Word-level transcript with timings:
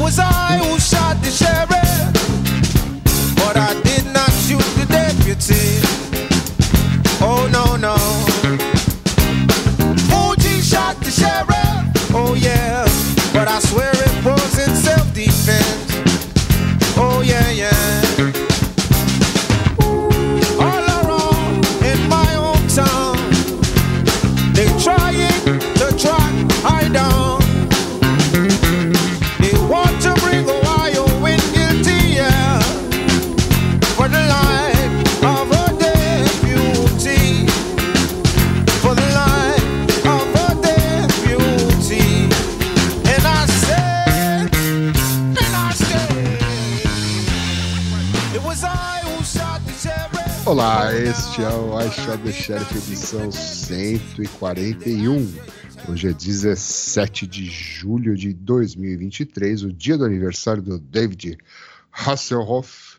Was 0.00 0.18
I 0.18 0.58
who 0.62 0.78
shot 0.78 1.16
the 1.22 1.30
sheriff, 1.30 1.67
Olá, 50.58 50.92
este 50.92 51.40
é 51.40 51.48
o 51.50 51.80
I 51.80 51.88
Shot 51.88 52.18
the 52.24 52.32
Sheriff 52.32 52.76
edição 52.76 53.30
141. 53.30 55.32
Hoje 55.88 56.08
é 56.08 56.12
17 56.12 57.28
de 57.28 57.44
julho 57.44 58.16
de 58.16 58.34
2023, 58.34 59.62
o 59.62 59.72
dia 59.72 59.96
do 59.96 60.04
aniversário 60.04 60.60
do 60.60 60.80
David 60.80 61.38
Hasselhoff. 61.92 62.98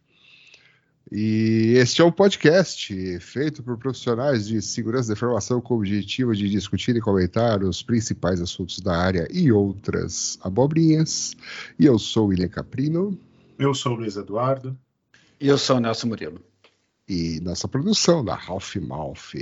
E 1.11 1.73
este 1.75 2.01
é 2.01 2.05
um 2.05 2.13
podcast 2.13 3.19
feito 3.19 3.61
por 3.61 3.77
profissionais 3.77 4.47
de 4.47 4.61
segurança 4.61 5.09
da 5.09 5.15
informação 5.15 5.59
com 5.59 5.73
o 5.73 5.77
objetivo 5.79 6.33
de 6.33 6.49
discutir 6.49 6.95
e 6.95 7.01
comentar 7.01 7.61
os 7.61 7.83
principais 7.83 8.39
assuntos 8.39 8.79
da 8.79 8.95
área 8.95 9.27
e 9.29 9.51
outras 9.51 10.39
abobrinhas. 10.41 11.35
E 11.77 11.85
eu 11.85 11.99
sou 11.99 12.27
o 12.27 12.29
William 12.29 12.47
Caprino. 12.47 13.19
Eu 13.57 13.73
sou 13.73 13.91
o 13.91 13.95
Luiz 13.97 14.15
Eduardo. 14.15 14.79
E 15.41 15.49
eu 15.49 15.57
sou 15.57 15.75
o 15.75 15.79
Nelson 15.81 16.07
Murilo. 16.07 16.48
E 17.09 17.39
nossa 17.41 17.67
produção 17.67 18.23
da 18.23 18.35
Ralph 18.35 18.75
Malf 18.75 19.33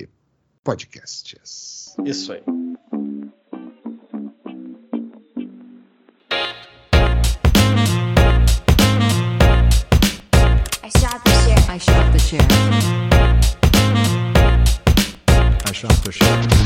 Podcasts. 0.63 1.93
Isso 2.05 2.31
aí. 2.31 2.41
I 10.81 10.89
shot 10.89 11.21
the 11.25 11.31
sheriff. 11.43 11.69
I 11.69 11.77
shot 11.77 12.11
the 12.13 12.19
sheriff. 12.19 12.51
I 15.65 15.73
shot 15.73 16.03
the 16.03 16.11
sheriff. 16.11 16.56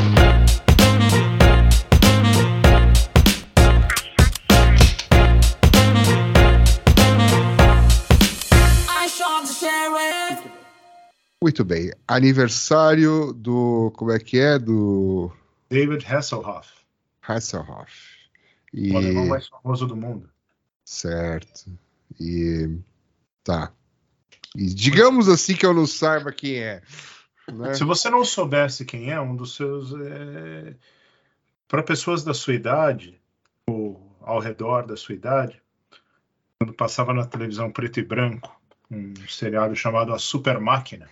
Muito 11.52 11.66
bem. 11.66 11.92
Aniversário 12.08 13.34
do. 13.34 13.92
Como 13.98 14.10
é 14.10 14.18
que 14.18 14.40
é? 14.40 14.58
Do 14.58 15.30
David 15.70 16.06
Hasselhoff, 16.06 16.72
Hasselhoff. 17.22 17.92
o 18.74 18.78
E. 18.78 18.96
alemão 18.96 19.28
mais 19.28 19.50
famoso 19.50 19.86
do 19.86 19.98
mundo. 19.98 20.30
Certo. 20.86 21.78
E. 22.18 22.80
Tá. 23.44 23.74
E 24.56 24.66
digamos 24.66 25.28
assim 25.28 25.54
que 25.54 25.66
eu 25.66 25.74
não 25.74 25.86
saiba 25.86 26.32
quem 26.32 26.58
é. 26.58 26.82
né? 27.52 27.74
Se 27.74 27.84
você 27.84 28.10
não 28.10 28.24
soubesse 28.24 28.86
quem 28.86 29.12
é, 29.12 29.20
um 29.20 29.36
dos 29.36 29.54
seus. 29.54 29.94
É... 29.94 30.74
Para 31.68 31.84
pessoas 31.84 32.24
da 32.24 32.34
sua 32.34 32.54
idade, 32.54 33.20
ou 33.68 34.16
ao 34.22 34.40
redor 34.40 34.88
da 34.88 34.96
sua 34.96 35.16
idade, 35.16 35.62
quando 36.58 36.74
passava 36.74 37.14
na 37.14 37.26
televisão 37.26 37.70
preto 37.70 38.00
e 38.00 38.04
branco, 38.06 38.58
um 38.90 39.14
seriado 39.28 39.76
chamado 39.76 40.14
A 40.14 40.18
Super 40.18 40.58
Máquina, 40.58 41.10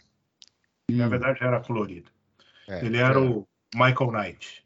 que 0.89 0.95
na 0.97 1.05
Hum, 1.05 1.09
verdade 1.09 1.43
era 1.43 1.59
colorido. 1.61 2.09
é, 2.67 2.85
Ele 2.85 2.97
era 2.97 3.15
é. 3.19 3.21
o 3.21 3.47
Michael 3.73 4.11
Knight, 4.11 4.65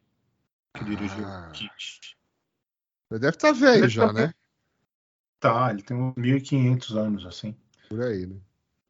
que 0.73 0.83
dirigiu 0.83 1.25
Ah. 1.25 1.47
o 1.49 1.51
Kit. 1.51 2.17
Deve 3.11 3.29
estar 3.29 3.51
velho 3.51 3.83
Ele 3.83 3.89
já, 3.89 4.07
tá- 4.07 4.13
né? 4.13 4.33
Tá, 5.39 5.71
ele 5.71 5.83
tem 5.83 5.95
uns 5.97 6.15
1.500 6.15 6.95
anos, 6.95 7.25
assim. 7.25 7.55
Por 7.89 8.01
aí, 8.01 8.25
né? 8.25 8.37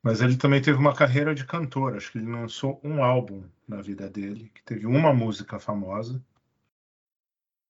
Mas 0.04 0.22
ele 0.22 0.38
também 0.38 0.62
teve 0.62 0.78
uma 0.78 0.96
carreira 0.96 1.34
de 1.34 1.46
cantor. 1.46 1.96
Acho 1.96 2.12
que 2.12 2.20
ele 2.20 2.32
lançou 2.32 2.80
um 2.84 3.04
álbum 3.04 3.44
na 3.68 3.82
vida 3.82 4.10
dele, 4.10 4.52
que 4.54 4.62
teve 4.64 4.86
uma 4.86 5.12
música 5.14 5.60
famosa. 5.60 6.22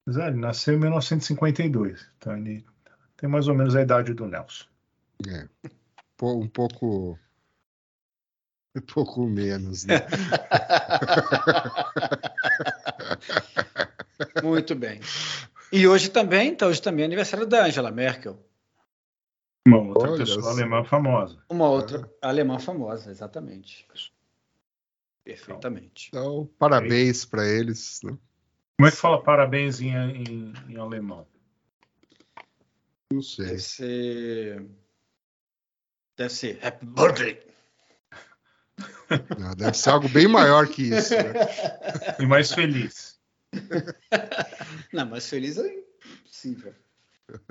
Mas 0.06 0.18
é, 0.18 0.28
ele 0.28 0.38
nasceu 0.38 0.74
em 0.74 0.80
1952. 0.80 2.10
Então 2.18 2.36
ele 2.36 2.66
tem 3.16 3.30
mais 3.30 3.48
ou 3.48 3.56
menos 3.56 3.76
a 3.76 3.82
idade 3.82 4.14
do 4.14 4.28
Nelson. 4.28 4.66
É. 5.28 5.48
Um 6.22 6.48
pouco. 6.50 7.18
Pouco 8.94 9.26
menos, 9.28 9.86
né? 9.86 10.02
Muito 14.44 14.76
bem. 14.76 15.00
E 15.72 15.88
hoje 15.88 16.10
também, 16.10 16.50
então, 16.50 16.70
hoje 16.70 16.82
também 16.82 17.04
é 17.04 17.06
aniversário 17.06 17.46
da 17.46 17.66
Angela 17.66 17.92
Merkel. 17.92 18.38
Uma 19.68 19.78
outra 19.80 20.10
Olha 20.10 20.18
pessoa 20.18 20.44
só. 20.44 20.50
alemã 20.52 20.84
famosa. 20.84 21.42
Uma 21.50 21.70
outra 21.70 22.10
alemã 22.22 22.60
famosa, 22.60 23.10
exatamente. 23.12 23.88
Perfeitamente. 25.24 26.10
Então, 26.10 26.50
parabéns 26.60 27.26
para 27.26 27.48
eles. 27.48 28.02
Né? 28.04 28.18
Como 28.78 28.88
é 28.88 28.92
que 28.92 28.98
fala 28.98 29.24
parabéns 29.24 29.80
em, 29.80 29.90
em- 29.96 30.54
em 30.68 30.78
alemão? 30.78 31.26
Não 33.12 33.22
sei. 33.22 33.46
Deve 33.46 33.60
ser. 33.60 34.66
Deve 36.18 36.34
ser 36.34 36.60
Happy 36.66 36.86
Birthday. 36.86 37.53
Não, 39.38 39.56
deve 39.56 39.78
ser 39.78 39.90
algo 39.92 40.10
bem 40.10 40.28
maior 40.28 40.68
que 40.68 40.84
isso. 40.84 41.14
Né? 41.16 41.34
E 42.20 42.26
mais 42.26 42.52
feliz. 42.52 43.20
Não, 44.92 45.06
mas 45.06 45.30
feliz 45.30 45.58
é 45.58 45.68
impossível. 46.22 46.74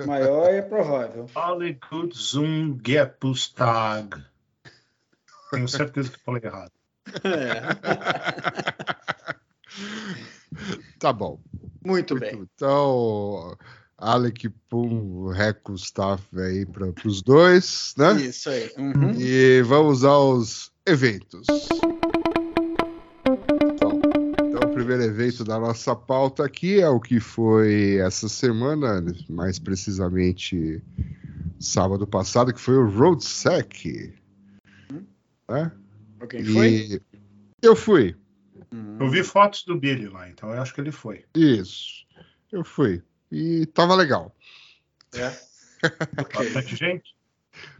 Maior 0.07 0.53
é 0.53 0.63
provável. 0.63 1.31
Alle 1.35 1.79
gut 1.91 2.17
zum 2.17 2.81
Geburtstag. 2.85 4.25
Tenho 5.51 5.69
certeza 5.69 6.11
que 6.11 6.19
falei 6.19 6.43
errado. 6.45 6.73
É. 7.25 7.61
Tá 10.99 11.13
bom. 11.13 11.41
Muito 11.85 12.19
bem. 12.19 12.49
Então, 12.55 13.57
Alec 14.03 14.49
Pum, 14.69 15.29
Reco 15.29 15.75
Staff 15.75 16.25
aí 16.37 16.67
para 16.67 16.93
os 17.07 17.23
dois, 17.23 17.95
né? 17.97 18.21
Isso 18.21 18.51
aí. 18.51 18.69
Uhum. 18.77 19.13
E 19.17 19.63
vamos 19.63 20.03
aos 20.03 20.73
eventos. 20.85 21.47
Bom, 23.81 24.01
então, 24.45 24.69
o 24.69 24.75
primeiro 24.75 25.05
evento 25.05 25.45
da 25.45 25.57
nossa 25.59 25.95
pauta 25.95 26.45
aqui 26.45 26.81
é 26.81 26.89
o 26.89 26.99
que 26.99 27.21
foi 27.21 27.99
essa 27.99 28.29
semana, 28.29 29.05
mais 29.31 29.61
precisamente 29.61 30.83
sábado 31.61 32.05
passado, 32.05 32.53
que 32.53 32.61
foi 32.61 32.75
o 32.75 32.91
RoadSec. 32.91 34.15
Né? 35.49 35.71
Quem 36.29 36.45
foi? 36.45 36.69
E 36.69 37.01
eu 37.63 37.77
fui. 37.77 38.17
Uhum. 38.73 38.97
Eu 38.99 39.09
vi 39.09 39.23
fotos 39.23 39.65
do 39.65 39.79
Billy 39.79 40.09
lá, 40.09 40.29
então 40.29 40.53
eu 40.53 40.61
acho 40.61 40.75
que 40.75 40.81
ele 40.81 40.91
foi. 40.91 41.25
Isso. 41.37 42.05
Eu 42.51 42.65
fui. 42.65 43.01
E 43.33 43.67
tava 43.67 43.95
legal. 43.95 44.35
É. 45.15 45.33
Bastante 46.35 46.77
gente. 46.77 47.15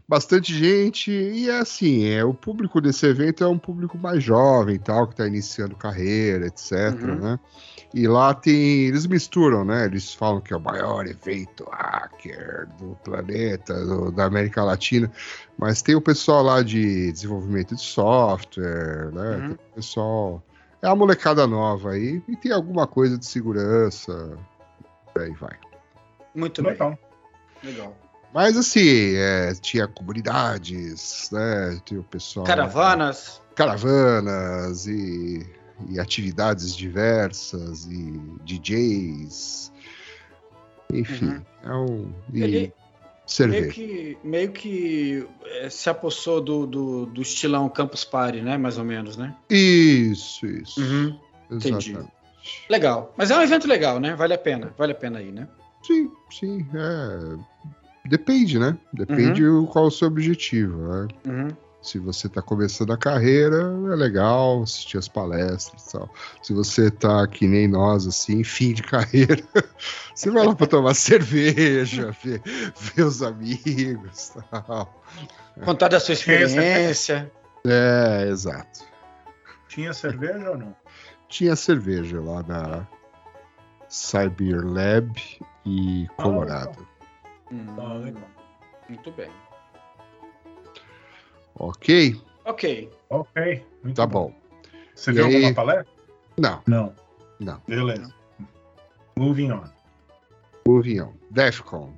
Bastante 0.07 0.53
gente, 0.53 1.09
e 1.09 1.49
é 1.49 1.59
assim, 1.59 2.05
é, 2.05 2.23
o 2.23 2.33
público 2.33 2.81
desse 2.81 3.05
evento 3.05 3.43
é 3.43 3.47
um 3.47 3.57
público 3.57 3.97
mais 3.97 4.21
jovem 4.21 4.77
tal, 4.77 5.07
que 5.07 5.13
está 5.13 5.25
iniciando 5.25 5.75
carreira, 5.77 6.45
etc. 6.47 6.71
Uhum. 7.01 7.15
Né? 7.19 7.39
E 7.93 8.07
lá 8.07 8.33
tem. 8.33 8.87
Eles 8.87 9.07
misturam, 9.07 9.63
né? 9.63 9.85
Eles 9.85 10.13
falam 10.13 10.41
que 10.41 10.53
é 10.53 10.57
o 10.57 10.59
maior 10.59 11.07
evento 11.07 11.63
hacker 11.71 12.67
do 12.77 12.97
planeta, 13.03 13.73
do- 13.85 14.11
da 14.11 14.25
América 14.25 14.63
Latina. 14.63 15.09
Mas 15.57 15.81
tem 15.81 15.95
o 15.95 16.01
pessoal 16.01 16.43
lá 16.43 16.61
de 16.61 17.11
desenvolvimento 17.11 17.73
de 17.73 17.81
software, 17.81 19.09
né? 19.13 19.37
Uhum. 19.37 19.47
Tem 19.47 19.51
o 19.51 19.75
pessoal. 19.75 20.43
É 20.81 20.87
a 20.87 20.95
molecada 20.95 21.47
nova 21.47 21.91
aí. 21.91 22.21
E 22.27 22.35
tem 22.35 22.51
alguma 22.51 22.85
coisa 22.85 23.17
de 23.17 23.25
segurança. 23.25 24.37
Aí 25.17 25.31
vai. 25.31 25.57
Muito 26.35 26.61
bem. 26.63 26.71
Legal. 26.71 26.97
Legal. 27.63 27.97
Mas 28.33 28.57
assim, 28.57 29.13
é, 29.15 29.53
tinha 29.53 29.87
comunidades, 29.87 31.29
né? 31.31 31.79
Tinha 31.85 31.99
o 31.99 32.03
pessoal. 32.03 32.45
Caravanas. 32.45 33.41
Caravanas 33.55 34.87
e, 34.87 35.45
e 35.89 35.99
atividades 35.99 36.75
diversas 36.75 37.85
e 37.85 38.19
DJs. 38.43 39.71
Enfim, 40.91 41.25
Uhum. 41.27 41.43
é 41.63 41.75
um. 41.75 42.13
E, 42.33 42.43
Ele- 42.43 42.73
Cerveja. 43.25 43.61
Meio 43.61 43.71
que, 43.73 44.17
meio 44.21 44.51
que 44.51 45.27
é, 45.45 45.69
se 45.69 45.89
apossou 45.89 46.41
do, 46.41 46.67
do, 46.67 47.05
do, 47.05 47.21
estilão 47.21 47.69
Campus 47.69 48.03
Party, 48.03 48.41
né? 48.41 48.57
Mais 48.57 48.77
ou 48.77 48.83
menos, 48.83 49.15
né? 49.15 49.33
Isso, 49.49 50.45
isso. 50.45 50.81
Uhum, 50.81 51.17
entendi. 51.49 51.97
Legal. 52.69 53.13
Mas 53.17 53.31
é 53.31 53.37
um 53.37 53.41
evento 53.41 53.67
legal, 53.67 53.99
né? 53.99 54.15
Vale 54.15 54.33
a 54.33 54.37
pena. 54.37 54.73
Vale 54.77 54.91
a 54.91 54.95
pena 54.95 55.19
aí, 55.19 55.31
né? 55.31 55.47
Sim, 55.85 56.11
sim. 56.29 56.65
É... 56.73 57.37
Depende, 58.05 58.59
né? 58.59 58.77
Depende 58.91 59.45
uhum. 59.45 59.65
qual 59.65 59.85
o 59.85 59.91
seu 59.91 60.07
objetivo. 60.07 60.77
Né? 60.77 61.07
Uhum. 61.25 61.47
Se 61.81 61.99
você 61.99 62.27
está 62.27 62.41
começando 62.41 62.93
a 62.93 62.97
carreira, 62.97 63.57
é 63.91 63.95
legal 63.95 64.63
assistir 64.63 64.97
as 64.97 65.07
palestras 65.07 65.85
e 65.85 65.91
tal. 65.91 66.13
Se 66.41 66.53
você 66.53 66.87
está 66.87 67.25
que 67.27 67.45
nem 67.47 67.67
nós, 67.67 68.07
assim, 68.07 68.43
fim 68.45 68.73
de 68.73 68.83
carreira, 68.83 69.43
você 70.15 70.29
vai 70.29 70.45
lá 70.45 70.55
para 70.55 70.67
tomar 70.67 70.93
cerveja, 70.95 72.15
ver, 72.23 72.41
ver 72.75 73.03
os 73.03 73.21
amigos 73.21 74.33
tal. 74.49 75.03
Contar 75.63 75.89
da 75.89 75.99
sua 75.99 76.13
experiência. 76.13 77.31
É, 77.65 78.27
exato. 78.29 78.81
Tinha 79.67 79.93
cerveja 79.93 80.51
ou 80.51 80.57
não? 80.57 80.82
Tinha 81.33 81.55
cerveja 81.55 82.21
lá 82.21 82.43
na 82.43 82.87
Cyber 83.89 84.63
Lab 84.63 85.11
e 85.65 86.07
Colorado. 86.15 86.87
Ah, 87.47 87.51
hum, 87.51 88.13
muito 88.87 89.11
bem. 89.13 89.31
Ok? 91.55 92.21
Ok. 92.45 92.91
Ok. 93.09 93.65
Muito 93.83 93.95
tá 93.95 94.05
bom. 94.05 94.31
Você 94.93 95.09
e 95.09 95.13
viu 95.15 95.25
aí... 95.25 95.35
alguma 95.37 95.53
palestra? 95.55 95.87
Não. 96.37 96.61
Não. 96.67 96.95
Não. 97.39 97.59
Beleza. 97.67 98.13
Moving 99.17 99.53
on. 99.53 99.63
Moving 100.67 101.01
on. 101.01 101.13
Defcon. 101.31 101.95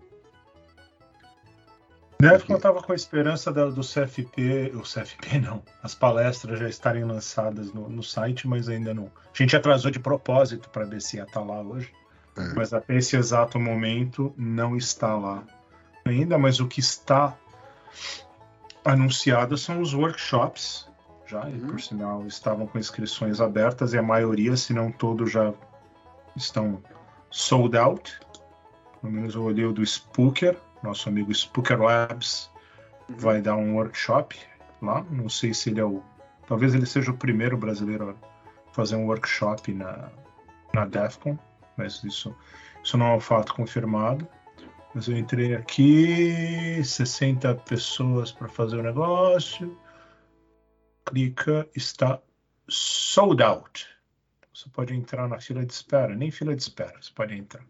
Defcon 2.30 2.56
estava 2.56 2.82
com 2.82 2.92
a 2.92 2.96
esperança 2.96 3.52
do, 3.52 3.72
do 3.72 3.82
CFP, 3.82 4.72
o 4.76 4.82
CFP 4.82 5.40
não, 5.44 5.62
as 5.84 5.94
palestras 5.94 6.60
já 6.60 6.68
estarem 6.68 7.04
lançadas 7.04 7.74
no, 7.74 7.90
no 7.90 8.04
site, 8.04 8.48
mas 8.48 8.68
ainda 8.70 8.94
não. 8.94 9.06
A 9.06 9.38
gente 9.38 9.56
atrasou 9.56 9.92
de 9.92 10.00
propósito 10.00 10.70
para 10.70 11.00
se 11.00 11.18
ia 11.18 11.24
estar 11.24 11.42
tá 11.42 11.46
lá 11.46 11.62
hoje, 11.62 11.92
é. 12.38 12.54
mas 12.54 12.74
até 12.74 12.96
esse 12.96 13.16
exato 13.16 13.60
momento 13.60 14.34
não 14.38 14.76
está 14.76 15.16
lá 15.16 15.44
ainda. 16.04 16.38
Mas 16.38 16.60
o 16.60 16.68
que 16.68 16.80
está 16.80 17.36
anunciados 18.84 19.62
são 19.62 19.82
os 19.82 19.94
workshops, 19.94 20.88
já, 21.28 21.44
uhum. 21.46 21.56
e 21.56 21.60
por 21.60 21.82
sinal 21.82 22.26
estavam 22.28 22.68
com 22.68 22.78
inscrições 22.78 23.42
abertas 23.42 23.94
e 23.94 23.98
a 23.98 24.04
maioria, 24.04 24.56
se 24.56 24.74
não 24.74 24.92
todos, 24.92 25.32
já 25.32 25.54
estão 26.36 26.82
sold 27.32 27.76
out. 27.78 28.20
Pelo 29.02 29.14
menos 29.14 29.36
eu 29.36 29.44
olhei 29.44 29.66
o 29.66 29.74
do 29.74 29.86
Spooker, 29.86 30.58
nosso 30.86 31.10
amigo 31.10 31.34
Spooker 31.34 31.82
Labs 31.82 32.52
uhum. 33.10 33.16
vai 33.18 33.42
dar 33.42 33.56
um 33.56 33.76
workshop 33.76 34.40
lá. 34.82 35.04
Não 35.10 35.28
sei 35.28 35.54
se 35.54 35.70
ele 35.70 35.80
é 35.80 35.86
o. 35.86 36.02
Talvez 36.48 36.74
ele 36.76 36.86
seja 36.86 37.12
o 37.12 37.18
primeiro 37.18 37.58
brasileiro 37.58 38.12
a 38.12 38.72
fazer 38.72 38.96
um 38.96 39.06
workshop 39.08 39.74
na, 39.74 40.12
na 40.74 40.86
DEFCON, 40.86 41.38
mas 41.76 42.04
isso, 42.04 42.36
isso 42.84 42.98
não 42.98 43.08
é 43.08 43.16
um 43.16 43.20
fato 43.20 43.54
confirmado. 43.54 44.28
Mas 44.94 45.08
eu 45.08 45.18
entrei 45.18 45.56
aqui, 45.56 46.82
60 46.84 47.54
pessoas 47.56 48.32
para 48.32 48.48
fazer 48.48 48.78
o 48.78 48.84
negócio. 48.84 49.78
Clica, 51.06 51.68
está 51.76 52.22
sold 52.70 53.44
out. 53.44 53.88
Você 54.54 54.70
pode 54.70 54.96
entrar 54.96 55.28
na 55.28 55.40
fila 55.40 55.66
de 55.66 55.74
espera, 55.74 56.16
nem 56.16 56.32
fila 56.32 56.56
de 56.56 56.62
espera, 56.62 57.02
você 57.02 57.12
pode 57.14 57.36
entrar. 57.36 57.66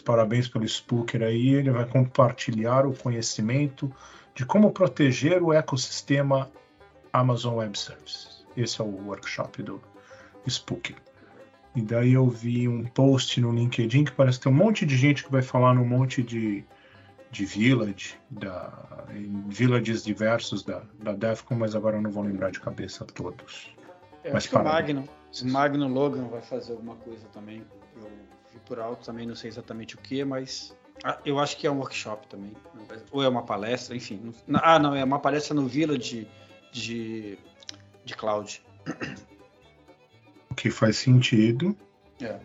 Parabéns 0.00 0.48
pelo 0.48 0.66
Spooker 0.66 1.22
aí, 1.22 1.54
ele 1.54 1.70
vai 1.70 1.86
compartilhar 1.86 2.86
o 2.86 2.94
conhecimento 2.94 3.92
de 4.34 4.44
como 4.44 4.70
proteger 4.70 5.42
o 5.42 5.52
ecossistema 5.52 6.50
Amazon 7.12 7.56
Web 7.56 7.78
Services. 7.78 8.44
Esse 8.56 8.80
é 8.80 8.84
o 8.84 9.06
workshop 9.06 9.62
do 9.62 9.80
Spooker. 10.46 10.96
E 11.74 11.82
daí 11.82 12.14
eu 12.14 12.28
vi 12.28 12.66
um 12.68 12.84
post 12.84 13.40
no 13.40 13.52
LinkedIn 13.52 14.04
que 14.04 14.12
parece 14.12 14.38
que 14.38 14.44
tem 14.44 14.52
um 14.52 14.56
monte 14.56 14.86
de 14.86 14.96
gente 14.96 15.24
que 15.24 15.30
vai 15.30 15.42
falar 15.42 15.74
num 15.74 15.84
monte 15.84 16.22
de, 16.22 16.64
de 17.30 17.44
village, 17.44 18.18
da, 18.30 19.04
em 19.14 19.44
villages 19.48 20.02
diversos 20.02 20.62
da, 20.62 20.82
da 21.02 21.12
Defcon, 21.12 21.54
mas 21.54 21.74
agora 21.74 21.96
eu 21.96 22.02
não 22.02 22.10
vou 22.10 22.22
lembrar 22.22 22.50
de 22.50 22.60
cabeça 22.60 23.04
todos. 23.04 23.74
Eu 24.24 24.32
mas 24.32 24.44
acho 24.44 24.50
que 24.50 24.56
o 24.56 24.64
Magno, 24.64 25.08
o 25.42 25.46
Magno 25.46 25.88
Logan 25.88 26.28
vai 26.28 26.40
fazer 26.40 26.72
alguma 26.72 26.96
coisa 26.96 27.26
também. 27.28 27.62
Eu 27.94 28.10
vi 28.56 28.60
por 28.66 28.80
alto 28.80 29.04
também, 29.04 29.26
não 29.26 29.34
sei 29.34 29.48
exatamente 29.48 29.94
o 29.94 29.98
que, 29.98 30.24
mas 30.24 30.74
ah, 31.04 31.18
eu 31.24 31.38
acho 31.38 31.56
que 31.56 31.66
é 31.66 31.70
um 31.70 31.78
workshop 31.78 32.26
também. 32.28 32.52
Ou 33.10 33.22
é 33.22 33.28
uma 33.28 33.42
palestra, 33.42 33.94
enfim. 33.94 34.32
Ah, 34.54 34.78
não, 34.78 34.94
é 34.94 35.04
uma 35.04 35.18
palestra 35.18 35.54
no 35.54 35.66
Village 35.66 36.26
de, 36.72 37.38
de 38.04 38.14
Cloud 38.16 38.62
que 40.56 40.70
faz 40.70 40.96
sentido. 40.96 41.76
É. 42.20 42.38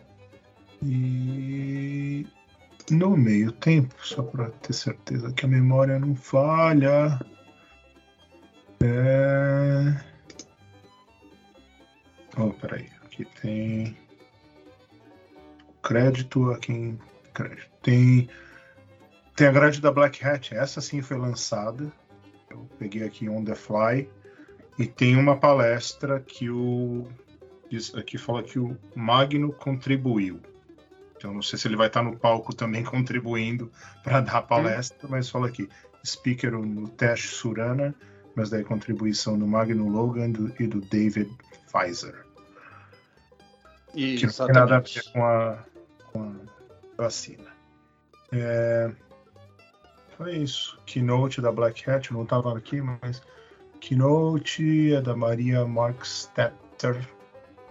E 0.82 2.26
no 2.90 3.16
meio 3.16 3.52
tempo, 3.52 3.94
só 4.04 4.22
para 4.22 4.50
ter 4.50 4.72
certeza 4.72 5.32
que 5.32 5.46
a 5.46 5.48
memória 5.48 5.98
não 5.98 6.14
falha. 6.14 7.18
É... 8.82 10.00
Oh, 12.36 12.50
peraí. 12.50 12.90
Aqui 13.04 13.24
tem 13.40 13.96
crédito 15.82 16.50
aqui 16.50 16.72
em 16.72 16.98
crédito. 17.34 17.70
Tem 17.82 18.28
tem 19.34 19.46
a 19.46 19.52
grade 19.52 19.80
da 19.80 19.90
Black 19.90 20.24
Hat. 20.24 20.54
Essa 20.54 20.80
sim 20.80 21.00
foi 21.00 21.16
lançada. 21.16 21.90
Eu 22.50 22.68
peguei 22.78 23.02
aqui 23.02 23.28
on 23.28 23.44
the 23.44 23.54
fly 23.54 24.08
e 24.78 24.86
tem 24.86 25.16
uma 25.16 25.36
palestra 25.36 26.20
que 26.20 26.50
o 26.50 27.06
aqui 27.96 28.18
fala 28.18 28.42
que 28.42 28.58
o 28.58 28.76
Magno 28.94 29.52
contribuiu. 29.52 30.40
Então 31.16 31.32
não 31.32 31.40
sei 31.40 31.58
se 31.58 31.66
ele 31.66 31.76
vai 31.76 31.86
estar 31.86 32.02
no 32.02 32.16
palco 32.16 32.54
também 32.54 32.84
contribuindo 32.84 33.70
para 34.04 34.20
dar 34.20 34.36
a 34.38 34.42
palestra, 34.42 35.06
hum. 35.06 35.10
mas 35.10 35.30
fala 35.30 35.46
aqui, 35.46 35.68
speaker 36.04 36.52
no 36.52 36.88
Tesh 36.88 37.30
Surana, 37.30 37.94
mas 38.34 38.50
daí 38.50 38.62
contribuição 38.64 39.38
do 39.38 39.46
Magno 39.46 39.88
Logan 39.88 40.30
do, 40.30 40.52
e 40.60 40.66
do 40.66 40.80
David 40.80 41.30
Pfizer. 41.70 42.26
E, 43.94 44.16
que 44.16 44.26
não 44.26 44.32
tem 44.32 44.54
nada 44.54 44.76
a 44.76 44.80
ver 44.80 45.02
com 45.12 45.24
a, 45.24 45.64
com 46.12 46.34
vacina. 46.96 47.50
É, 48.32 48.90
foi 50.16 50.36
isso. 50.36 50.78
Keynote 50.86 51.40
da 51.40 51.50
Black 51.50 51.88
Hat, 51.88 52.12
não 52.12 52.22
estava 52.22 52.56
aqui, 52.56 52.80
mas 52.80 53.22
Keynote 53.80 54.94
é 54.94 55.00
da 55.00 55.16
Maria 55.16 55.66
Markstetter, 55.66 57.08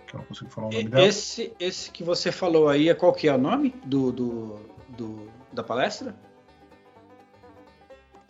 que 0.06 0.16
eu 0.16 0.20
não 0.20 0.26
consigo 0.26 0.50
falar 0.50 0.68
o 0.68 0.72
nome 0.72 0.84
dela. 0.90 1.06
Esse, 1.06 1.54
esse 1.60 1.90
que 1.90 2.04
você 2.04 2.32
falou 2.32 2.68
aí, 2.68 2.90
é 2.90 2.94
qual 2.94 3.14
que 3.14 3.28
é 3.28 3.34
o 3.34 3.38
nome 3.38 3.74
do, 3.86 4.12
do, 4.12 4.60
do 4.90 5.32
da 5.54 5.64
palestra? 5.64 6.16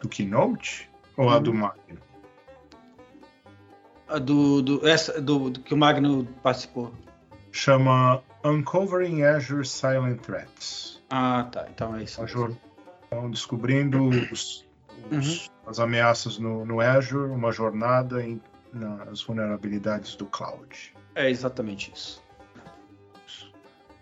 Do 0.02 0.08
Keynote? 0.08 0.90
Ou 1.18 1.26
hum. 1.26 1.30
a 1.30 1.40
do 1.40 1.54
Magno? 1.54 2.00
A 4.08 4.20
do, 4.20 4.62
do, 4.62 4.88
essa, 4.88 5.22
do, 5.22 5.50
do 5.50 5.60
que 5.62 5.74
o 5.74 5.78
Magno 5.78 6.26
participou. 6.44 6.92
Chama 7.52 8.24
Uncovering 8.44 9.24
Azure 9.24 9.66
Silent 9.66 10.22
Threats. 10.22 11.02
Ah, 11.10 11.48
tá. 11.52 11.68
Então 11.70 11.96
é 11.96 12.04
isso. 12.04 12.22
Azure. 12.22 12.56
Então, 13.08 13.30
descobrindo 13.30 14.08
os, 14.08 14.66
os, 15.12 15.48
uhum. 15.48 15.54
as 15.68 15.80
ameaças 15.80 16.38
no, 16.38 16.66
no 16.66 16.80
Azure, 16.80 17.30
uma 17.30 17.52
jornada 17.52 18.24
em, 18.24 18.42
nas 18.74 19.22
vulnerabilidades 19.22 20.16
do 20.16 20.26
cloud. 20.26 20.94
É 21.16 21.30
exatamente 21.30 21.92
isso. 21.94 22.24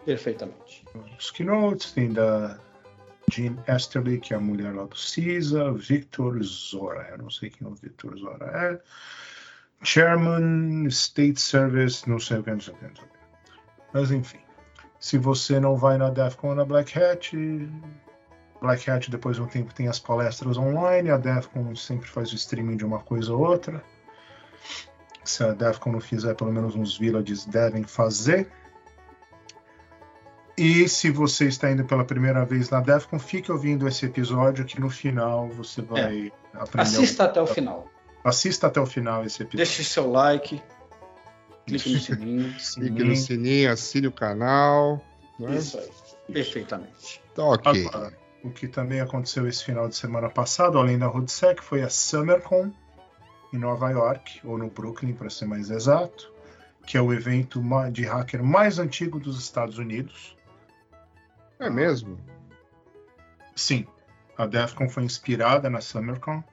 Perfeitamente. 0.05 0.85
Os 1.17 1.31
keynotes 1.31 1.91
tem 1.91 2.13
da 2.13 2.59
Jean 3.31 3.57
Esterly, 3.67 4.19
que 4.19 4.33
é 4.33 4.37
a 4.37 4.39
mulher 4.39 4.73
lá 4.73 4.85
do 4.85 4.97
CISA, 4.97 5.71
Victor 5.71 6.41
Zora, 6.43 7.09
eu 7.11 7.17
não 7.19 7.29
sei 7.29 7.49
quem 7.49 7.67
é 7.67 7.69
o 7.69 7.75
Victor 7.75 8.17
Zora 8.17 8.45
é, 8.45 8.81
Chairman, 9.83 10.87
State 10.87 11.39
Service, 11.39 12.09
não 12.09 12.19
sei 12.19 12.39
o 12.39 12.43
que, 12.43 12.51
não 12.51 12.59
sei 12.59 12.73
o 12.73 12.77
que, 12.77 12.85
não 12.85 12.95
sei 12.95 13.05
o 13.05 13.07
que. 13.07 13.18
Mas 13.93 14.11
enfim, 14.11 14.39
se 14.99 15.17
você 15.17 15.59
não 15.59 15.75
vai 15.75 15.97
na 15.97 16.09
DEFCON 16.09 16.49
ou 16.49 16.55
na 16.55 16.65
Black 16.65 16.97
Hat, 16.97 17.35
Black 18.61 18.89
Hat 18.89 19.09
depois 19.09 19.37
de 19.37 19.41
um 19.41 19.47
tempo 19.47 19.73
tem 19.73 19.87
as 19.87 19.99
palestras 19.99 20.57
online, 20.57 21.09
a 21.09 21.17
DEFCON 21.17 21.75
sempre 21.75 22.07
faz 22.07 22.31
o 22.31 22.35
streaming 22.35 22.77
de 22.77 22.85
uma 22.85 22.99
coisa 22.99 23.33
ou 23.33 23.39
outra 23.39 23.83
se 25.29 25.43
a 25.43 25.51
Defcon 25.51 25.91
não 25.91 26.01
fizer, 26.01 26.33
pelo 26.35 26.51
menos 26.51 26.75
uns 26.75 26.97
villages 26.97 27.45
devem 27.45 27.83
fazer. 27.83 28.49
E 30.57 30.89
se 30.89 31.09
você 31.09 31.47
está 31.47 31.71
indo 31.71 31.85
pela 31.85 32.03
primeira 32.03 32.43
vez 32.43 32.69
na 32.69 32.81
Defcon, 32.81 33.17
fique 33.17 33.51
ouvindo 33.51 33.87
esse 33.87 34.05
episódio 34.05 34.65
que 34.65 34.79
no 34.79 34.89
final 34.89 35.47
você 35.49 35.81
vai 35.81 36.27
é. 36.27 36.57
aprender. 36.57 36.81
Assista 36.81 37.23
até 37.23 37.41
o 37.41 37.47
final. 37.47 37.87
Assista 38.23 38.67
até 38.67 38.81
o 38.81 38.85
final 38.85 39.23
esse 39.23 39.41
episódio. 39.41 39.57
Deixe 39.57 39.83
seu 39.83 40.11
like, 40.11 40.61
clique 41.69 41.93
no 41.93 41.99
sininho. 41.99 42.55
clique 42.75 43.03
no 43.03 43.15
sininho, 43.15 43.71
assine 43.71 44.07
o 44.07 44.11
canal. 44.11 45.03
Né? 45.39 45.57
Isso 45.57 45.77
aí, 45.77 45.89
perfeitamente. 46.31 47.21
Tá 47.35 47.43
ok. 47.43 47.87
Agora, 47.87 48.13
o 48.43 48.49
que 48.49 48.67
também 48.67 48.99
aconteceu 49.01 49.47
esse 49.47 49.63
final 49.63 49.87
de 49.87 49.95
semana 49.95 50.29
passado, 50.29 50.77
além 50.77 50.97
da 50.97 51.07
Roodsec, 51.07 51.61
foi 51.61 51.81
a 51.81 51.89
SummerCon 51.89 52.71
em 53.53 53.57
Nova 53.57 53.89
York, 53.89 54.41
ou 54.43 54.57
no 54.57 54.69
Brooklyn, 54.69 55.13
para 55.13 55.29
ser 55.29 55.45
mais 55.45 55.69
exato, 55.69 56.31
que 56.85 56.97
é 56.97 57.01
o 57.01 57.13
evento 57.13 57.61
de 57.91 58.03
hacker 58.03 58.43
mais 58.43 58.79
antigo 58.79 59.19
dos 59.19 59.39
Estados 59.39 59.77
Unidos. 59.77 60.35
É 61.59 61.69
mesmo? 61.69 62.17
Sim, 63.55 63.85
a 64.37 64.45
DEFCON 64.45 64.87
foi 64.87 65.03
inspirada 65.03 65.69
na 65.69 65.81
SummerCon 65.81 66.43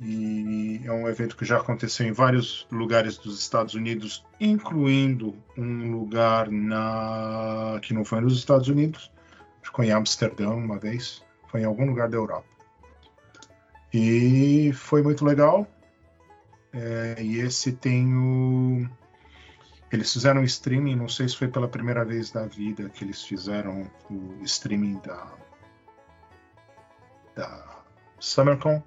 e 0.00 0.80
é 0.84 0.92
um 0.92 1.06
evento 1.06 1.36
que 1.36 1.44
já 1.44 1.58
aconteceu 1.58 2.06
em 2.06 2.12
vários 2.12 2.66
lugares 2.70 3.18
dos 3.18 3.38
Estados 3.38 3.74
Unidos, 3.74 4.24
incluindo 4.40 5.36
um 5.58 5.92
lugar 5.92 6.50
na 6.50 7.78
que 7.82 7.92
não 7.92 8.04
foi 8.04 8.20
nos 8.20 8.38
Estados 8.38 8.68
Unidos, 8.68 9.12
foi 9.74 9.86
em 9.86 9.92
Amsterdã 9.92 10.50
uma 10.50 10.78
vez, 10.78 11.22
foi 11.48 11.60
em 11.60 11.64
algum 11.64 11.86
lugar 11.86 12.08
da 12.08 12.16
Europa. 12.16 12.48
E 13.92 14.72
foi 14.72 15.02
muito 15.02 15.24
legal. 15.24 15.66
É, 16.72 17.16
e 17.20 17.38
esse 17.38 17.72
tem 17.72 18.14
o. 18.14 18.88
Eles 19.92 20.12
fizeram 20.12 20.40
um 20.40 20.44
streaming, 20.44 20.94
não 20.94 21.08
sei 21.08 21.28
se 21.28 21.36
foi 21.36 21.48
pela 21.48 21.66
primeira 21.66 22.04
vez 22.04 22.30
da 22.30 22.46
vida 22.46 22.88
que 22.88 23.02
eles 23.04 23.24
fizeram 23.24 23.90
o 24.08 24.38
streaming 24.44 25.00
da, 25.00 25.32
da 27.34 27.82
SummerCon, 28.20 28.80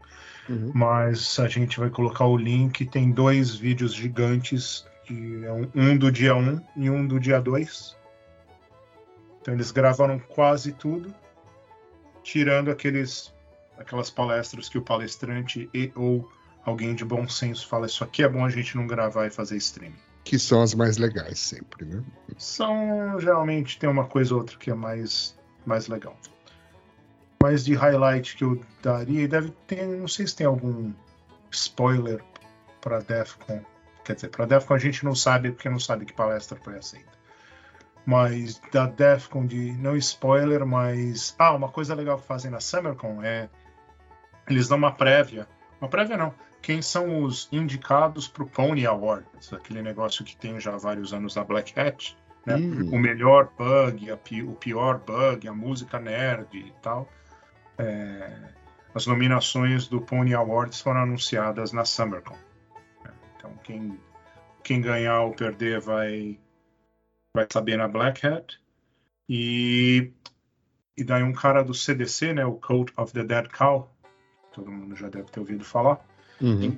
uhum. 0.49 0.71
mas 0.73 1.39
a 1.39 1.47
gente 1.47 1.79
vai 1.79 1.89
colocar 1.89 2.25
o 2.25 2.37
link. 2.37 2.85
Tem 2.85 3.11
dois 3.11 3.55
vídeos 3.55 3.93
gigantes, 3.93 4.85
de, 5.05 5.43
um 5.75 5.97
do 5.97 6.11
dia 6.11 6.35
1 6.35 6.61
e 6.77 6.89
um 6.89 7.05
do 7.05 7.19
dia 7.19 7.39
2. 7.39 7.95
Então 9.41 9.53
eles 9.53 9.71
gravaram 9.71 10.19
quase 10.19 10.71
tudo, 10.71 11.13
tirando 12.23 12.71
aqueles 12.71 13.33
aquelas 13.77 14.09
palestras 14.09 14.69
que 14.69 14.77
o 14.77 14.81
palestrante 14.81 15.69
e, 15.73 15.91
ou 15.95 16.31
alguém 16.63 16.95
de 16.95 17.03
bom 17.03 17.27
senso 17.27 17.67
fala 17.67 17.87
isso 17.87 18.03
aqui 18.03 18.23
é 18.23 18.29
bom 18.29 18.45
a 18.45 18.49
gente 18.49 18.77
não 18.77 18.87
gravar 18.87 19.25
e 19.27 19.29
fazer 19.29 19.57
streaming. 19.57 19.95
Que 20.23 20.39
são 20.39 20.61
as 20.61 20.73
mais 20.73 20.97
legais 20.97 21.39
sempre, 21.39 21.85
né? 21.85 22.01
São 22.37 23.19
geralmente 23.19 23.77
tem 23.77 23.89
uma 23.89 24.05
coisa 24.05 24.33
ou 24.33 24.39
outra 24.39 24.57
que 24.57 24.71
é 24.71 24.73
mais 24.73 25.35
mais 25.65 25.87
legal. 25.87 26.17
Mas 27.43 27.65
de 27.65 27.73
highlight 27.73 28.37
que 28.37 28.45
eu 28.45 28.63
daria, 28.81 29.27
deve 29.27 29.49
ter, 29.67 29.85
não 29.85 30.07
sei 30.07 30.25
se 30.25 30.33
tem 30.33 30.47
algum 30.47 30.93
spoiler 31.51 32.23
para 32.79 32.99
DEFCON. 32.99 33.61
Quer 34.05 34.15
dizer, 34.15 34.29
para 34.29 34.45
DEFCON 34.45 34.75
a 34.75 34.77
gente 34.77 35.03
não 35.03 35.13
sabe 35.13 35.51
porque 35.51 35.67
não 35.67 35.77
sabe 35.77 36.05
que 36.05 36.13
palestra 36.13 36.57
foi 36.63 36.77
aceita. 36.77 37.11
Mas 38.05 38.61
da 38.71 38.85
DEFCON 38.85 39.45
de 39.45 39.73
não 39.73 39.97
spoiler, 39.97 40.65
mas 40.65 41.35
ah, 41.37 41.51
uma 41.51 41.67
coisa 41.67 41.93
legal 41.93 42.17
que 42.17 42.25
fazem 42.25 42.49
na 42.49 42.61
SummerCon 42.61 43.21
é 43.21 43.49
eles 44.47 44.69
dão 44.69 44.77
uma 44.77 44.93
prévia. 44.93 45.45
Uma 45.81 45.89
prévia 45.89 46.15
não. 46.15 46.33
Quem 46.61 46.81
são 46.81 47.25
os 47.25 47.49
indicados 47.51 48.25
para 48.25 48.43
o 48.43 48.47
Pony 48.47 48.85
Awards, 48.85 49.51
aquele 49.51 49.81
negócio 49.81 50.23
que 50.23 50.37
tem 50.37 50.57
já 50.61 50.77
vários 50.77 51.13
anos 51.13 51.35
da 51.35 51.43
Black 51.43 51.77
Hat, 51.77 52.15
né? 52.45 52.55
Uhum. 52.55 52.89
O 52.93 52.99
melhor 52.99 53.51
bug, 53.57 54.09
a, 54.09 54.15
o 54.45 54.55
pior 54.55 54.97
bug, 54.99 55.45
a 55.45 55.53
música 55.53 55.99
nerd 55.99 56.47
e 56.53 56.71
tal. 56.81 57.09
É, 57.77 58.31
as 58.93 59.07
nominações 59.07 59.87
do 59.87 59.99
Pony 60.01 60.33
Awards 60.33 60.81
foram 60.81 61.01
anunciadas 61.01 61.71
na 61.71 61.85
SummerCon. 61.85 62.37
Então 63.37 63.51
quem, 63.63 63.99
quem 64.63 64.81
ganhar 64.81 65.21
ou 65.21 65.33
perder 65.33 65.79
vai 65.79 66.39
vai 67.35 67.47
saber 67.51 67.77
na 67.77 67.87
Black 67.87 68.25
Hat. 68.25 68.59
E, 69.27 70.11
e 70.95 71.03
daí 71.03 71.23
um 71.23 71.33
cara 71.33 71.63
do 71.63 71.73
CDC, 71.73 72.33
né, 72.33 72.45
o 72.45 72.53
Code 72.53 72.93
of 72.97 73.11
the 73.13 73.23
Dead 73.23 73.47
Cow, 73.47 73.91
todo 74.53 74.71
mundo 74.71 74.95
já 74.95 75.09
deve 75.09 75.31
ter 75.31 75.39
ouvido 75.39 75.63
falar, 75.63 75.99
uhum. 76.39 76.77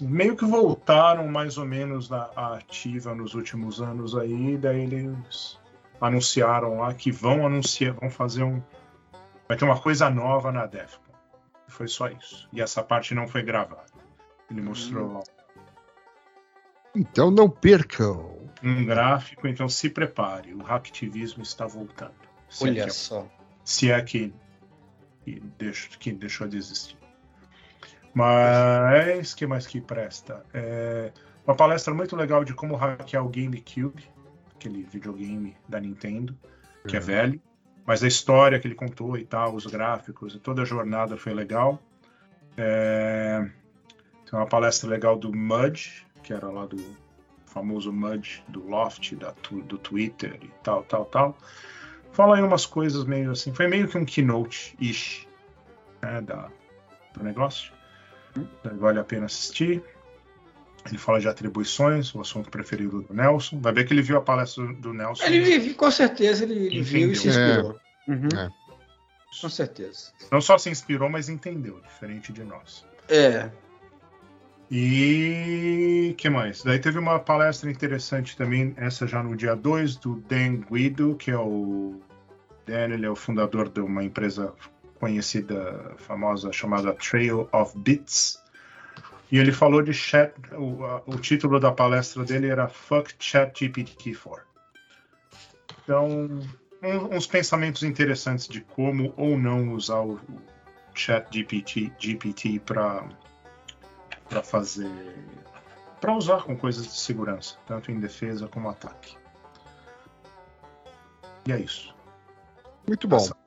meio 0.00 0.36
que 0.36 0.44
voltaram 0.44 1.26
mais 1.26 1.58
ou 1.58 1.64
menos 1.64 2.08
na 2.08 2.24
ativa 2.36 3.14
nos 3.14 3.34
últimos 3.34 3.80
anos 3.80 4.16
aí, 4.16 4.56
daí 4.56 4.82
eles 4.82 5.58
anunciaram 6.00 6.78
lá 6.78 6.94
que 6.94 7.10
vão 7.10 7.46
anunciar, 7.46 7.94
vão 7.94 8.10
fazer 8.10 8.44
um 8.44 8.62
vai 9.48 9.56
ter 9.56 9.64
uma 9.64 9.80
coisa 9.80 10.10
nova 10.10 10.50
na 10.52 10.66
Defcon. 10.66 11.12
Foi 11.68 11.88
só 11.88 12.08
isso. 12.08 12.48
E 12.52 12.60
essa 12.60 12.82
parte 12.82 13.14
não 13.14 13.26
foi 13.26 13.42
gravada. 13.42 13.92
Ele 14.50 14.62
mostrou 14.62 15.08
uhum. 15.08 15.22
Então 16.94 17.30
não 17.30 17.50
percam. 17.50 18.34
Um 18.62 18.84
gráfico, 18.86 19.46
então 19.46 19.68
se 19.68 19.90
prepare. 19.90 20.54
O 20.54 20.62
hacktivismo 20.62 21.42
está 21.42 21.66
voltando. 21.66 22.14
Se 22.48 22.64
Olha 22.64 22.82
é 22.82 22.84
que, 22.86 22.90
só. 22.92 23.26
Se 23.62 23.90
é 23.90 24.00
que, 24.00 24.32
que, 25.24 25.40
deixou, 25.58 25.98
que 25.98 26.12
deixou 26.12 26.48
de 26.48 26.56
existir. 26.56 26.96
Mas 28.14 29.34
que 29.34 29.46
mais 29.46 29.66
que 29.66 29.78
presta? 29.78 30.42
É 30.54 31.12
uma 31.46 31.54
palestra 31.54 31.92
muito 31.92 32.16
legal 32.16 32.44
de 32.44 32.54
como 32.54 32.74
hackear 32.74 33.24
o 33.24 33.28
GameCube, 33.28 34.10
aquele 34.54 34.82
videogame 34.84 35.54
da 35.68 35.78
Nintendo, 35.78 36.36
que 36.88 36.96
é 36.96 36.98
uhum. 36.98 37.04
é 37.04 37.06
velho. 37.06 37.42
Mas 37.86 38.02
a 38.02 38.08
história 38.08 38.58
que 38.58 38.66
ele 38.66 38.74
contou 38.74 39.16
e 39.16 39.24
tal, 39.24 39.54
os 39.54 39.64
gráficos 39.64 40.38
toda 40.42 40.62
a 40.62 40.64
jornada 40.64 41.16
foi 41.16 41.32
legal. 41.32 41.80
É... 42.56 43.48
Tem 44.28 44.38
uma 44.38 44.46
palestra 44.46 44.90
legal 44.90 45.16
do 45.16 45.32
Mudge, 45.32 46.04
que 46.22 46.32
era 46.32 46.50
lá 46.50 46.66
do 46.66 46.76
famoso 47.46 47.92
Mudge 47.92 48.42
do 48.48 48.66
Loft, 48.68 49.14
da, 49.14 49.32
do 49.50 49.78
Twitter 49.78 50.38
e 50.42 50.48
tal, 50.64 50.82
tal, 50.82 51.04
tal. 51.04 51.38
Fala 52.10 52.36
aí 52.36 52.42
umas 52.42 52.66
coisas 52.66 53.04
meio 53.04 53.30
assim. 53.30 53.54
Foi 53.54 53.68
meio 53.68 53.86
que 53.86 53.96
um 53.96 54.04
keynote-ish 54.04 55.28
né, 56.02 56.20
do 56.20 57.22
negócio. 57.22 57.72
Vale 58.78 58.98
a 58.98 59.04
pena 59.04 59.26
assistir. 59.26 59.82
Ele 60.88 60.98
fala 60.98 61.20
de 61.20 61.28
atribuições, 61.28 62.14
o 62.14 62.20
assunto 62.20 62.50
preferido 62.50 63.02
do 63.02 63.14
Nelson. 63.14 63.60
Vai 63.60 63.72
ver 63.72 63.86
que 63.86 63.92
ele 63.92 64.02
viu 64.02 64.16
a 64.16 64.20
palestra 64.20 64.66
do 64.74 64.92
Nelson. 64.92 65.24
Ele, 65.24 65.74
com 65.74 65.90
certeza, 65.90 66.44
ele, 66.44 66.66
ele 66.66 66.82
viu 66.82 67.12
e 67.12 67.16
se 67.16 67.28
inspirou. 67.28 67.78
É. 68.08 68.10
Uhum. 68.10 68.28
É. 68.36 68.48
Com 69.40 69.48
certeza. 69.48 70.12
Não 70.30 70.40
só 70.40 70.56
se 70.56 70.70
inspirou, 70.70 71.10
mas 71.10 71.28
entendeu, 71.28 71.80
diferente 71.80 72.32
de 72.32 72.42
nós. 72.44 72.86
É, 73.08 73.50
e 74.70 76.14
que 76.18 76.28
mais? 76.28 76.62
Daí 76.62 76.78
teve 76.78 76.98
uma 76.98 77.18
palestra 77.18 77.70
interessante 77.70 78.36
também, 78.36 78.74
essa 78.76 79.06
já 79.06 79.22
no 79.22 79.36
dia 79.36 79.54
2, 79.54 79.96
do 79.96 80.16
Dan 80.16 80.56
Guido, 80.56 81.14
que 81.14 81.30
é 81.30 81.38
o. 81.38 82.00
Dan, 82.66 82.94
ele 82.94 83.06
é 83.06 83.10
o 83.10 83.14
fundador 83.14 83.68
de 83.68 83.80
uma 83.80 84.02
empresa 84.02 84.52
conhecida, 84.98 85.94
famosa, 85.98 86.50
chamada 86.50 86.92
Trail 86.94 87.48
of 87.52 87.78
Bits. 87.78 88.42
E 89.30 89.38
ele 89.38 89.52
falou 89.52 89.82
de 89.82 89.92
chat. 89.92 90.32
O, 90.52 91.12
o 91.12 91.18
título 91.18 91.58
da 91.58 91.72
palestra 91.72 92.24
dele 92.24 92.48
era 92.48 92.68
Fuck 92.68 93.14
Chat 93.18 93.58
GPT 93.58 94.14
4. 94.14 94.44
Então, 95.82 96.08
um, 96.82 97.16
uns 97.16 97.26
pensamentos 97.26 97.82
interessantes 97.82 98.48
de 98.48 98.60
como 98.60 99.12
ou 99.16 99.38
não 99.38 99.72
usar 99.72 100.00
o, 100.00 100.14
o 100.14 100.40
Chat 100.94 101.32
GPT, 101.32 101.92
GPT 101.98 102.60
para 102.60 103.08
para 104.28 104.42
fazer 104.42 104.90
para 106.00 106.12
usar 106.14 106.42
com 106.42 106.56
coisas 106.56 106.84
de 106.84 106.96
segurança, 106.98 107.56
tanto 107.66 107.90
em 107.90 107.98
defesa 107.98 108.48
como 108.48 108.68
ataque. 108.68 109.16
E 111.46 111.52
é 111.52 111.60
isso. 111.60 111.94
Muito 112.86 113.06
bom. 113.06 113.45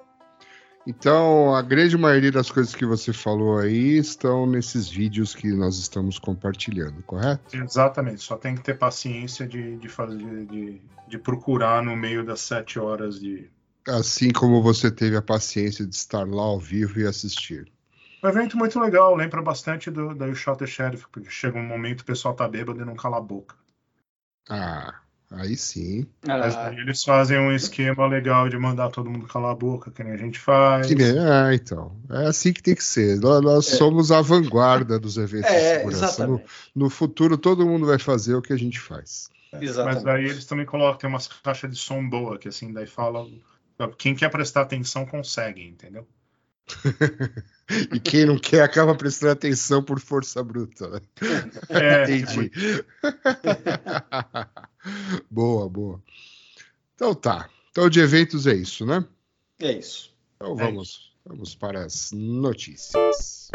Então, 0.87 1.53
a 1.53 1.61
grande 1.61 1.97
maioria 1.97 2.31
das 2.31 2.49
coisas 2.49 2.73
que 2.73 2.85
você 2.85 3.11
falou 3.11 3.59
aí 3.59 3.97
estão 3.97 4.45
nesses 4.47 4.89
vídeos 4.89 5.35
que 5.35 5.51
nós 5.51 5.77
estamos 5.77 6.17
compartilhando, 6.17 7.03
correto? 7.03 7.55
Exatamente. 7.55 8.21
Só 8.21 8.37
tem 8.37 8.55
que 8.55 8.61
ter 8.61 8.77
paciência 8.77 9.47
de, 9.47 9.77
de 9.77 9.89
fazer, 9.89 10.45
de, 10.45 10.81
de 11.07 11.17
procurar 11.17 11.83
no 11.83 11.95
meio 11.95 12.25
das 12.25 12.41
sete 12.41 12.79
horas 12.79 13.19
de. 13.19 13.49
Assim 13.87 14.31
como 14.31 14.61
você 14.61 14.89
teve 14.89 15.15
a 15.15 15.21
paciência 15.21 15.85
de 15.85 15.95
estar 15.95 16.27
lá 16.27 16.43
ao 16.43 16.59
vivo 16.59 16.99
e 16.99 17.05
assistir. 17.05 17.71
Um 18.23 18.27
evento 18.27 18.57
muito 18.57 18.79
legal, 18.79 19.15
lembra 19.15 19.41
bastante 19.41 19.89
do, 19.89 20.13
do 20.13 20.35
Shot 20.35 20.59
the 20.59 20.65
Sheriff, 20.65 21.05
porque 21.11 21.29
chega 21.29 21.57
um 21.57 21.63
momento 21.63 22.01
o 22.01 22.05
pessoal 22.05 22.33
tá 22.33 22.47
bêbado 22.47 22.81
e 22.81 22.85
não 22.85 22.95
cala 22.95 23.17
a 23.17 23.21
boca. 23.21 23.55
Ah, 24.49 24.99
aí 25.31 25.55
sim. 25.55 26.07
Ah. 26.27 26.71
eles 26.73 27.03
fazem 27.03 27.37
um 27.37 27.51
esquema 27.51 28.07
legal 28.07 28.49
de 28.49 28.57
mandar 28.57 28.89
todo 28.89 29.09
mundo 29.09 29.27
calar 29.27 29.51
a 29.51 29.55
boca, 29.55 29.91
que 29.91 30.03
nem 30.03 30.13
a 30.13 30.17
gente 30.17 30.39
faz. 30.39 30.87
Que 30.87 30.95
nem, 30.95 31.17
ah, 31.19 31.53
então. 31.53 31.95
É 32.09 32.27
assim 32.27 32.51
que 32.51 32.63
tem 32.63 32.75
que 32.75 32.83
ser. 32.83 33.19
Nós, 33.19 33.41
nós 33.41 33.73
é. 33.73 33.75
somos 33.77 34.11
a 34.11 34.21
vanguarda 34.21 34.99
dos 34.99 35.17
eventos 35.17 35.49
é, 35.49 35.83
de 35.85 35.93
segurança. 35.93 36.27
No, 36.27 36.41
no, 36.75 36.89
futuro, 36.89 37.37
todo 37.37 37.65
mundo 37.65 37.85
vai 37.85 37.99
fazer 37.99 38.35
o 38.35 38.41
que 38.41 38.53
a 38.53 38.57
gente 38.57 38.79
faz. 38.79 39.29
É. 39.51 39.59
Mas 39.83 40.05
aí 40.05 40.25
eles 40.25 40.45
também 40.45 40.65
colocam, 40.65 40.97
tem 40.97 41.09
umas 41.09 41.27
caixas 41.27 41.71
de 41.71 41.77
som 41.77 42.07
boa, 42.07 42.37
que 42.37 42.47
assim, 42.47 42.73
daí 42.73 42.87
fala. 42.87 43.25
Quem 43.97 44.13
quer 44.13 44.29
prestar 44.29 44.61
atenção 44.61 45.05
consegue, 45.05 45.65
entendeu? 45.65 46.05
e 47.93 47.99
quem 47.99 48.25
não 48.25 48.37
quer 48.37 48.61
acaba 48.61 48.95
prestando 48.95 49.33
atenção 49.33 49.83
por 49.83 49.99
força 49.99 50.43
bruta. 50.43 50.89
Né? 50.89 51.01
É, 51.69 52.03
Entendi. 52.19 52.51
boa, 55.29 55.69
boa. 55.69 56.01
Então 56.95 57.13
tá. 57.13 57.49
Então 57.71 57.89
de 57.89 57.99
eventos 57.99 58.47
é 58.47 58.53
isso, 58.53 58.85
né? 58.85 59.05
É 59.59 59.73
isso. 59.73 60.13
Então 60.35 60.55
vamos, 60.55 61.13
vamos 61.25 61.55
para 61.55 61.85
as 61.85 62.11
notícias. 62.11 63.49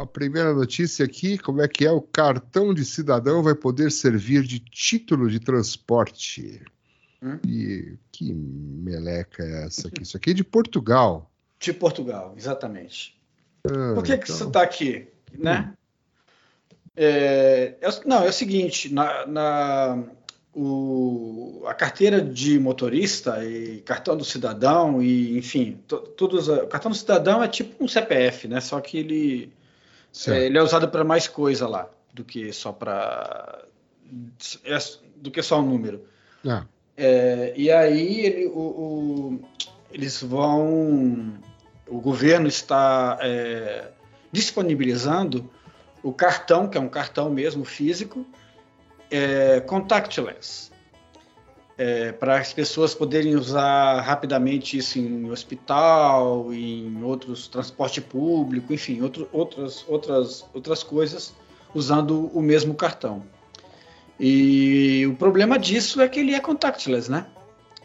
A 0.00 0.06
primeira 0.06 0.52
notícia 0.52 1.04
aqui, 1.04 1.38
como 1.38 1.62
é 1.62 1.68
que 1.68 1.86
é? 1.86 1.90
O 1.90 2.00
cartão 2.00 2.74
de 2.74 2.84
cidadão 2.84 3.42
vai 3.42 3.54
poder 3.54 3.90
servir 3.90 4.42
de 4.42 4.58
título 4.58 5.30
de 5.30 5.40
transporte. 5.40 6.62
Hum? 7.24 7.38
E 7.46 7.96
que 8.12 8.32
meleca 8.34 9.42
é 9.42 9.64
essa 9.64 9.88
aqui? 9.88 10.02
Isso 10.02 10.16
aqui 10.16 10.30
é 10.30 10.34
de 10.34 10.44
Portugal. 10.44 11.30
De 11.58 11.72
Portugal, 11.72 12.34
exatamente. 12.36 13.18
Ah, 13.66 13.94
Por 13.94 14.02
que, 14.04 14.18
que 14.18 14.24
então- 14.24 14.34
isso 14.36 14.44
está 14.48 14.62
aqui? 14.62 15.08
Né? 15.38 15.72
É, 16.96 17.76
é- 17.80 18.00
não, 18.06 18.22
é 18.24 18.28
o 18.28 18.32
seguinte, 18.32 18.92
na, 18.92 19.26
na- 19.26 20.04
o- 20.54 21.64
a 21.66 21.74
carteira 21.74 22.20
de 22.20 22.58
motorista 22.60 23.44
e 23.44 23.80
cartão 23.80 24.16
do 24.16 24.24
cidadão 24.24 25.02
e 25.02 25.36
enfim, 25.36 25.80
to- 25.88 25.98
todos 25.98 26.48
o 26.48 26.66
cartão 26.68 26.90
do 26.92 26.96
cidadão 26.96 27.42
é 27.42 27.48
tipo 27.48 27.82
um 27.82 27.88
CPF, 27.88 28.46
né? 28.46 28.60
Só 28.60 28.80
que 28.80 28.98
ele 28.98 29.52
é, 30.28 30.46
ele 30.46 30.56
é 30.58 30.62
usado 30.62 30.88
para 30.88 31.02
mais 31.02 31.26
coisa 31.26 31.66
lá 31.66 31.90
do 32.12 32.22
que 32.24 32.52
só 32.52 32.70
para 32.72 33.64
do 35.16 35.30
que 35.30 35.42
só 35.42 35.60
um 35.60 35.66
número. 35.68 36.04
Ah, 36.46 36.64
É, 36.96 37.52
e 37.56 37.70
aí 37.70 38.20
ele- 38.20 38.46
o- 38.46 38.58
o- 38.58 39.40
eles 39.92 40.22
vão. 40.22 41.34
O 41.88 42.00
governo 42.00 42.48
está 42.48 43.18
é, 43.20 43.88
disponibilizando 44.32 45.48
o 46.02 46.12
cartão, 46.12 46.68
que 46.68 46.78
é 46.78 46.80
um 46.80 46.88
cartão 46.88 47.30
mesmo 47.30 47.64
físico, 47.64 48.24
é, 49.10 49.60
contactless. 49.60 50.72
para 52.20 52.38
as 52.38 52.52
pessoas 52.52 52.94
poderem 52.94 53.34
usar 53.34 54.00
rapidamente 54.00 54.78
isso 54.78 54.96
em 54.96 55.28
hospital, 55.28 56.54
em 56.54 57.02
outros 57.02 57.48
transporte 57.48 58.00
público, 58.00 58.72
enfim, 58.72 59.02
outro, 59.02 59.28
outras, 59.32 59.84
outras, 59.88 60.44
outras 60.54 60.84
coisas, 60.84 61.34
usando 61.74 62.30
o 62.32 62.40
mesmo 62.40 62.74
cartão. 62.74 63.24
E 64.18 65.06
o 65.06 65.16
problema 65.16 65.58
disso 65.58 66.00
é 66.00 66.08
que 66.08 66.20
ele 66.20 66.34
é 66.34 66.40
contactless, 66.40 67.10
né? 67.10 67.26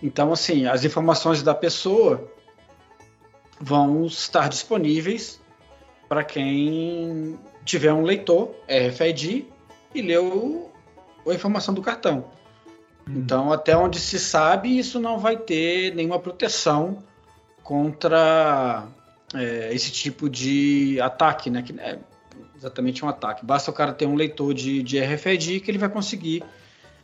Então, 0.02 0.32
assim, 0.32 0.66
as 0.66 0.86
informações 0.86 1.44
da 1.44 1.54
pessoa 1.54 2.32
vão 3.60 4.06
estar 4.06 4.48
disponíveis 4.48 5.42
para 6.08 6.24
quem 6.24 7.38
tiver 7.66 7.94
um 7.94 8.04
leitor 8.04 8.52
RFID 8.68 9.48
e 9.94 10.02
leu 10.02 10.72
a 11.28 11.34
informação 11.34 11.74
do 11.74 11.82
cartão. 11.82 12.26
Então, 13.08 13.52
até 13.52 13.76
onde 13.76 14.00
se 14.00 14.20
sabe, 14.20 14.78
isso 14.78 15.00
não 15.00 15.20
vai 15.20 15.36
ter 15.36 15.94
nenhuma 15.96 16.20
proteção 16.20 17.04
contra 17.64 18.88
é, 19.34 19.74
esse 19.74 19.92
tipo 19.92 20.30
de 20.30 21.00
ataque, 21.02 21.50
né? 21.50 21.62
Que 21.62 21.80
é 21.80 22.00
exatamente 22.60 23.04
um 23.04 23.08
ataque. 23.10 23.46
Basta 23.46 23.72
o 23.72 23.74
cara 23.74 23.94
ter 23.94 24.06
um 24.06 24.16
leitor 24.16 24.54
de, 24.54 24.84
de 24.84 25.00
RFID 25.00 25.62
que 25.62 25.72
ele 25.72 25.78
vai 25.78 25.90
conseguir 25.90 26.44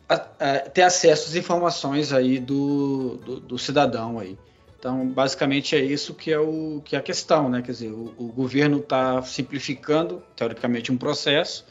a- 0.07 0.25
a- 0.39 0.59
ter 0.69 0.81
acesso 0.83 1.29
às 1.29 1.35
informações 1.35 2.11
aí 2.13 2.39
do, 2.39 3.17
do, 3.25 3.39
do 3.39 3.57
cidadão 3.57 4.19
aí. 4.19 4.37
Então, 4.77 5.07
basicamente 5.07 5.75
é 5.75 5.83
isso 5.83 6.13
que 6.13 6.31
é, 6.31 6.37
o, 6.39 6.81
que 6.85 6.95
é 6.95 6.99
a 6.99 7.01
questão, 7.01 7.49
né? 7.49 7.61
Quer 7.61 7.71
dizer, 7.71 7.89
o, 7.89 8.13
o 8.17 8.27
governo 8.27 8.77
está 8.79 9.21
simplificando, 9.23 10.21
teoricamente, 10.35 10.91
um 10.91 10.97
processo, 10.97 11.65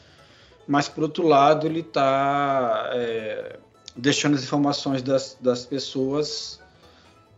mas, 0.67 0.89
por 0.89 1.03
outro 1.03 1.25
lado, 1.27 1.65
ele 1.67 1.79
está 1.81 2.89
é, 2.93 3.57
deixando 3.95 4.33
as 4.35 4.43
informações 4.43 5.01
das, 5.01 5.37
das 5.39 5.65
pessoas 5.65 6.59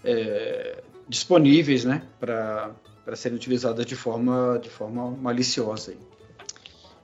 é, 0.03 0.81
disponíveis, 1.07 1.83
né? 1.85 2.01
Para 2.19 2.71
serem 3.15 3.37
utilizadas 3.37 3.85
de 3.85 3.95
forma, 3.95 4.57
de 4.59 4.69
forma 4.69 5.11
maliciosa. 5.11 5.91
Aí. 5.91 5.97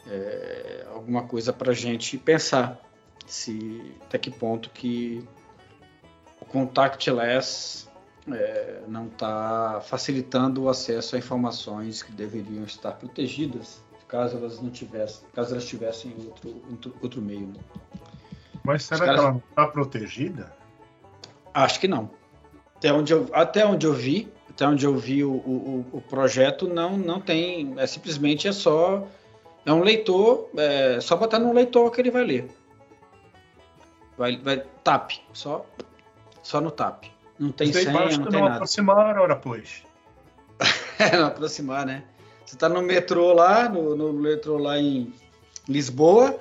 É, 0.08 0.86
alguma 0.94 1.24
coisa 1.24 1.54
para 1.54 1.72
a 1.72 1.76
gente 1.76 2.18
pensar 2.18 2.80
se 3.26 3.96
até 4.04 4.18
que 4.18 4.30
ponto 4.30 4.70
que 4.70 5.26
o 6.42 6.46
contactless 6.46 7.88
é, 8.30 8.82
não 8.88 9.08
está 9.08 9.82
facilitando 9.86 10.63
o 10.63 10.70
acesso 10.70 11.16
a 11.16 11.20
informações 11.20 12.04
que 12.04 12.12
deveriam 12.12 12.66
estar 12.66 12.92
protegidas 12.94 13.82
caso 14.13 14.38
elas 14.38 14.62
não 14.62 14.70
tivessem, 14.70 15.26
caso 15.34 15.54
elas 15.54 15.66
tivessem 15.66 16.12
em 16.12 16.28
outro, 16.28 16.62
outro, 16.70 16.96
outro 17.02 17.20
meio. 17.20 17.48
né? 17.48 17.56
Mas 18.63 18.84
será 18.84 19.06
caras- 19.06 19.16
que 19.16 19.26
ela 19.26 19.32
não 19.34 19.42
está 19.50 19.68
protegida? 19.68 20.54
Acho 21.52 21.80
que 21.80 21.88
não. 21.88 22.12
Até 22.76 22.94
onde 22.94 23.12
eu, 23.12 23.28
até 23.34 23.66
onde 23.66 23.88
eu 23.88 23.94
vi, 23.94 24.32
até 24.48 24.68
onde 24.68 24.86
eu 24.86 24.96
vi 24.96 25.24
o, 25.24 25.32
o, 25.32 25.86
o 25.94 26.00
projeto, 26.02 26.68
não, 26.68 26.96
não 26.96 27.20
tem. 27.20 27.74
É 27.80 27.88
simplesmente 27.88 28.48
é 28.48 28.52
só. 28.52 29.08
É 29.65 29.71
um 29.71 29.82
leitor, 29.82 30.49
é 30.58 30.99
só 30.99 31.15
botar 31.15 31.39
no 31.39 31.54
leitor 31.54 31.89
que 31.91 32.02
ele 32.02 32.12
vai 32.12 32.23
ler. 32.23 32.49
Vai, 34.17 34.38
vai 34.38 34.63
tap, 34.84 35.12
só, 35.32 35.65
só 36.41 36.60
no 36.60 36.69
tap. 36.69 37.06
Não 37.39 37.52
tem 37.52 37.71
senha, 37.71 37.91
basta 37.91 38.17
não 38.17 38.26
tem 38.26 38.34
não 38.34 38.41
nada. 38.41 38.56
aproximar, 38.56 39.17
ora 39.17 39.36
pois. 39.36 39.84
É, 40.99 41.17
não 41.17 41.26
aproximar, 41.26 41.88
né? 41.88 42.04
Você 42.45 42.56
tá 42.56 42.69
no 42.69 42.82
metrô 42.82 43.34
lá, 43.34 43.67
no, 43.67 43.95
no 43.95 44.13
metrô 44.13 44.60
lá 44.60 44.78
em 44.78 45.12
Lisboa, 45.67 46.38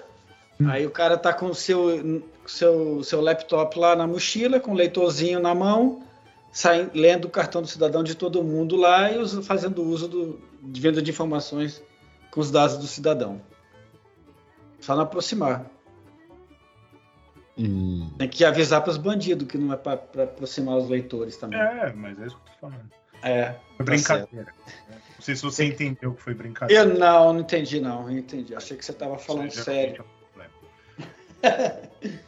aí 0.69 0.85
o 0.85 0.91
cara 0.91 1.17
tá 1.17 1.33
com 1.33 1.47
o 1.47 1.55
seu, 1.55 2.23
seu, 2.47 3.03
seu 3.03 3.21
laptop 3.23 3.79
lá 3.79 3.97
na 3.97 4.07
mochila, 4.07 4.61
com 4.61 4.73
o 4.73 4.75
leitorzinho 4.75 5.41
na 5.41 5.55
mão, 5.55 6.03
sai, 6.53 6.91
lendo 6.93 7.25
o 7.25 7.31
cartão 7.31 7.63
do 7.63 7.67
cidadão 7.67 8.05
de 8.05 8.15
todo 8.15 8.45
mundo 8.45 8.77
lá 8.77 9.11
e 9.11 9.43
fazendo 9.43 9.83
uso 9.83 10.07
do, 10.07 10.41
de 10.61 10.81
venda 10.81 11.01
de 11.01 11.11
informações 11.11 11.83
com 12.33 12.41
os 12.41 12.51
dados 12.51 12.77
do 12.79 12.87
cidadão. 12.89 13.41
Só 14.81 14.97
não 14.97 15.03
aproximar. 15.05 15.71
hum, 17.57 18.11
Tem 18.19 18.29
que 18.29 18.45
avisar 18.45 18.81
para 18.83 18.91
os 18.91 18.97
bandidos 18.97 19.47
que 19.47 19.57
não 19.57 19.73
é 19.73 19.77
para 19.77 19.93
aproximar 20.25 20.77
os 20.79 20.89
leitores 20.89 21.37
também. 21.37 21.61
É, 21.61 21.93
mas 21.93 22.19
é 22.21 22.27
isso 22.27 22.37
que 22.37 22.43
eu 22.51 22.55
tô 22.55 22.59
falando. 22.61 22.91
É. 23.23 23.53
Foi 23.53 23.77
Tá 23.79 23.85
brincadeira. 23.85 24.53
Não 24.91 25.21
sei 25.21 25.37
se 25.37 25.43
você 25.43 25.65
entendeu 25.67 26.15
que 26.15 26.21
foi 26.23 26.35
brincadeira. 26.35 26.83
Eu 26.83 26.99
não, 26.99 27.33
não 27.35 27.41
entendi 27.41 27.81
não, 27.81 28.11
eu 28.11 28.19
entendi. 28.19 28.57
Achei 28.57 28.77
que 28.77 28.85
você 28.85 28.91
estava 28.91 29.17
falando 29.19 29.51
Seja, 29.51 29.63
sério. 29.65 29.97
é 29.99 30.03
um 30.03 30.19
problema. 31.45 31.83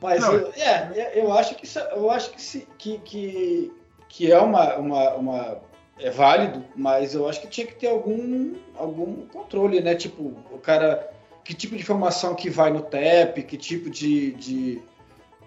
Mas 0.00 0.20
Não, 0.20 0.32
eu, 0.32 0.52
é, 0.54 1.12
eu 1.20 1.32
acho 1.32 1.54
que 1.56 1.66
eu 1.92 2.10
acho 2.10 2.30
que, 2.30 2.40
se- 2.40 2.66
que, 2.78 2.98
que, 3.00 3.72
que 4.08 4.30
é 4.32 4.38
uma, 4.40 4.76
uma, 4.76 5.14
uma 5.14 5.60
é 6.00 6.10
válido, 6.10 6.64
mas 6.76 7.14
eu 7.14 7.28
acho 7.28 7.40
que 7.40 7.48
tinha 7.48 7.66
que 7.66 7.74
ter 7.74 7.88
algum 7.88 8.54
algum 8.76 9.26
controle, 9.26 9.80
né? 9.80 9.94
Tipo, 9.94 10.34
o 10.52 10.58
cara 10.58 11.10
que 11.44 11.54
tipo 11.54 11.74
de 11.74 11.82
informação 11.82 12.34
que 12.34 12.50
vai 12.50 12.70
no 12.70 12.82
TEP, 12.82 13.42
que 13.42 13.56
tipo 13.56 13.88
de, 13.88 14.32
de, 14.32 14.82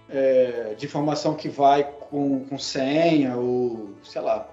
é, 0.09 0.73
de 0.77 0.85
informação 0.85 1.35
que 1.35 1.47
vai 1.47 1.83
com, 1.83 2.43
com 2.45 2.57
senha 2.57 3.35
ou 3.37 3.91
sei 4.03 4.21
lá. 4.21 4.47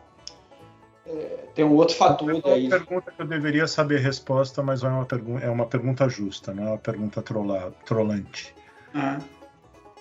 É, 1.07 1.47
tem 1.55 1.65
um 1.65 1.75
outro 1.75 1.97
fator 1.97 2.31
É 2.45 2.53
aí. 2.53 2.67
uma 2.67 2.79
pergunta 2.79 3.11
que 3.11 3.23
eu 3.23 3.27
deveria 3.27 3.67
saber 3.67 3.97
a 3.97 4.01
resposta, 4.01 4.63
mas 4.63 4.83
não 4.83 4.91
é 4.91 4.93
uma, 4.93 5.07
pergu 5.07 5.39
é 5.39 5.49
uma 5.49 5.65
pergunta 5.67 6.07
justa, 6.09 6.53
não 6.53 6.65
é 6.65 6.67
uma 6.73 6.79
pergunta 6.79 7.23
trola 7.23 7.73
trolante. 7.87 8.55
Ah, 8.95 9.19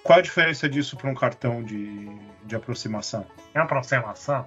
Qual 0.03 0.19
a 0.19 0.21
diferença 0.21 0.67
disso 0.67 0.97
para 0.97 1.09
um 1.09 1.15
cartão 1.15 1.63
de, 1.63 2.09
de 2.45 2.55
aproximação? 2.55 3.25
É 3.53 3.59
aproximação? 3.59 4.45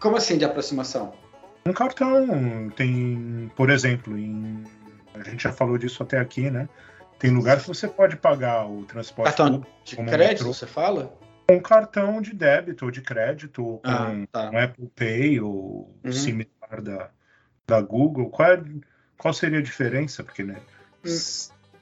Como 0.00 0.16
assim 0.16 0.38
de 0.38 0.44
aproximação? 0.44 1.12
Um 1.66 1.72
cartão 1.72 2.70
tem, 2.76 3.50
por 3.56 3.70
exemplo, 3.70 4.16
em, 4.18 4.64
a 5.14 5.22
gente 5.28 5.42
já 5.42 5.52
falou 5.52 5.76
disso 5.76 6.02
até 6.02 6.18
aqui, 6.18 6.50
né? 6.50 6.68
Tem 7.18 7.30
lugar 7.30 7.60
que 7.60 7.66
você 7.66 7.88
pode 7.88 8.16
pagar 8.16 8.66
o 8.68 8.84
transporte 8.84 9.36
Cartão 9.36 9.54
público 9.60 9.72
de 9.84 9.96
como 9.96 10.08
crédito, 10.08 10.44
metrô. 10.44 10.54
você 10.54 10.66
fala? 10.66 11.12
com 11.48 11.56
um 11.56 11.60
cartão 11.60 12.20
de 12.20 12.34
débito 12.34 12.84
ou 12.84 12.90
de 12.90 13.00
crédito, 13.00 13.64
ou 13.64 13.78
com 13.78 13.88
Ah, 13.90 14.26
tá. 14.30 14.50
um 14.50 14.58
Apple 14.58 14.86
Pay 14.94 15.40
ou 15.40 15.94
Uhum. 16.04 16.12
similar 16.12 16.82
da, 16.82 17.10
da 17.66 17.80
Google. 17.80 18.28
Qual, 18.28 18.52
é- 18.52 18.62
qual 19.16 19.32
seria 19.32 19.58
a 19.58 19.62
diferença? 19.62 20.22
Porque, 20.22 20.44
né, 20.44 20.60
Hum. 21.04 21.08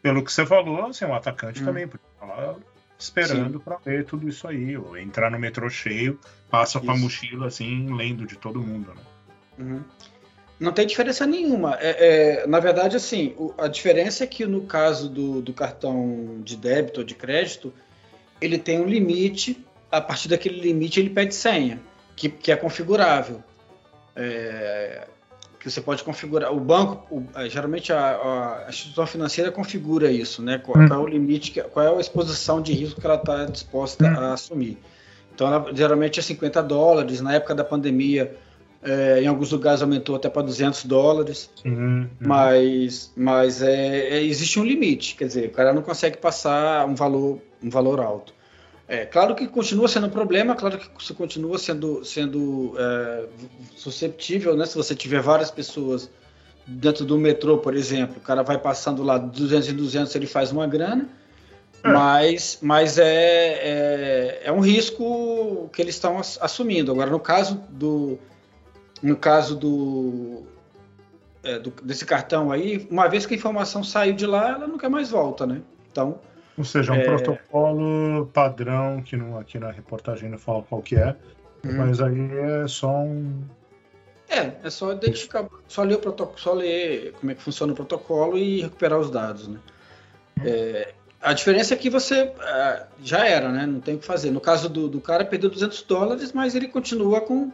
pelo 0.02 0.24
que 0.24 0.32
você 0.32 0.46
falou, 0.46 0.87
assim, 0.87 1.04
um 1.04 1.14
atacante 1.14 1.62
Hum. 1.62 1.64
também 1.64 1.88
pode 1.88 2.00
estar 2.14 2.26
lá 2.26 2.54
esperando 2.98 3.61
para 3.61 3.78
ler 3.85 4.04
tudo 4.04 4.28
isso 4.28 4.46
aí, 4.48 4.76
ou 4.76 4.96
entrar 4.96 5.30
no 5.30 5.38
metrô 5.38 5.68
cheio, 5.68 6.18
passa 6.50 6.80
com 6.80 6.90
a 6.90 6.96
mochila 6.96 7.46
assim, 7.48 7.94
lendo 7.94 8.26
de 8.26 8.37
todo 8.37 8.61
mundo, 8.62 8.92
né? 8.94 9.02
Uhum. 9.59 9.82
Não 10.59 10.72
tem 10.72 10.87
diferença 10.87 11.26
nenhuma. 11.26 11.76
É, 11.80 12.40
é, 12.42 12.46
na 12.46 12.59
verdade, 12.59 12.96
assim, 12.96 13.35
o- 13.37 13.52
a 13.59 13.68
diferença 13.68 14.24
é 14.24 14.26
que 14.26 14.46
no 14.46 14.62
caso 14.62 15.09
do, 15.09 15.42
do 15.42 15.52
cartão 15.52 16.40
de 16.42 16.56
débito 16.56 17.00
ou 17.00 17.06
de 17.06 17.14
crédito, 17.14 17.72
ele 18.40 18.59
tem 18.59 18.80
um 18.80 18.87
limite, 18.87 19.62
a 19.90 20.00
partir 20.00 20.28
daquele 20.28 20.59
limite 20.61 20.98
ele 20.98 21.11
pede 21.11 21.35
senha, 21.35 21.80
que, 22.14 22.28
que 22.30 22.50
é 22.50 22.56
configurável. 22.56 23.42
É, 24.14 25.06
que 25.66 25.72
você 25.72 25.81
pode 25.81 26.05
configurar. 26.05 26.52
O 26.55 26.61
banco, 26.61 27.05
o- 27.12 27.24
é, 27.35 27.48
geralmente 27.48 27.92
a, 27.92 28.64
a 28.66 28.68
instituição 28.68 29.05
financeira 29.05 29.50
configura 29.50 30.11
isso, 30.12 30.40
né? 30.40 30.59
Qual, 30.59 30.79
Hum. 30.81 30.87
qual 30.87 31.00
é 31.00 31.02
o 31.02 31.07
limite, 31.09 31.50
que- 31.50 31.62
qual 31.62 31.85
é 31.85 31.96
a 31.96 32.00
exposição 32.00 32.62
de 32.62 32.72
risco 32.72 33.00
que 33.00 33.07
ela 33.07 33.16
está 33.16 33.44
disposta 33.46 34.07
Hum. 34.07 34.16
a 34.16 34.33
assumir. 34.35 34.79
Então, 35.35 35.48
ela, 35.48 35.66
geralmente 35.74 36.20
é 36.20 36.22
50 36.22 36.62
dólares. 36.62 37.20
Na 37.20 37.35
época 37.35 37.52
da 37.52 37.64
pandemia, 37.64 38.37
é, 38.81 39.20
em 39.22 39.26
alguns 39.26 39.50
lugares 39.50 39.83
aumentou 39.83 40.14
até 40.14 40.29
para 40.29 40.42
200 40.42 40.85
dólares. 40.85 41.50
Uhum, 41.64 42.09
Mas, 42.20 43.12
mas 43.16 43.61
é, 43.61 44.09
é, 44.18 44.22
existe 44.22 44.61
um 44.61 44.64
limite. 44.64 45.16
Quer 45.16 45.26
dizer, 45.26 45.46
o 45.48 45.50
cara 45.50 45.72
não 45.72 45.83
consegue 45.83 46.16
passar 46.16 46.87
um 46.87 46.94
valor, 46.94 47.40
um 47.61 47.68
valor 47.68 47.98
alto. 48.00 48.33
É, 48.88 49.05
claro 49.05 49.35
que 49.35 49.49
continua 49.49 49.88
sendo 49.88 50.07
um 50.07 50.11
problema, 50.11 50.55
claro 50.55 50.79
que 50.79 50.88
você 50.96 51.12
continua 51.12 51.59
sendo, 51.59 52.05
sendo 52.05 52.75
é, 52.79 53.25
susceptível, 53.77 54.57
né? 54.57 54.64
Se 54.64 54.77
você 54.77 54.94
tiver 54.94 55.20
várias 55.20 55.51
pessoas 55.51 56.09
dentro 56.66 57.05
do 57.05 57.18
metrô, 57.18 57.59
por 57.59 57.75
exemplo, 57.75 58.16
o 58.18 58.20
cara 58.20 58.42
vai 58.44 58.59
passando 58.59 59.03
lá 59.03 59.18
de 59.18 59.27
200 59.40 59.68
em 59.70 59.75
200, 59.75 60.14
ele 60.14 60.27
faz 60.27 60.53
uma 60.53 60.66
grana, 60.68 61.09
É. 61.83 61.90
mas, 61.92 62.59
mas 62.62 62.96
é, 62.99 63.07
é, 63.07 64.40
é 64.44 64.53
um 64.53 64.61
risco 64.61 65.68
que 65.72 65.83
eles 65.83 65.96
estão 65.96 66.18
ass- 66.18 66.38
assumindo. 66.40 66.92
Agora, 66.92 67.11
no 67.11 67.18
caso 67.20 67.61
do, 67.68 68.18
no 69.03 69.16
caso 69.16 69.57
do, 69.57 70.44
é, 71.42 71.59
do- 71.59 71.72
desse 71.83 72.05
cartão 72.05 72.53
aí, 72.53 72.87
uma 72.90 73.09
vez 73.09 73.27
que 73.27 73.35
a 73.35 73.37
informação 73.37 73.83
saiu 73.83 74.14
de 74.14 74.27
lá, 74.27 74.51
ela 74.51 74.66
nunca 74.68 74.88
mais 74.88 75.11
volta, 75.11 75.44
né? 75.44 75.61
Então, 75.90 76.20
Ou 76.56 76.64
seja, 76.64 76.92
um 76.92 76.96
É. 76.96 77.04
protocolo 77.04 78.26
padrão, 78.32 79.02
que 79.02 79.16
não, 79.16 79.38
aqui 79.38 79.58
na 79.58 79.70
reportagem 79.70 80.28
não 80.30 80.38
fala 80.38 80.62
qual 80.62 80.80
que 80.82 80.96
é, 80.96 81.14
Uhum. 81.64 81.76
mas 81.76 82.00
aí 82.00 82.30
é 82.38 82.68
só 82.68 82.90
um. 82.90 83.42
é, 84.28 84.52
é 84.64 84.70
só 84.70 84.92
identificar, 84.92 85.46
só 85.68 85.82
ler 85.82 85.96
o 85.96 85.98
protocolo, 85.98 86.38
só 86.38 86.52
ler 86.52 87.12
como 87.20 87.30
é 87.30 87.34
que 87.34 87.42
funciona 87.42 87.72
o 87.72 87.76
protocolo 87.76 88.38
e 88.38 88.62
recuperar 88.62 88.98
os 88.98 89.10
dados, 89.10 89.48
né? 89.48 89.58
É, 90.44 90.94
a 91.20 91.32
diferença 91.32 91.74
é 91.74 91.76
que 91.76 91.90
você 91.90 92.32
ah, 92.40 92.86
já 93.02 93.26
era, 93.26 93.50
né? 93.50 93.66
Não 93.66 93.80
tem 93.80 93.94
o 93.96 93.98
que 93.98 94.06
fazer. 94.06 94.30
No 94.30 94.40
caso 94.40 94.68
do, 94.68 94.88
do 94.88 95.00
cara, 95.00 95.24
perdeu 95.24 95.50
200 95.50 95.82
dólares, 95.82 96.32
mas 96.32 96.54
ele 96.54 96.68
continua 96.68 97.20
com 97.20 97.50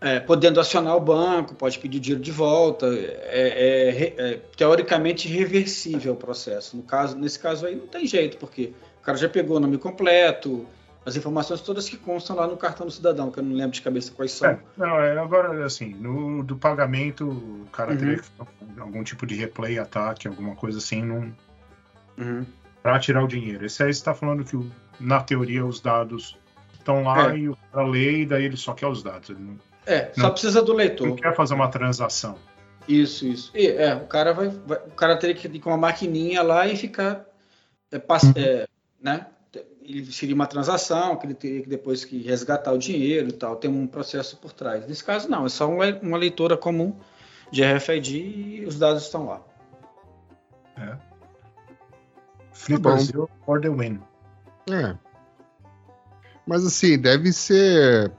é, 0.00 0.20
podendo 0.20 0.60
acionar 0.60 0.96
o 0.96 1.00
banco, 1.00 1.54
pode 1.54 1.78
pedir 1.78 1.98
dinheiro 2.00 2.22
de 2.22 2.30
volta. 2.32 2.86
É, 2.86 4.14
é 4.18 4.32
é 4.32 4.40
teoricamente 4.56 5.28
reversível 5.28 6.12
o 6.12 6.16
processo. 6.16 6.76
No 6.76 6.82
caso, 6.82 7.16
nesse 7.18 7.38
caso 7.38 7.66
aí 7.66 7.74
não 7.76 7.86
tem 7.86 8.06
jeito, 8.06 8.36
porque 8.36 8.72
o 9.00 9.04
cara 9.04 9.16
já 9.18 9.28
pegou 9.28 9.56
o 9.56 9.60
nome 9.60 9.78
completo, 9.78 10.66
as 11.04 11.16
informações 11.16 11.60
todas 11.60 11.88
que 11.88 11.96
constam 11.96 12.34
lá 12.36 12.46
no 12.48 12.56
cartão 12.56 12.84
do 12.86 12.92
cidadão, 12.92 13.30
que 13.30 13.38
eu 13.38 13.42
não 13.44 13.54
lembro 13.56 13.72
de 13.72 13.80
cabeça 13.80 14.10
quais 14.12 14.32
são. 14.32 14.50
É, 14.50 14.58
não, 14.76 14.98
é, 15.00 15.16
agora, 15.18 15.64
assim, 15.64 15.94
no 15.94 16.42
do 16.42 16.56
pagamento, 16.56 17.24
o 17.28 17.66
cara 17.72 17.92
Uhum. 17.92 17.98
teria 17.98 18.16
que 18.18 18.24
fazer 18.36 18.80
algum 18.80 19.04
tipo 19.04 19.24
de 19.24 19.34
replay, 19.36 19.78
ataque, 19.78 20.26
alguma 20.26 20.56
coisa 20.56 20.78
assim, 20.78 21.02
não, 21.02 21.32
Uhum. 22.18 22.44
para 22.82 22.98
tirar 22.98 23.22
o 23.22 23.28
dinheiro. 23.28 23.64
Esse 23.64 23.82
aí 23.82 23.90
está 23.90 24.14
falando 24.14 24.44
que, 24.44 24.58
na 24.98 25.20
teoria, 25.22 25.64
os 25.64 25.80
dados 25.80 26.36
estão 26.74 27.02
lá 27.04 27.32
É. 27.32 27.38
e 27.38 27.48
o 27.48 27.56
cara 27.72 27.86
lê 27.86 28.22
e 28.22 28.26
daí 28.26 28.44
ele 28.44 28.56
só 28.56 28.72
quer 28.74 28.86
os 28.88 29.02
dados. 29.02 29.30
Ele 29.30 29.38
não, 29.40 29.56
É, 29.86 30.10
só 30.14 30.22
Não. 30.22 30.30
precisa 30.32 30.60
do 30.62 30.68
não 30.72 30.76
leitor. 30.76 31.14
quer 31.16 31.34
fazer 31.34 31.54
uma 31.54 31.68
transação. 31.68 32.36
Isso, 32.88 33.26
isso. 33.26 33.50
E, 33.54 33.66
é, 33.68 33.94
o 33.94 34.06
cara 34.06 34.32
vai, 34.32 34.48
vai- 34.48 34.78
o 34.78 34.90
cara 34.92 35.16
teria 35.16 35.34
que 35.34 35.46
ir 35.48 35.60
com 35.60 35.70
uma 35.70 35.76
maquininha 35.76 36.42
lá 36.42 36.66
e 36.66 36.76
ficar, 36.76 37.24
é, 37.90 37.98
pass- 37.98 38.32
é, 38.36 38.66
né? 39.00 39.26
Ele 39.82 40.04
seria 40.12 40.34
uma 40.34 40.46
transação 40.48 41.16
que 41.16 41.26
ele 41.26 41.34
teria 41.34 41.62
que 41.62 41.68
depois 41.68 42.04
que 42.04 42.20
resgatar 42.22 42.72
o 42.72 42.78
dinheiro 42.78 43.28
e 43.28 43.32
tal. 43.32 43.54
Tem 43.56 43.70
um 43.70 43.86
processo 43.86 44.36
por 44.36 44.52
trás. 44.52 44.86
Nesse 44.86 45.04
caso 45.04 45.28
não, 45.28 45.46
é 45.46 45.48
só 45.48 45.68
uma, 45.70 45.86
uma 46.02 46.18
leitura 46.18 46.56
comum 46.56 46.92
de 47.52 47.62
RFID 47.62 48.16
e 48.16 48.64
os 48.66 48.76
dados 48.78 49.04
estão 49.04 49.26
lá. 49.26 49.40
Flip 52.52 52.80
bom. 52.80 52.90
Brasil 52.90 53.30
for 53.44 53.60
the 53.60 53.68
win. 53.68 54.00
É. 54.70 54.96
Mas 56.46 56.64
assim, 56.64 56.98
deve 56.98 57.32
ser 57.32 58.10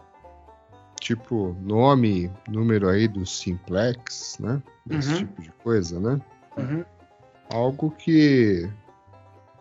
tipo 1.00 1.56
nome, 1.62 2.32
número 2.48 2.90
aí 2.90 3.08
do 3.08 3.26
simplex, 3.26 4.38
né? 4.40 4.62
Esse 4.90 5.10
Uhum. 5.12 5.18
tipo 5.18 5.42
de 5.42 5.52
coisa, 5.64 6.00
né? 6.00 6.22
Uhum. 6.58 6.84
Algo 7.50 7.92
que 7.92 8.70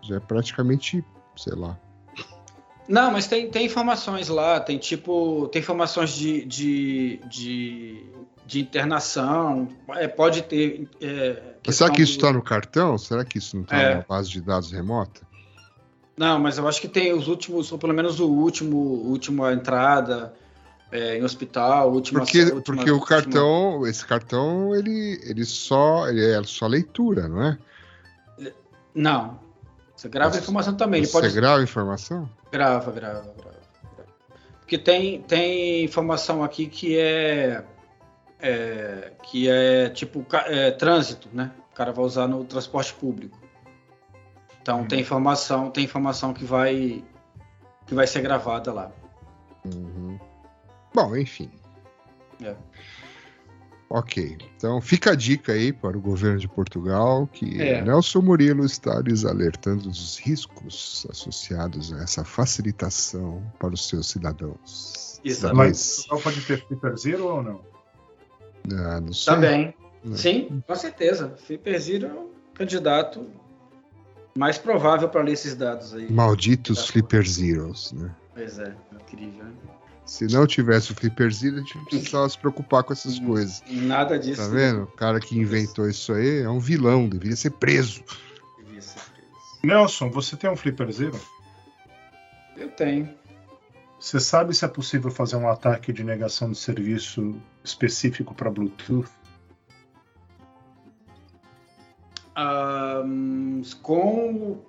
já 0.03 0.16
é 0.16 0.20
praticamente, 0.20 1.05
sei 1.37 1.55
lá. 1.55 1.79
Não, 2.88 3.11
mas 3.11 3.27
tem, 3.27 3.51
tem 3.51 3.66
informações 3.66 4.29
lá, 4.29 4.61
tem 4.61 4.79
tipo, 4.79 5.49
tem 5.49 5.61
informações 5.61 6.11
de, 6.11 6.44
de, 6.44 7.20
de, 7.29 8.07
de 8.46 8.61
internação, 8.61 9.68
é, 9.90 10.07
pode 10.07 10.42
ter. 10.42 10.88
É, 11.01 11.42
Mas 11.66 11.77
será 11.77 11.90
que 11.90 12.03
isso 12.03 12.12
está 12.12 12.33
no 12.33 12.40
cartão? 12.42 12.96
Será 12.96 13.25
que 13.25 13.38
isso 13.38 13.57
não 13.57 13.64
está 13.64 13.77
É. 13.77 13.94
numa 13.94 14.07
base 14.09 14.31
de 14.31 14.40
dados 14.40 14.70
remota? 14.70 15.22
Não, 16.16 16.38
mas 16.38 16.57
eu 16.59 16.66
acho 16.68 16.81
que 16.81 16.88
tem 16.88 17.12
os 17.12 17.27
últimos, 17.29 17.70
ou 17.72 17.79
pelo 17.79 17.92
menos 17.92 18.20
o 18.20 18.29
último, 18.29 18.77
última 18.79 19.53
entrada 19.53 20.33
é, 20.92 21.18
em 21.18 21.22
hospital, 21.25 21.92
última. 21.92 22.20
Porque, 22.20 22.40
última- 22.44 22.62
porque 22.62 22.90
o 22.90 22.94
última- 22.94 23.07
cartão, 23.09 23.87
esse 23.87 24.05
cartão, 24.07 24.75
ele, 24.75 25.20
ele 25.25 25.44
só, 25.44 26.09
ele 26.09 26.25
é 26.25 26.42
só 26.44 26.66
leitura, 26.66 27.29
não 27.29 27.42
é? 27.42 27.59
Não. 28.94 29.38
Você 29.94 30.09
grava 30.09 30.31
a 30.31 30.33
Você- 30.35 30.40
informação 30.40 30.75
também. 30.75 30.99
Ele 31.01 31.07
Você 31.07 31.12
pode. 31.12 31.35
grava 31.35 31.61
a 31.61 31.62
informação? 31.62 32.29
Grava, 32.53 32.90
grava, 32.92 33.33
grava. 33.37 33.57
Porque 34.61 34.79
tem, 34.79 35.22
tem 35.22 35.85
informação 35.85 36.42
aqui 36.42 36.66
que 36.66 36.99
é, 36.99 37.62
é, 38.40 39.12
que 39.22 39.49
é 39.49 39.88
tipo 39.90 40.25
é, 40.46 40.70
trânsito, 40.72 41.29
né? 41.33 41.53
O 41.72 41.75
cara 41.77 41.92
vai 41.92 42.05
usar 42.05 42.27
no 42.27 42.44
transporte 42.44 42.92
público. 42.94 43.38
Então 44.61 44.81
Uhum. 44.81 44.88
tem 44.88 45.01
informação, 45.01 45.70
tem 45.70 45.85
informação 45.85 46.33
que 46.35 46.44
vai 46.44 47.05
que 47.87 47.94
vai 47.94 48.07
ser 48.09 48.20
gravada 48.20 48.72
lá. 48.72 48.90
Uhum. 49.64 50.18
Bom, 50.97 51.15
enfim. 51.15 51.51
É. 52.43 52.57
Ok, 53.91 54.39
então 54.57 54.81
fica 54.81 55.13
a 55.13 55.15
dica 55.15 55.53
aí 55.53 55.73
para 55.75 55.97
o 55.97 56.01
governo 56.01 56.39
de 56.41 56.49
Portugal 56.49 57.27
que 57.29 57.61
É. 57.61 57.83
Nelson 57.83 58.21
Murilo 58.23 58.65
está 58.65 58.99
lhes 59.01 59.25
alertando 59.27 59.83
dos 59.83 60.19
riscos 60.19 61.07
associados 61.11 61.93
a 61.93 62.03
essa 62.03 62.25
facilitação 62.25 63.43
para 63.61 63.75
os 63.75 63.87
seus 63.87 64.09
cidadãos. 64.09 65.21
Exato. 65.23 65.55
Mas- 65.55 66.07
só 66.09 66.17
pode 66.19 66.41
ter 66.47 66.67
Flipper 66.67 66.97
Zero 66.97 67.27
ou 67.27 67.43
não? 67.43 67.61
Ah, 68.73 69.01
não 69.03 69.13
sei. 69.13 69.35
Também. 69.35 69.75
Não. 70.03 70.17
Sim, 70.17 70.63
com 70.67 70.75
certeza. 70.75 71.37
Flipper 71.47 71.79
Zero 71.79 72.07
é 72.07 72.13
o 72.15 72.31
candidato 72.55 73.29
mais 74.37 74.57
provável 74.57 75.09
para 75.11 75.23
ler 75.23 75.33
esses 75.33 75.55
dados 75.55 75.93
aí. 75.95 76.11
Malditos 76.11 76.89
Flipper 76.89 77.25
Zeros, 77.29 77.93
né? 77.93 78.13
Pois 78.35 78.59
é, 78.59 78.75
incrível. 78.95 79.45
né? 79.45 79.53
Se 80.07 80.25
não 80.33 80.47
tivesse 80.47 80.92
o 80.92 80.95
Flipper 80.95 81.33
Zero, 81.33 81.57
a 81.57 81.59
gente 81.59 81.77
não 81.77 81.85
precisava 81.85 82.29
se 82.29 82.38
preocupar 82.38 82.85
com 82.85 82.92
essas 82.92 83.19
coisas. 83.19 83.61
Nada 83.69 84.16
disso. 84.16 84.40
Tá 84.40 84.47
vendo? 84.47 84.85
O 84.85 84.87
cara 84.87 85.19
que 85.19 85.37
inventou 85.37 85.88
isso 85.90 86.12
aí 86.12 86.42
é 86.42 86.49
um 86.49 86.61
vilão, 86.61 87.09
deveria 87.09 87.35
ser 87.35 87.51
preso. 87.51 88.05
devia 88.57 88.81
ser 88.81 89.01
preso. 89.01 89.59
Nelson, 89.64 90.09
você 90.09 90.37
tem 90.37 90.49
um 90.49 90.55
Flipper 90.55 90.92
Zero? 90.92 91.21
Eu 92.57 92.71
tenho. 92.71 93.12
Você 93.99 94.21
sabe 94.21 94.55
se 94.55 94.64
é 94.64 94.69
possível 94.69 95.11
fazer 95.11 95.35
um 95.35 95.49
ataque 95.49 95.92
de 95.92 96.05
negação 96.05 96.53
de 96.53 96.59
serviço 96.59 97.35
específico 97.64 98.33
para 98.33 98.49
Bluetooth? 98.49 99.11
Ahn, 102.37 103.62
com. 103.83 104.62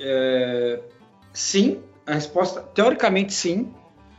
é, 0.00 0.82
sim, 1.32 1.80
a 2.04 2.14
resposta. 2.14 2.60
Teoricamente 2.62 3.32
sim, 3.32 3.72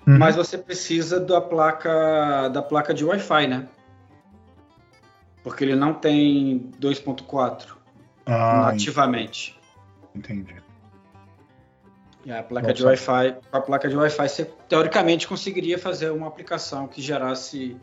Uhum. 0.07 0.19
mas 0.19 0.35
você 0.35 0.57
precisa 0.57 1.19
da 1.19 1.41
placa 1.41 2.49
da 2.49 2.61
placa 2.61 2.93
de 2.93 3.03
Wi-Fi, 3.03 3.47
né? 3.47 3.67
Porque 5.43 5.63
ele 5.63 5.75
não 5.75 5.93
tem 5.93 6.71
2.4 6.79 7.75
Ah, 8.25 8.71
nativamente. 8.71 9.59
entendi. 10.13 10.55
E 12.25 12.31
a 12.31 12.41
placa 12.41 12.73
de 12.73 12.83
Nossa. 12.83 13.11
Wi-Fi, 13.11 13.39
com 13.51 13.57
a 13.57 13.61
placa 13.61 13.87
de 13.87 13.95
Wi-Fi, 13.95 14.27
você 14.29 14.45
teoricamente 14.67 15.27
conseguiria 15.27 15.77
fazer 15.77 16.09
uma 16.11 16.27
aplicação 16.27 16.87
que 16.87 17.01
gerasse 17.01 17.77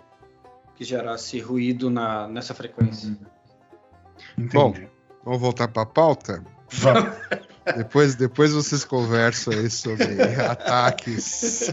que 0.74 0.84
gerasse 0.84 1.38
ruído 1.38 1.90
na, 1.90 2.26
nessa 2.26 2.54
frequência. 2.54 3.08
Uhum. 3.10 4.44
Entendi. 4.44 4.88
Vamos 5.24 5.40
voltar 5.40 5.68
para 5.68 5.82
a 5.82 5.86
pauta? 5.86 6.44
Vamos. 6.70 7.14
Depois, 7.64 8.14
depois 8.16 8.52
vocês 8.52 8.84
conversam 8.84 9.52
aí 9.52 9.70
sobre 9.70 10.04
ataques. 10.42 11.72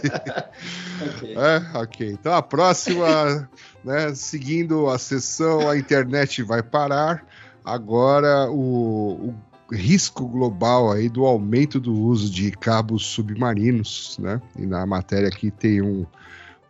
Ok. 1.02 1.36
É, 1.36 1.78
ok. 1.78 2.12
Então 2.12 2.34
a 2.34 2.42
próxima, 2.42 3.50
né, 3.84 4.14
seguindo 4.14 4.88
a 4.88 5.00
sessão, 5.00 5.68
a 5.68 5.78
internet 5.78 6.44
vai 6.44 6.62
parar. 6.62 7.26
Agora 7.66 8.50
o, 8.50 9.30
o 9.30 9.76
risco 9.76 10.28
global 10.28 10.92
aí 10.92 11.10
do 11.10 11.26
aumento 11.26 11.80
do 11.80 11.94
uso 11.94 12.32
de 12.32 12.52
cabos 12.52 13.06
submarinos, 13.06 14.18
né? 14.20 14.42
E 14.58 14.66
na 14.66 14.86
matéria 14.86 15.28
aqui 15.28 15.50
tem 15.50 15.82
um, 15.82 16.06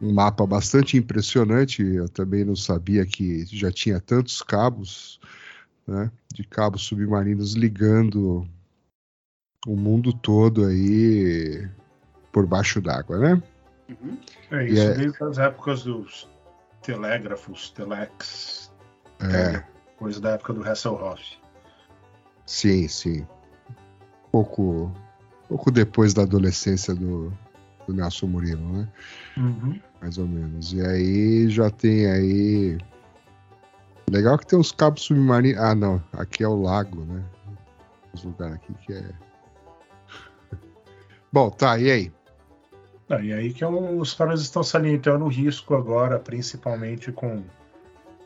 um 0.01 0.13
mapa 0.13 0.45
bastante 0.47 0.97
impressionante. 0.97 1.83
Eu 1.83 2.07
também 2.07 2.45
não 2.45 2.55
sabia 2.55 3.05
que 3.05 3.45
já 3.45 3.71
tinha 3.71 3.99
tantos 3.99 4.41
cabos, 4.41 5.19
né? 5.85 6.09
De 6.33 6.43
cabos 6.43 6.83
submarinos 6.83 7.53
ligando 7.53 8.47
o 9.67 9.75
mundo 9.75 10.13
todo 10.13 10.65
aí 10.65 11.67
por 12.31 12.45
baixo 12.45 12.81
d'água, 12.81 13.17
né? 13.17 13.43
Uhum. 13.89 14.17
É 14.51 14.65
isso 14.65 14.81
é- 14.81 14.93
desde 14.93 15.23
as 15.23 15.37
épocas 15.37 15.83
dos 15.83 16.29
telégrafos, 16.81 17.71
telex, 17.71 18.71
É, 19.21 19.61
coisa 19.97 20.21
da 20.21 20.31
época 20.31 20.53
do 20.53 20.63
Hasselhoff. 20.63 21.37
sim, 22.45 22.87
sim. 22.87 23.27
Pouco, 24.31 24.91
pouco 25.47 25.71
depois 25.71 26.13
da 26.13 26.21
adolescência 26.21 26.93
do, 26.95 27.33
do 27.87 27.93
Nelson 27.93 28.27
Murilo, 28.27 28.61
né? 28.73 28.87
Uhum. 29.37 29.79
mais 30.01 30.17
ou 30.17 30.27
menos. 30.27 30.71
E 30.71 30.81
aí 30.81 31.49
já 31.49 31.69
tem 31.69 32.05
aí. 32.05 32.77
Legal 34.09 34.37
que 34.37 34.47
tem 34.47 34.57
os 34.57 34.71
cabos 34.71 35.01
submarinos. 35.03 35.59
Ah, 35.61 35.75
não. 35.75 36.01
Aqui 36.13 36.43
é 36.43 36.47
o 36.47 36.61
lago, 36.61 37.03
né? 37.05 37.23
Os 38.13 38.23
lugares 38.23 38.55
aqui 38.55 38.73
que 38.85 38.93
é. 38.93 39.11
Bom, 41.31 41.49
tá, 41.49 41.77
e 41.77 41.91
aí? 41.91 42.11
Não, 43.07 43.21
e 43.23 43.33
aí 43.33 43.53
que 43.53 43.63
um- 43.65 43.99
os 43.99 44.13
caras 44.13 44.41
estão 44.41 44.63
salientando 44.63 45.25
o 45.25 45.27
risco 45.29 45.75
agora, 45.75 46.19
principalmente 46.19 47.11
com 47.11 47.43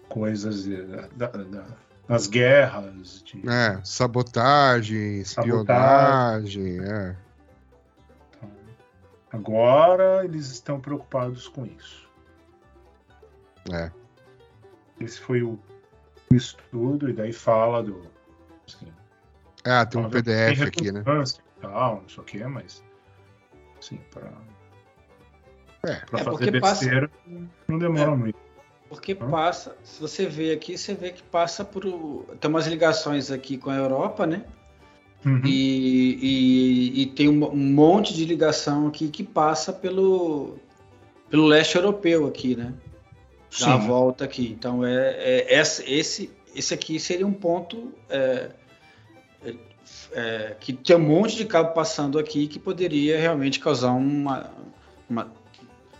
coisas 0.10 0.64
de- 0.64 0.84
da- 1.16 1.28
da- 1.28 1.66
das 2.08 2.28
guerras, 2.28 3.24
de, 3.24 3.42
É, 3.50 3.80
sabotagem, 3.84 5.24
Sabotagem. 5.24 6.66
espionagem, 6.66 6.80
é. 6.86 7.16
Agora 9.32 10.24
eles 10.24 10.52
estão 10.52 10.80
preocupados 10.80 11.48
com 11.48 11.66
isso. 11.66 12.08
É. 13.72 13.90
Esse 15.00 15.20
foi 15.20 15.42
o, 15.42 15.58
estudo, 16.32 17.10
e 17.10 17.14
daí 17.14 17.34
fala 17.34 17.82
do. 17.84 18.02
Assim, 18.68 18.92
Ah, 19.64 19.86
tem 19.86 20.02
um 20.02 20.10
PDF 20.10 20.62
aqui, 20.64 20.92
né? 20.92 21.04
Tal, 21.62 22.02
não 22.02 22.10
sei 22.10 22.22
o 22.22 22.26
que, 22.26 22.44
mas. 22.46 22.84
Assim, 23.84 24.00
pra, 24.10 24.32
É. 25.86 25.96
pra 26.06 26.20
É, 26.20 26.24
fazer 26.24 26.38
porque 26.46 26.60
passa- 26.62 26.82
besteira 26.86 27.12
não 27.68 27.78
demora 27.78 28.16
muito. 28.16 28.40
Porque 28.88 29.18
Hã? 29.20 29.30
passa, 29.30 29.76
se 29.84 30.00
você 30.00 30.26
vê 30.26 30.54
aqui, 30.54 30.78
você 30.78 30.94
vê 30.94 31.10
que 31.12 31.22
passa 31.24 31.66
por. 31.66 31.84
Tem 32.40 32.50
umas 32.50 32.66
ligações 32.68 33.30
aqui 33.32 33.58
com 33.58 33.70
a 33.70 33.76
Europa, 33.76 34.26
né? 34.26 34.46
Uhum. 35.26 35.42
E, 35.46 36.16
e- 36.22 37.02
e 37.02 37.06
tem 37.08 37.28
um, 37.28 37.56
monte 37.56 38.14
de 38.14 38.24
ligação 38.26 38.88
aqui 38.88 39.08
que 39.10 39.24
passa 39.24 39.72
pelo, 39.74 40.58
pelo 41.30 41.46
leste 41.48 41.76
europeu 41.76 42.28
aqui, 42.28 42.56
né? 42.56 42.74
Dá 43.60 43.76
a 43.76 43.82
Sim. 43.82 43.88
volta 43.88 44.26
aqui. 44.26 44.56
Então 44.58 44.86
é, 44.86 45.10
é- 45.18 45.60
esse, 45.60 46.30
esse 46.56 46.74
aqui 46.74 47.00
seria 47.00 47.26
um 47.28 47.34
ponto 47.34 47.92
é, 48.10 48.50
é, 50.12 50.56
que 50.60 50.74
tem 50.74 50.96
um 50.96 51.00
monte 51.00 51.36
de 51.36 51.46
cabo 51.46 51.74
passando 51.74 52.18
aqui 52.20 52.48
que 52.48 52.60
poderia 52.60 53.20
realmente 53.20 53.60
causar 53.60 53.92
uma, 53.92 54.50
uma, 55.10 55.32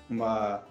uma- 0.10 0.64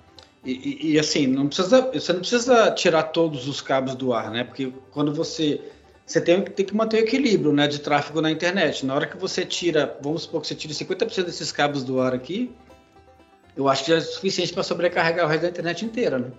e, 0.44 0.52
e- 0.52 0.92
e, 0.92 0.98
assim 0.98 1.26
não 1.26 1.46
precisa 1.46 1.82
você 1.92 2.12
não 2.12 2.20
precisa 2.20 2.70
tirar 2.72 3.04
todos 3.04 3.46
os 3.46 3.60
cabos 3.60 3.94
do 3.94 4.12
ar, 4.12 4.30
né? 4.30 4.44
Porque 4.44 4.72
quando 4.90 5.14
você 5.14 5.60
você 6.04 6.20
tem, 6.20 6.42
tem 6.42 6.66
que 6.66 6.74
manter 6.74 6.96
o 6.96 7.00
equilíbrio 7.06 7.52
né, 7.52 7.68
de 7.68 7.78
tráfego 7.78 8.20
na 8.20 8.30
internet. 8.30 8.84
Na 8.84 8.94
hora 8.94 9.06
que 9.06 9.16
você 9.16 9.46
tira, 9.46 9.96
vamos 10.02 10.22
supor 10.24 10.40
que 10.42 10.48
você 10.48 10.54
tire 10.54 10.74
50% 10.74 11.24
desses 11.24 11.52
cabos 11.52 11.84
do 11.84 12.00
ar 12.00 12.12
aqui, 12.12 12.52
eu 13.56 13.68
acho 13.68 13.84
que 13.84 13.90
já 13.92 13.98
é 13.98 14.00
suficiente 14.00 14.52
para 14.52 14.64
sobrecarregar 14.64 15.24
o 15.24 15.28
resto 15.28 15.42
da 15.42 15.48
internet 15.48 15.84
inteira, 15.84 16.18
né? 16.18 16.30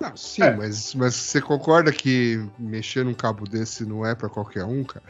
Não, 0.00 0.16
sim, 0.16 0.42
É. 0.42 0.50
mas, 0.56 0.94
mas 0.94 1.14
você 1.14 1.40
concorda 1.42 1.92
que 1.92 2.42
mexer 2.58 3.04
num 3.04 3.14
cabo 3.14 3.44
desse 3.44 3.84
não 3.84 4.04
é 4.06 4.14
pra 4.14 4.28
qualquer 4.30 4.64
um, 4.64 4.82
cara? 4.82 5.04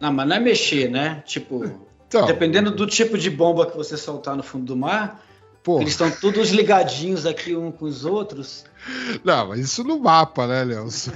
Não, 0.00 0.12
mas 0.12 0.28
não 0.28 0.36
é 0.36 0.40
mexer, 0.40 0.90
né? 0.90 1.22
Tipo, 1.26 1.64
Então, 2.06 2.26
dependendo 2.26 2.70
do 2.70 2.86
tipo 2.86 3.16
de 3.18 3.30
bomba 3.30 3.66
que 3.66 3.76
você 3.76 3.96
soltar 3.96 4.36
no 4.36 4.42
fundo 4.42 4.64
do 4.66 4.76
mar, 4.76 5.22
pô, 5.62 5.80
eles 5.80 5.92
estão 5.92 6.10
todos 6.10 6.50
ligadinhos 6.50 7.26
aqui 7.26 7.56
um 7.56 7.70
com 7.72 7.84
os 7.86 8.04
outros. 8.04 8.64
não, 9.24 9.48
mas 9.48 9.60
isso 9.60 9.82
no 9.84 9.98
mapa, 9.98 10.46
né, 10.46 10.64
Nelson? 10.64 11.10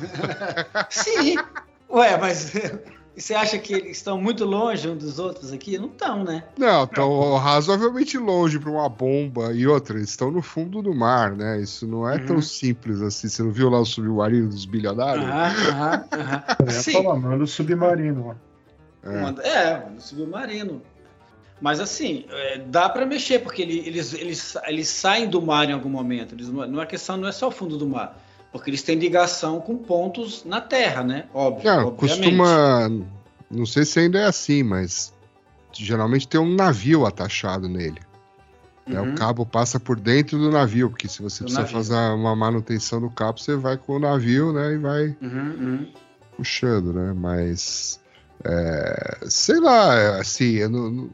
Sim. 0.91 1.37
Ué, 1.93 2.17
mas 2.17 2.53
você 3.17 3.35
acha 3.35 3.59
que 3.59 3.73
eles 3.75 3.97
estão 3.99 4.21
muito 4.21 4.45
longe 4.45 4.89
um 4.89 4.97
dos 4.97 5.19
outros 5.19 5.53
aqui? 5.53 5.77
Não 5.79 5.89
estão, 5.89 6.23
né? 6.25 6.45
Não, 6.57 6.85
estão 6.85 7.37
razoavelmente 7.37 8.17
longe 8.17 8.59
para 8.59 8.71
uma 8.71 8.89
bomba 8.89 9.53
e 9.53 9.67
outra, 9.67 9.97
eles 9.97 10.11
estão 10.11 10.31
no 10.31 10.41
fundo 10.43 10.81
do 10.83 10.95
mar, 10.95 11.35
né? 11.37 11.61
Isso 11.61 11.87
não 11.87 12.09
é 12.09 12.19
tão 12.19 12.37
Uhum. 12.37 12.43
simples 12.43 13.01
assim. 13.03 13.29
Você 13.29 13.43
não 13.43 13.51
viu 13.51 13.69
lá 13.71 13.81
o 13.81 13.85
submarino 13.85 14.49
dos 14.49 14.65
bilionários? 14.67 15.25
Aham, 15.25 15.57
aham, 15.69 16.05
aham. 16.15 16.43
Eu 16.61 16.67
ia 16.67 16.83
Sim. 16.83 16.93
falar, 16.93 17.17
manda 17.17 17.45
o 17.45 17.47
submarino. 17.47 18.29
ó. 18.29 18.50
É. 19.03 19.49
É, 19.49 19.89
no 19.91 20.01
submarino. 20.01 20.83
Mas 21.61 21.79
assim, 21.81 22.25
é, 22.31 22.59
dá 22.59 22.89
para 22.89 23.05
mexer, 23.05 23.41
porque 23.41 23.61
ele- 23.63 23.87
eles, 23.87 24.15
eles, 24.15 24.57
eles 24.67 24.89
saem 24.89 25.29
do 25.29 25.43
mar 25.43 25.69
em 25.69 25.73
algum 25.73 25.91
momento. 25.91 26.35
Eles, 26.35 26.49
não 26.49 26.67
não 26.67 26.83
é 26.83 26.87
questão, 26.87 27.17
não 27.17 27.29
é 27.29 27.33
só 27.33 27.49
o 27.49 27.51
fundo 27.51 27.77
do 27.77 27.87
mar. 27.87 28.19
Porque 28.51 28.71
eles 28.71 28.83
têm 28.83 28.99
ligação 28.99 29.61
com 29.61 29.77
pontos 29.77 30.45
na 30.45 30.61
Terra, 30.61 31.05
né? 31.05 31.27
Óbvio. 31.33 31.71
Não, 31.71 31.95
costuma. 31.95 32.91
Não 33.51 33.67
sei 33.67 33.85
se 33.85 34.01
ainda 34.01 34.19
é 34.21 34.25
assim, 34.27 34.63
mas 34.63 35.13
geralmente 35.73 36.27
tem 36.27 36.41
um 36.41 36.55
navio 36.55 37.07
atachado 37.07 37.69
nele. 37.69 38.01
né? 38.87 39.01
Uhum. 39.01 39.13
O 39.13 39.15
cabo 39.15 39.47
passa 39.47 39.79
por 39.79 40.01
dentro 40.01 40.37
do 40.39 40.51
navio, 40.51 40.89
porque 40.91 41.07
se 41.07 41.23
você 41.23 41.41
Do 41.45 41.45
precisa 41.45 41.61
navio. 41.61 41.77
fazer 41.77 41.95
uma 42.15 42.35
manutenção 42.35 43.01
do 43.01 43.11
cabo, 43.11 43.39
você 43.39 43.55
vai 43.55 43.77
com 43.77 43.97
o 43.97 43.99
navio, 44.01 44.53
né? 44.53 44.73
E 44.73 44.79
vai 44.79 45.17
Uhum, 45.21 45.55
uhum. 45.61 45.93
puxando, 46.37 46.93
né? 46.93 47.13
Mas 47.17 48.00
é, 48.45 49.19
sei 49.29 49.61
lá, 49.61 50.19
assim, 50.21 50.67
não- 50.69 50.91
não- 50.91 51.11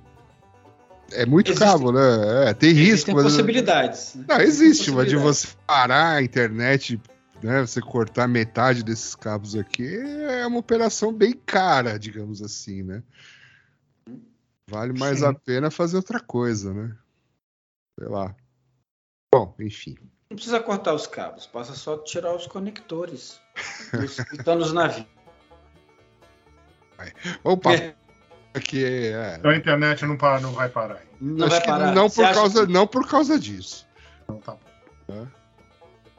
é 1.13 1.25
muito 1.25 1.51
Existem- 1.53 1.69
cabo, 1.69 1.93
né? 1.93 2.51
É, 2.51 2.55
tem 2.55 2.71
risco, 2.73 2.91
Existem 2.93 3.15
mas 3.15 3.25
possibilidades. 3.25 4.15
né? 4.17 4.25
não 4.29 4.41
existe, 4.41 4.91
mas 4.91 5.09
de 5.09 5.17
você 5.17 5.49
parar 5.67 6.17
a 6.17 6.23
internet, 6.23 7.01
né? 7.43 7.61
Você 7.65 7.81
cortar 7.81 8.27
metade 8.27 8.83
desses 8.83 9.15
cabos 9.15 9.55
aqui 9.55 9.87
é 9.97 10.47
uma 10.47 10.59
operação 10.59 11.13
bem 11.13 11.33
cara, 11.33 11.99
digamos 11.99 12.43
assim, 12.43 12.83
né? 12.83 13.03
Vale 14.69 14.99
mais 14.99 15.21
Sim. 15.21 15.27
a 15.27 15.35
pena 15.35 15.71
fazer 15.71 15.97
outra 15.97 16.19
coisa, 16.19 16.75
né? 16.75 16.97
Sei 17.99 18.09
lá. 18.09 18.35
Bom, 19.33 19.55
enfim. 19.61 19.97
Não 20.29 20.35
precisa 20.37 20.59
cortar 20.59 20.93
os 20.93 21.07
cabos, 21.07 21.47
passa 21.47 21.73
só 21.75 21.99
tirar 21.99 22.35
os 22.35 22.49
conectores. 22.49 23.39
Estão 24.33 24.57
nos 24.57 24.73
navios. 24.73 25.07
Opa, 27.45 27.73
É. 27.75 27.95
aqui 28.55 28.85
é, 28.85 29.37
Então 29.39 29.51
a 29.51 29.57
internet 29.57 30.05
não, 30.05 30.17
para, 30.17 30.41
não 30.41 30.53
vai 30.53 30.69
parar. 30.69 31.01
Não 31.21 31.47
acho 31.47 31.51
vai 31.55 31.61
que 31.61 31.67
parar. 31.67 31.93
não 31.95 32.09
por 32.11 32.33
causa, 32.35 32.67
que- 32.67 32.73
não 32.73 32.87
por 32.87 33.09
causa 33.09 33.39
disso. 33.39 33.87
Então 34.25 34.37
tá 34.39 34.57
bom. 35.09 35.27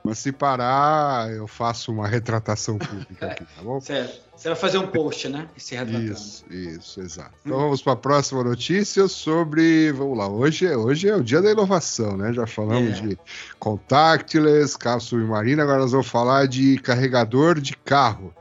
Mas 0.04 0.20
se 0.20 0.32
parar, 0.32 1.30
eu 1.32 1.48
faço 1.48 1.92
uma 1.92 2.08
retratação 2.08 2.78
pública 2.78 3.28
aqui, 3.28 3.44
tá 3.44 3.62
bom? 3.62 3.80
Certo. 3.82 4.26
Você 4.38 4.48
vai 4.50 4.56
fazer 4.58 4.78
um 4.78 4.88
post, 4.88 5.28
né? 5.28 5.50
Se 5.58 5.76
retratando. 5.76 6.12
Isso, 6.14 6.46
isso, 6.50 7.02
exato. 7.02 7.34
Então 7.44 7.58
vamos 7.58 7.82
para 7.82 7.94
a 7.94 7.98
próxima 7.98 8.42
notícia 8.44 9.08
sobre. 9.10 9.92
Vamos 9.92 10.18
lá, 10.18 10.30
hoje, 10.30 10.66
é- 10.66 10.78
hoje 10.78 11.10
é 11.10 11.16
o 11.16 11.22
dia 11.24 11.42
da 11.42 11.52
inovação, 11.52 12.16
né? 12.16 12.32
Já 12.32 12.48
falamos 12.48 13.00
É. 13.00 13.02
de 13.02 13.20
contactless, 13.60 14.78
carro 14.78 15.02
submarino, 15.02 15.62
agora 15.62 15.80
nós 15.80 15.92
vamos 15.92 16.08
falar 16.08 16.48
de 16.48 16.78
carregador 16.80 17.60
de 17.60 17.76
carro. 17.76 18.34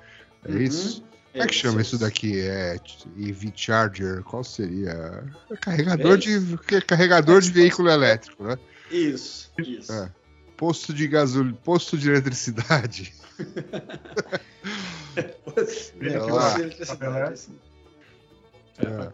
É 0.45 0.53
Uhum. 0.53 0.59
isso? 0.59 1.03
Como 1.37 1.45
é 1.45 1.47
que 1.49 1.55
chama 1.55 1.83
isso 1.83 1.99
daqui? 1.99 2.41
É 2.41 2.79
EV 3.19 3.53
Charger? 3.55 4.23
Qual 4.23 4.43
seria? 4.43 5.23
É 5.51 5.57
carregador 5.57 6.15
É 6.15 6.17
de 6.17 6.57
que- 6.67 6.81
carregador 6.81 7.41
de 7.43 7.51
veículo 7.51 7.91
elétrico, 7.91 8.43
né? 8.45 8.59
Isso, 8.91 9.51
isso. 9.59 9.93
É. 9.93 10.11
Posto 10.57 10.95
de 10.95 11.07
gasolina, 11.07 11.55
posto 11.63 11.99
de 11.99 12.09
eletricidade. 12.11 13.13
É, 15.17 15.35
assim. 17.33 17.59
É. 18.79 19.13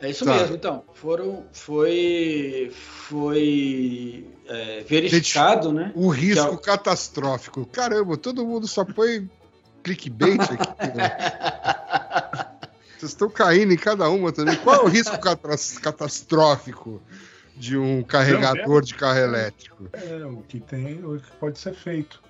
É 0.00 0.10
isso 0.10 0.24
Tá. 0.24 0.34
mesmo, 0.34 0.54
então. 0.56 0.84
Foram, 0.94 1.46
foi 1.52 2.70
foi 2.74 4.26
é, 4.46 4.84
verificado, 4.84 5.72
né? 5.72 5.90
O 5.94 6.08
risco 6.08 6.58
Que 6.58 6.64
catastrófico. 6.64 7.64
Caramba, 7.66 8.16
todo 8.16 8.44
mundo 8.46 8.68
só 8.68 8.84
põe 8.84 9.28
clickbait 9.94 10.40
aqui. 10.40 10.96
né? 10.96 11.10
Vocês 12.98 13.12
estão 13.12 13.30
caindo 13.30 13.72
em 13.72 13.76
cada 13.76 14.08
uma 14.10 14.32
também. 14.32 14.56
Qual 14.56 14.76
é 14.76 14.84
o 14.84 14.88
risco 14.88 15.16
catastrófico 15.80 17.00
de 17.56 17.76
um 17.76 18.02
carregador 18.02 18.82
de 18.82 18.94
carro 18.94 19.18
elétrico? 19.18 19.88
É, 19.92 20.24
o 20.26 20.42
que 20.42 20.60
tem, 20.60 21.04
o 21.04 21.18
que 21.20 21.30
pode 21.36 21.58
ser 21.58 21.74
feito. 21.74 22.20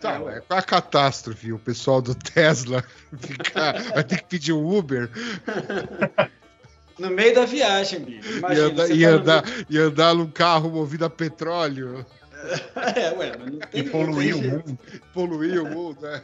Tá, 0.00 0.14
É, 0.14 0.38
é, 0.38 0.42
a 0.56 0.62
catástrofe? 0.62 1.52
O 1.52 1.58
pessoal 1.58 2.00
do 2.02 2.14
Tesla 2.14 2.84
ficar- 3.18 3.80
vai 3.94 4.04
ter 4.04 4.18
que 4.18 4.26
pedir 4.26 4.52
um 4.52 4.64
Uber 4.78 5.10
No 6.98 7.10
meio 7.10 7.34
da 7.34 7.44
viagem, 7.44 8.00
bicho. 8.00 8.28
e 8.32 8.38
Imagina, 8.38 8.66
andar, 8.68 8.86
você 8.86 8.94
e, 8.94 9.02
tá 9.02 9.10
no 9.10 9.16
andar, 9.18 9.44
e 9.70 9.78
andar 9.78 10.14
num 10.14 10.30
carro 10.30 10.70
movido 10.70 11.04
a 11.04 11.10
petróleo, 11.10 11.92
meio- 11.92 12.06
É, 12.96 13.10
ué, 13.16 13.32
mas 13.38 13.52
não 13.52 13.58
tem 13.58 13.80
E 13.80 13.90
poluir 13.90 14.36
o 14.36 14.42
mundo. 14.42 14.78
poluir 15.12 15.62
o 15.62 15.66
mundo. 15.68 16.00
né? 16.00 16.22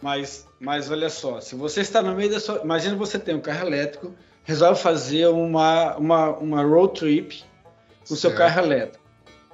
Mas, 0.00 0.46
mas 0.60 0.90
olha 0.90 1.10
só, 1.10 1.40
se 1.40 1.54
você 1.54 1.80
está 1.80 2.00
no 2.02 2.14
meio 2.14 2.30
da 2.30 2.38
sua. 2.38 2.60
Imagina 2.62 2.94
você 2.96 3.18
tem 3.18 3.34
um 3.34 3.40
carro 3.40 3.66
elétrico, 3.66 4.14
resolve 4.44 4.80
fazer 4.80 5.26
uma, 5.28 5.96
uma, 5.96 6.28
uma 6.36 6.62
road 6.62 6.98
trip 7.00 7.42
com 8.06 8.14
o 8.14 8.16
seu 8.16 8.34
carro 8.34 8.60
elétrico. 8.62 9.04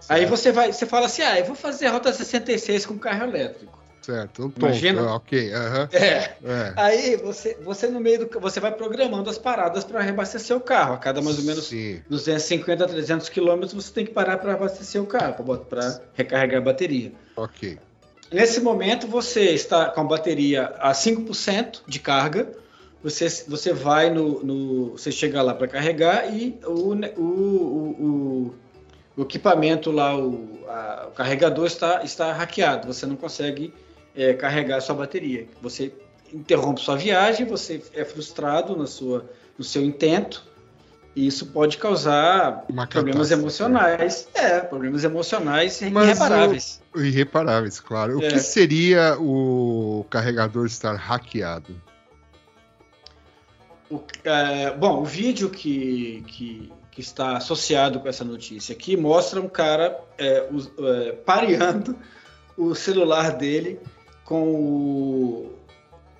Aí 0.08 0.20
Certo. 0.20 0.30
você 0.30 0.52
vai, 0.52 0.72
você 0.72 0.84
fala 0.84 1.06
assim: 1.06 1.22
ah, 1.22 1.38
eu 1.38 1.46
vou 1.46 1.54
fazer 1.56 1.86
a 1.86 1.92
rota 1.92 2.12
66 2.12 2.84
com 2.86 2.98
carro 2.98 3.24
elétrico. 3.24 3.78
Certo, 4.04 4.42
um 4.44 4.50
tonto, 4.50 4.66
Imagina. 4.66 5.00
é, 5.00 5.04
ok, 5.04 5.54
aham, 5.54 5.88
É. 5.92 5.98
é. 6.44 6.72
Aí 6.76 7.16
você, 7.16 7.56
você 7.64 7.86
no 7.86 7.98
meio 8.00 8.26
do. 8.26 8.40
Você 8.40 8.60
vai 8.60 8.70
programando 8.70 9.30
as 9.30 9.38
paradas 9.38 9.82
para 9.82 10.02
reabastecer 10.02 10.54
o 10.54 10.60
carro. 10.60 10.92
A 10.92 10.98
cada 10.98 11.22
mais 11.22 11.38
ou 11.38 11.44
menos 11.44 11.64
Sim, 11.68 12.02
250, 12.10 12.86
300 12.86 13.28
quilômetros 13.30 13.72
você 13.72 13.90
tem 13.92 14.04
que 14.04 14.12
parar 14.12 14.36
para 14.36 14.52
abastecer 14.52 15.00
o 15.02 15.06
carro, 15.06 15.42
para 15.70 16.00
recarregar 16.12 16.60
a 16.60 16.64
bateria. 16.64 17.12
ok. 17.34 17.78
Nesse 18.30 18.60
momento, 18.60 19.06
você 19.06 19.52
está 19.52 19.86
com 19.86 20.00
a 20.02 20.04
bateria 20.04 20.74
a 20.80 20.92
5% 20.92 21.82
de 21.86 21.98
carga. 21.98 22.48
Você, 23.02 23.28
você 23.48 23.72
vai 23.72 24.10
no, 24.10 24.42
no- 24.44 24.90
Você 24.92 25.10
chega 25.12 25.40
lá 25.40 25.54
para 25.54 25.68
carregar 25.68 26.34
e 26.34 26.58
o, 26.66 26.92
o, 26.92 27.22
o, 27.22 28.04
o- 28.48 28.54
o 29.16 29.22
equipamento 29.22 29.90
lá, 29.90 30.14
o, 30.18 30.58
a- 30.68 31.06
o 31.08 31.10
carregador 31.12 31.66
está, 31.66 32.02
está 32.02 32.32
hackeado. 32.32 32.86
Você 32.92 33.06
não 33.06 33.14
consegue 33.16 33.72
é, 34.16 34.34
carregar 34.34 34.76
a 34.78 34.80
sua 34.80 34.94
bateria. 34.94 35.46
Você 35.62 35.92
interrompe 36.32 36.80
sua 36.80 36.96
viagem, 36.96 37.46
você 37.46 37.82
é 37.92 38.04
frustrado 38.04 38.76
na 38.76 38.86
sua, 38.86 39.28
no 39.58 39.64
seu 39.64 39.82
intento. 39.84 40.42
E 41.16 41.28
isso 41.28 41.46
pode 41.46 41.78
causar 41.78 42.64
Uma 42.68 42.88
problemas 42.88 43.30
emocionais. 43.30 44.26
É, 44.34 44.58
problemas 44.58 45.04
emocionais 45.04 45.80
Mas 45.92 46.08
irreparáveis. 46.08 46.82
Irreparáveis, 46.96 47.78
claro. 47.78 48.18
O 48.18 48.22
É. 48.24 48.28
que 48.30 48.40
seria 48.40 49.16
o 49.20 50.04
carregador 50.10 50.66
estar 50.66 50.96
hackeado? 50.96 51.80
O- 53.90 54.02
é, 54.24 54.72
bom, 54.72 55.02
o 55.02 55.04
vídeo 55.04 55.50
que, 55.50 56.24
que, 56.26 56.72
que 56.90 57.00
está 57.00 57.36
associado 57.36 58.00
com 58.00 58.08
essa 58.08 58.24
notícia 58.24 58.74
aqui 58.74 58.96
mostra 58.96 59.40
um 59.40 59.48
cara 59.48 59.96
é, 60.18 60.48
us- 60.50 60.72
é, 60.78 61.12
pareando 61.12 61.96
o 62.56 62.74
celular 62.74 63.32
dele 63.36 63.78
com 64.24 64.42
o, 64.42 65.52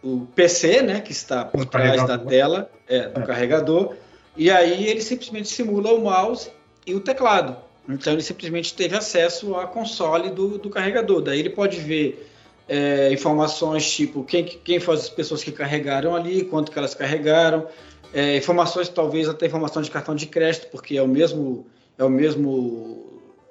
o 0.03 0.27
PC, 0.35 0.83
né, 0.83 1.01
que 1.01 1.13
está 1.13 1.45
por 1.45 1.63
O 1.63 1.67
trás 1.67 2.07
da 2.07 2.19
tela 2.19 2.71
é, 2.87 3.09
do 3.09 3.21
É. 3.21 3.25
carregador, 3.25 3.95
e 4.37 4.51
aí 4.51 4.87
ele 4.87 5.01
simplesmente 5.01 5.49
simula 5.49 5.93
o 5.93 6.01
mouse 6.01 6.51
e 6.87 6.95
o 6.95 7.01
teclado. 7.01 7.57
Então 7.89 8.13
ele 8.13 8.23
simplesmente 8.23 8.75
teve 8.75 8.97
acesso 8.97 9.55
à 9.57 9.67
console 9.67 10.31
do, 10.31 10.59
do 10.59 10.71
carregador. 10.71 11.21
Daí 11.21 11.39
ele 11.39 11.51
pode 11.51 11.79
ver 11.79 12.31
é, 12.69 13.13
informações 13.13 13.91
tipo 13.91 14.25
quem, 14.25 14.45
quem 14.45 14.81
foram 14.81 14.99
as 14.99 15.09
pessoas 15.09 15.45
que 15.45 15.53
carregaram 15.53 16.15
ali, 16.15 16.45
quanto 16.45 16.73
que 16.73 16.79
elas 16.79 16.95
carregaram, 16.95 17.67
é, 18.13 18.37
informações 18.37 18.89
talvez 18.89 19.29
até 19.29 19.47
informação 19.47 19.83
de 19.83 19.91
cartão 19.91 20.15
de 20.15 20.27
crédito, 20.27 20.69
porque 20.71 20.97
é 20.97 21.03
o 21.03 21.09
mesmo 21.09 21.67
é 21.99 22.05
o 22.05 22.11
mesmo 22.11 23.04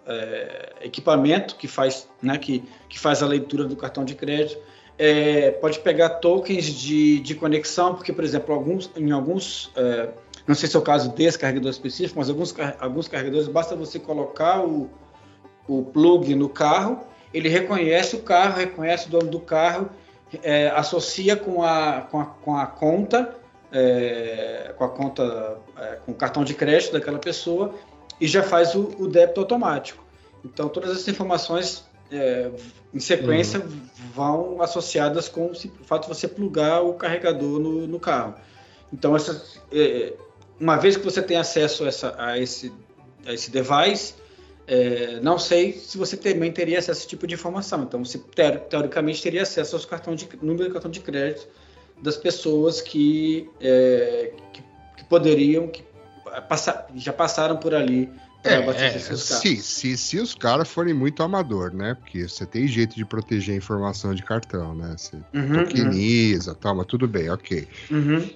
é, 0.07 0.73
equipamento 0.81 1.55
que 1.55 1.67
faz, 1.67 2.07
né, 2.21 2.37
que, 2.37 2.63
que 2.89 2.99
faz 2.99 3.23
a 3.23 3.27
leitura 3.27 3.65
do 3.65 3.75
cartão 3.75 4.03
de 4.03 4.15
crédito. 4.15 4.59
É, 4.97 5.51
pode 5.51 5.79
pegar 5.79 6.09
tokens 6.09 6.65
de, 6.65 7.19
de 7.19 7.33
conexão, 7.33 7.95
porque, 7.95 8.13
por 8.13 8.23
exemplo, 8.23 8.53
alguns, 8.53 8.91
em 8.95 9.11
alguns, 9.11 9.71
é, 9.75 10.09
não 10.45 10.53
sei 10.53 10.69
se 10.69 10.75
é 10.75 10.79
o 10.79 10.83
caso 10.83 11.11
desse 11.11 11.39
carregador 11.39 11.71
específico, 11.71 12.19
mas 12.19 12.29
alguns, 12.29 12.53
alguns 12.79 13.07
carregadores 13.07 13.47
basta 13.47 13.75
você 13.75 13.97
colocar 13.97 14.63
o, 14.63 14.89
o 15.67 15.83
plug 15.83 16.35
no 16.35 16.47
carro, 16.47 16.99
ele 17.33 17.49
reconhece 17.49 18.15
o 18.15 18.21
carro, 18.21 18.59
reconhece 18.59 19.07
o 19.07 19.09
dono 19.09 19.31
do 19.31 19.39
carro, 19.39 19.89
é, 20.43 20.67
associa 20.69 21.35
com 21.35 21.63
a, 21.63 22.01
com 22.01 22.19
a, 22.19 22.25
com 22.25 22.55
a 22.55 22.67
conta, 22.67 23.35
é, 23.71 24.73
com 24.77 24.83
a 24.83 24.89
conta, 24.89 25.57
é, 25.75 25.97
com 26.05 26.11
o 26.11 26.15
cartão 26.15 26.43
de 26.43 26.53
crédito 26.53 26.93
daquela 26.93 27.17
pessoa 27.17 27.73
e 28.19 28.27
já 28.27 28.43
faz 28.43 28.75
o, 28.75 28.91
o 28.99 29.07
débito 29.07 29.39
automático. 29.41 30.03
Então, 30.45 30.67
todas 30.69 30.91
essas 30.91 31.07
informações 31.07 31.83
é, 32.11 32.49
em 32.93 32.99
sequência 32.99 33.59
vão 34.13 34.61
associadas 34.61 35.27
com 35.29 35.47
o 35.51 35.55
fato 35.85 36.03
de 36.03 36.09
você 36.09 36.27
plugar 36.27 36.81
o 36.81 36.93
carregador 36.93 37.59
no, 37.59 37.87
no 37.87 37.99
carro. 37.99 38.35
Então, 38.91 39.15
essas, 39.15 39.59
é, 39.71 40.13
uma 40.59 40.75
vez 40.77 40.95
que 40.97 41.03
você 41.03 41.21
tem 41.21 41.37
acesso 41.37 41.83
a, 41.83 41.87
essa- 41.87 42.15
a 42.17 42.37
esse, 42.37 42.71
a 43.25 43.33
esse 43.33 43.49
device, 43.49 44.13
é, 44.67 45.19
não 45.21 45.37
sei 45.39 45.73
se 45.73 45.97
você 45.97 46.15
também 46.15 46.51
teria 46.51 46.79
acesso 46.79 46.91
a 46.91 46.99
esse 46.99 47.07
tipo 47.07 47.25
de 47.25 47.33
informação. 47.33 47.83
Então, 47.83 48.03
você 48.05 48.17
teor- 48.17 48.59
teoricamente 48.59 49.21
teria 49.21 49.41
acesso 49.41 49.75
aos 49.75 49.85
cartões 49.85 50.19
de 50.19 50.29
número 50.41 50.67
de 50.67 50.71
cartão 50.73 50.91
de 50.91 50.99
crédito 50.99 51.47
das 52.01 52.17
pessoas 52.17 52.81
que, 52.81 53.49
é, 53.61 54.31
que, 54.51 54.61
que 54.97 55.03
poderiam, 55.05 55.67
que 55.67 55.83
passa- 56.47 56.85
já 56.95 57.13
passaram 57.13 57.57
por 57.57 57.73
ali 57.73 58.07
para 58.41 58.51
É, 58.51 58.85
é, 58.85 58.99
se, 59.15 59.55
se, 59.61 59.97
se 59.97 60.19
os 60.19 60.33
caras 60.35 60.69
forem 60.69 60.93
muito 60.93 61.23
amador, 61.23 61.73
né? 61.73 61.95
Porque 61.95 62.27
você 62.27 62.45
tem 62.45 62.67
jeito 62.67 62.95
de 62.95 63.05
proteger 63.05 63.55
a 63.55 63.57
informação 63.57 64.13
de 64.13 64.23
cartão, 64.23 64.75
né? 64.75 64.95
Você 64.97 65.17
Uhum, 65.33 65.63
tokeniza, 65.63 66.53
tal, 66.55 66.75
mas 66.75 66.85
tudo 66.87 67.07
bem, 67.07 67.29
ok. 67.29 67.67
uhum, 67.91 68.15
uhum. 68.15 68.29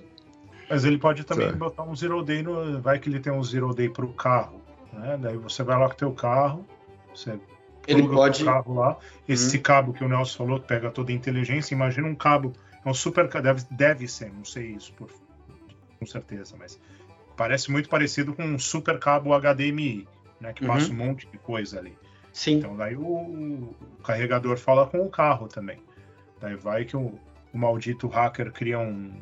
Mas 0.69 0.84
ele 0.86 0.97
pode 0.97 1.23
também 1.23 1.47
Certo. 1.47 1.58
botar 1.58 1.84
um 1.84 1.95
zero 1.95 2.23
day 2.23 2.41
no. 2.43 2.82
Vai 2.82 3.00
que 3.00 3.10
ele 3.10 3.19
tem 3.19 3.32
um 3.32 3.43
zero 3.43 3.73
day 3.73 3.89
pro 3.89 4.13
carro. 4.13 4.62
Né? 4.93 5.17
Daí 5.17 5.38
você 5.38 5.63
vai 5.63 5.78
lá 5.80 5.88
com 5.88 5.93
o 5.93 5.97
teu 5.97 6.13
carro, 6.13 6.67
você 7.13 7.39
Ele 7.88 8.08
pode. 8.08 8.43
o 8.43 8.45
carro 8.45 8.73
lá. 8.73 8.97
Esse 9.28 9.60
cabo 9.60 9.93
que 9.93 10.04
o 10.04 10.10
Nelson 10.10 10.38
falou, 10.38 10.60
que 10.60 10.67
pega 10.67 10.91
toda 10.91 11.12
a 11.12 11.15
inteligência, 11.15 11.73
imagina 11.73 12.08
um 12.08 12.15
cabo. 12.15 12.54
É 12.84 12.89
um 12.89 12.93
super. 12.93 13.30
Deve, 13.41 13.63
deve 13.71 14.08
ser, 14.08 14.32
não 14.34 14.43
sei 14.43 14.71
isso 14.76 14.93
por, 14.93 15.10
com 16.00 16.06
certeza, 16.06 16.56
mas 16.58 16.80
parece 17.38 17.71
muito 17.71 17.88
parecido 17.88 18.34
com 18.34 18.43
um 18.43 18.60
super 18.60 19.00
cabo 19.00 19.34
HDMI, 19.39 20.08
né? 20.41 20.52
Que 20.54 20.63
Uhum. 20.65 20.73
passa 20.73 20.91
um 20.91 20.95
monte 20.95 21.28
de 21.28 21.38
coisa 21.38 21.80
ali. 21.80 21.97
Sim. 22.34 22.56
Então 22.58 22.76
daí 22.76 22.95
o, 22.95 23.04
o 23.04 23.76
carregador 24.04 24.58
fala 24.58 24.86
com 24.88 25.00
o 25.06 25.10
carro 25.10 25.47
também. 25.47 25.78
Daí 26.41 26.56
vai 26.56 26.84
que 26.86 26.97
o, 26.97 27.13
o 27.54 27.58
maldito 27.58 28.08
hacker 28.08 28.52
cria 28.52 28.78
um, 28.80 29.13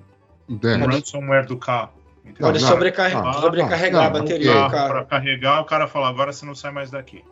um 0.50 0.58
ransomware 0.86 1.46
do 1.46 1.58
carro. 1.58 1.94
entendeu? 2.24 2.48
Pode 2.48 2.60
sobrecarre- 2.62 3.14
não, 3.14 3.34
sobrecarregar 3.34 4.02
não, 4.02 4.10
a 4.10 4.14
não, 4.14 4.20
bateria 4.22 4.54
do 4.64 4.70
carro. 4.72 4.88
Para 4.90 5.06
carregar, 5.06 5.62
o 5.62 5.66
cara 5.66 5.88
fala, 5.88 6.10
agora 6.10 6.34
você 6.34 6.46
não 6.46 6.56
sai 6.56 6.72
mais 6.72 6.90
daqui. 6.92 7.24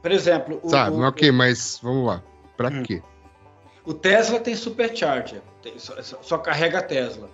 Por 0.00 0.10
exemplo, 0.10 0.58
o, 0.62 0.68
Sabe, 0.70 0.96
o- 0.96 1.00
ok, 1.06 1.30
mas 1.30 1.78
vamos 1.82 2.06
lá. 2.06 2.22
Pra 2.56 2.68
Hum. 2.68 2.82
quê? 2.82 3.02
o 3.84 3.92
Tesla 3.92 4.38
tem 4.38 4.54
supercharger, 4.54 5.42
tem- 5.60 5.76
só, 5.78 6.00
só- 6.02 6.18
só 6.22 6.38
carrega 6.38 6.78
a 6.78 6.82
Tesla. 6.82 7.28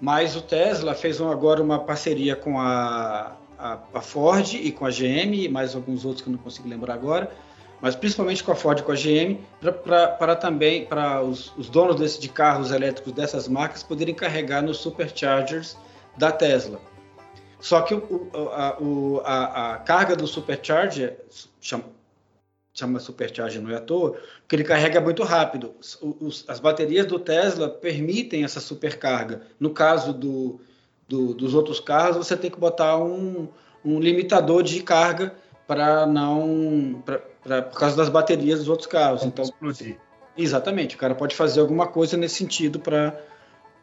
Mas 0.00 0.36
o 0.36 0.40
Tesla 0.42 0.94
fez 0.94 1.20
agora 1.20 1.62
uma 1.62 1.78
parceria 1.78 2.36
com 2.36 2.60
a, 2.60 3.36
a, 3.58 3.78
a 3.94 4.00
Ford 4.00 4.54
e 4.54 4.70
com 4.72 4.84
a 4.84 4.90
GM, 4.90 5.34
e 5.34 5.48
mais 5.48 5.74
alguns 5.74 6.04
outros 6.04 6.22
que 6.22 6.28
eu 6.28 6.32
não 6.32 6.38
consigo 6.38 6.68
lembrar 6.68 6.94
agora, 6.94 7.30
mas 7.80 7.94
principalmente 7.94 8.42
com 8.42 8.52
a 8.52 8.54
Ford 8.54 8.78
e 8.78 8.82
com 8.82 8.92
a 8.92 8.94
GM, 8.94 9.38
para 10.18 10.36
também 10.36 10.84
para 10.86 11.22
os, 11.22 11.52
os 11.56 11.68
donos 11.68 11.96
desse, 11.96 12.20
de 12.20 12.28
carros 12.28 12.70
elétricos 12.70 13.12
dessas 13.12 13.46
marcas 13.48 13.82
poderem 13.82 14.14
carregar 14.14 14.62
nos 14.62 14.78
superchargers 14.78 15.76
da 16.16 16.30
Tesla. 16.32 16.80
Só 17.60 17.80
que 17.82 17.94
o- 17.94 18.30
a, 19.24 19.30
a- 19.32 19.74
a 19.74 19.76
carga 19.78 20.14
do 20.16 20.26
supercharger 20.26 21.18
chama, 22.74 22.98
supercharger 22.98 23.62
não 23.62 23.70
é 23.70 23.76
à 23.76 23.80
toa, 23.80 24.18
porque 24.40 24.56
ele 24.56 24.64
carrega 24.64 25.00
muito 25.00 25.22
rápido. 25.22 25.74
Os- 25.80 25.96
os- 26.02 26.44
as 26.48 26.58
baterias 26.58 27.06
do 27.06 27.18
Tesla 27.20 27.68
permitem 27.68 28.42
essa 28.44 28.58
supercarga. 28.60 29.42
No 29.60 29.70
caso 29.70 30.12
do, 30.12 30.60
do- 31.08 31.32
dos 31.34 31.54
outros 31.54 31.78
carros, 31.78 32.16
você 32.16 32.36
tem 32.36 32.50
que 32.50 32.58
botar 32.58 32.98
um, 32.98 33.48
um 33.84 34.00
limitador 34.00 34.62
de 34.62 34.82
carga 34.82 35.34
para 35.68 36.04
não 36.04 37.00
pra, 37.06 37.18
pra- 37.42 37.62
por 37.62 37.78
causa 37.78 37.96
das 37.96 38.08
baterias 38.08 38.58
dos 38.58 38.68
outros 38.68 38.88
carros. 38.88 39.22
Então, 39.22 39.44
Então, 39.44 39.70
explodir. 39.70 39.96
exatamente, 40.36 40.96
o 40.96 40.98
cara 40.98 41.14
pode 41.14 41.34
fazer 41.36 41.60
alguma 41.60 41.86
coisa 41.86 42.16
nesse 42.16 42.34
sentido 42.36 42.80
para 42.80 43.18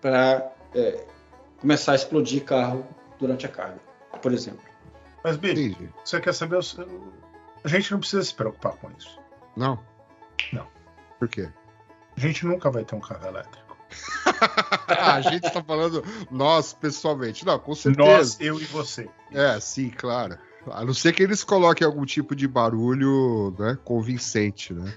para 0.02 0.52
começar 1.60 1.92
a 1.92 1.96
explodir 1.96 2.44
carro 2.44 2.86
durante 3.20 3.46
a 3.46 3.50
carga, 3.50 3.80
por 4.22 4.34
exemplo. 4.34 4.62
Mas, 5.24 5.38
Billy, 5.38 5.68
Entendi. 5.68 5.90
você 6.04 6.20
quer 6.20 6.34
saber? 6.34 6.56
o 6.58 6.64
seu- 6.64 6.88
A 7.64 7.68
gente 7.68 7.92
não 7.92 8.00
precisa 8.00 8.24
se 8.24 8.34
preocupar 8.34 8.74
com 8.74 8.90
isso. 8.98 9.20
Não? 9.56 9.80
Não. 10.52 10.68
Por 11.20 11.28
quê? 11.28 11.50
A 12.16 12.20
gente 12.20 12.46
nunca 12.46 12.70
vai 12.70 12.84
ter 12.84 12.96
um 12.96 13.00
carro 13.00 13.28
elétrico. 13.28 13.78
A 14.88 15.22
gente 15.22 15.52
tá 15.52 15.62
falando 15.64 16.04
nós 16.30 16.74
pessoalmente. 16.74 17.46
Não, 17.46 17.60
com 17.60 17.76
certeza. 17.76 18.10
Nós, 18.10 18.38
eu 18.40 18.60
e 18.60 18.64
você. 18.66 19.10
É, 19.32 19.60
sim, 19.60 19.90
claro. 19.90 20.38
A 20.72 20.86
não 20.86 20.94
ser 20.94 21.14
que 21.14 21.24
eles 21.24 21.44
coloquem 21.44 21.86
algum 21.86 22.06
tipo 22.06 22.36
de 22.36 22.48
barulho 22.48 23.56
né, 23.58 23.78
convincente, 23.84 24.74
né? 24.74 24.94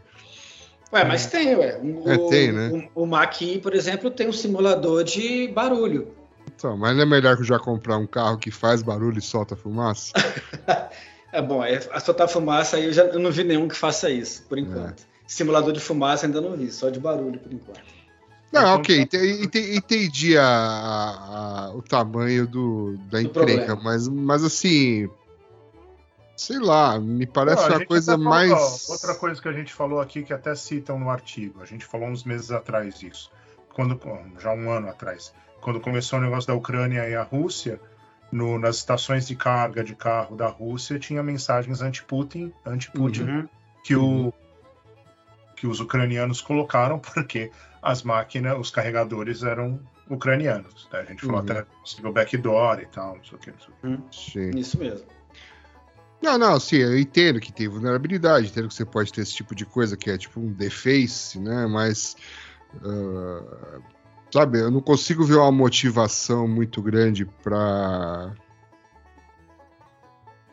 Ué, 0.92 1.04
mas 1.04 1.26
tem, 1.26 1.56
ué. 1.56 1.78
O, 1.82 2.08
É, 2.08 2.18
tem, 2.28 2.52
né? 2.52 2.90
O, 2.94 3.02
o 3.02 3.06
Mach-E, 3.06 3.58
por 3.58 3.74
exemplo, 3.74 4.10
tem 4.10 4.28
um 4.28 4.32
simulador 4.32 5.02
de 5.02 5.48
barulho. 5.48 6.14
Então, 6.54 6.76
mas 6.76 6.94
não 6.94 7.02
é 7.02 7.06
melhor 7.06 7.36
que 7.36 7.42
eu 7.42 7.46
já 7.46 7.58
comprar 7.58 7.96
um 7.96 8.06
carro 8.06 8.38
que 8.38 8.50
faz 8.50 8.82
barulho 8.82 9.18
e 9.18 9.22
solta 9.22 9.56
fumaça? 9.56 10.12
É 11.34 11.42
bom, 11.42 11.64
é, 11.64 11.80
a 11.90 11.98
soltar 11.98 12.28
fumaça 12.28 12.76
aí 12.76 12.84
eu 12.84 12.92
já 12.92 13.02
eu 13.06 13.18
não 13.18 13.32
vi 13.32 13.42
nenhum 13.42 13.66
que 13.66 13.74
faça 13.74 14.08
isso, 14.08 14.44
por 14.48 14.56
enquanto. 14.56 15.04
Simulador 15.26 15.72
de 15.72 15.80
fumaça 15.80 16.26
ainda 16.26 16.40
não 16.40 16.56
vi, 16.56 16.70
só 16.70 16.90
de 16.90 17.00
barulho 17.00 17.40
por 17.40 17.52
enquanto. 17.52 17.82
Não, 18.52 18.76
ok, 18.76 19.00
ente- 19.00 19.16
ente- 19.16 19.76
entendi 19.76 20.38
a- 20.38 20.44
a- 20.46 21.66
a- 21.66 21.74
o 21.74 21.82
tamanho 21.82 22.46
do, 22.46 22.96
da 23.10 23.18
Do 23.18 23.24
encrenca, 23.26 23.74
mas, 23.74 24.06
mas 24.06 24.44
assim. 24.44 25.10
Sei 26.36 26.58
lá, 26.60 27.00
me 27.00 27.26
parece 27.26 27.62
Não, 27.62 27.74
a 27.74 27.78
uma 27.78 27.86
coisa 27.86 28.14
até 28.14 28.22
falou, 28.22 28.30
mais. 28.32 28.52
ó, 28.88 28.92
outra 28.92 29.14
coisa 29.16 29.42
que 29.42 29.48
a 29.48 29.52
gente 29.52 29.72
falou 29.72 30.00
aqui 30.00 30.22
que 30.22 30.32
até 30.32 30.54
citam 30.54 30.98
no 31.00 31.10
artigo, 31.10 31.60
a 31.62 31.66
gente 31.66 31.84
falou 31.84 32.06
uns 32.08 32.22
meses 32.22 32.52
atrás 32.52 33.02
isso, 33.02 33.28
quando 33.72 34.00
já 34.40 34.52
um 34.52 34.70
ano 34.70 34.88
atrás, 34.88 35.32
quando 35.60 35.80
começou 35.80 36.20
o 36.20 36.22
negócio 36.22 36.46
da 36.46 36.54
Ucrânia 36.54 37.08
e 37.08 37.14
a 37.16 37.22
Rússia, 37.24 37.80
no- 38.32 38.58
nas 38.58 38.76
estações 38.76 39.26
de 39.26 39.36
carga 39.36 39.82
de 39.84 39.94
carro 39.94 40.36
da 40.36 40.46
Rússia 40.48 40.98
tinha 40.98 41.22
mensagens 41.22 41.80
anti-Putin, 41.80 42.52
anti-Putin 42.66 43.22
Uhum. 43.22 43.48
que 43.84 43.94
o 43.96 44.32
que 45.56 45.66
os 45.66 45.78
ucranianos 45.80 46.40
colocaram 46.40 46.98
porque 47.00 47.50
as 47.80 48.02
máquinas, 48.02 48.58
os 48.58 48.70
carregadores 48.70 49.42
eram 49.42 49.80
ucranianos. 50.10 50.88
né? 50.92 51.00
A 51.00 51.04
gente 51.04 51.20
falou 51.24 51.36
Uhum. 51.36 51.42
até 51.50 51.62
possível 51.80 52.12
backdoor 52.12 52.80
e 52.80 52.86
tal, 52.86 53.16
não 53.16 53.24
sei 53.24 53.38
o 53.38 53.40
que, 53.40 53.50
não 53.52 53.58
sei 53.60 53.68
o 53.94 53.98
que. 53.98 54.16
Sim. 54.16 54.50
Isso 54.58 54.78
mesmo. 54.78 55.06
Não, 56.22 56.38
não, 56.38 56.58
sim, 56.58 56.76
eu 56.78 56.98
entendo 56.98 57.38
que 57.38 57.52
tem 57.52 57.68
vulnerabilidade, 57.68 58.46
entendo 58.48 58.68
que 58.68 58.74
você 58.74 58.84
pode 58.84 59.12
ter 59.12 59.20
esse 59.20 59.34
tipo 59.34 59.54
de 59.54 59.66
coisa 59.66 59.96
que 59.96 60.10
é 60.10 60.16
tipo 60.16 60.40
um 60.40 60.50
deface, 60.52 61.38
né? 61.38 61.66
Mas. 61.66 62.16
ah, 62.82 63.78
sabe, 64.34 64.58
eu 64.58 64.70
não 64.70 64.80
consigo 64.80 65.24
ver 65.24 65.36
uma 65.36 65.52
motivação 65.52 66.48
muito 66.48 66.82
grande 66.82 67.24
pra. 67.24 68.34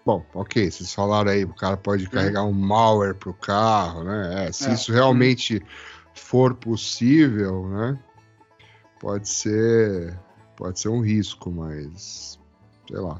Bom, 0.05 0.23
ok, 0.35 0.69
vocês 0.69 0.93
falaram 0.93 1.31
aí, 1.31 1.43
o 1.43 1.53
cara 1.53 1.77
pode 1.77 2.07
carregar 2.09 2.43
um 2.43 2.51
malware 2.51 3.15
pro 3.15 3.33
carro, 3.33 4.03
né? 4.03 4.45
É, 4.47 4.51
se 4.51 4.69
É. 4.69 4.73
isso 4.73 4.91
realmente 4.91 5.61
for 6.13 6.53
possível, 6.55 7.67
né? 7.69 7.99
Pode 8.99 9.27
ser. 9.27 10.17
Pode 10.55 10.79
ser 10.79 10.89
um 10.89 11.01
risco, 11.01 11.49
mas. 11.51 12.39
Sei 12.87 12.99
lá. 12.99 13.19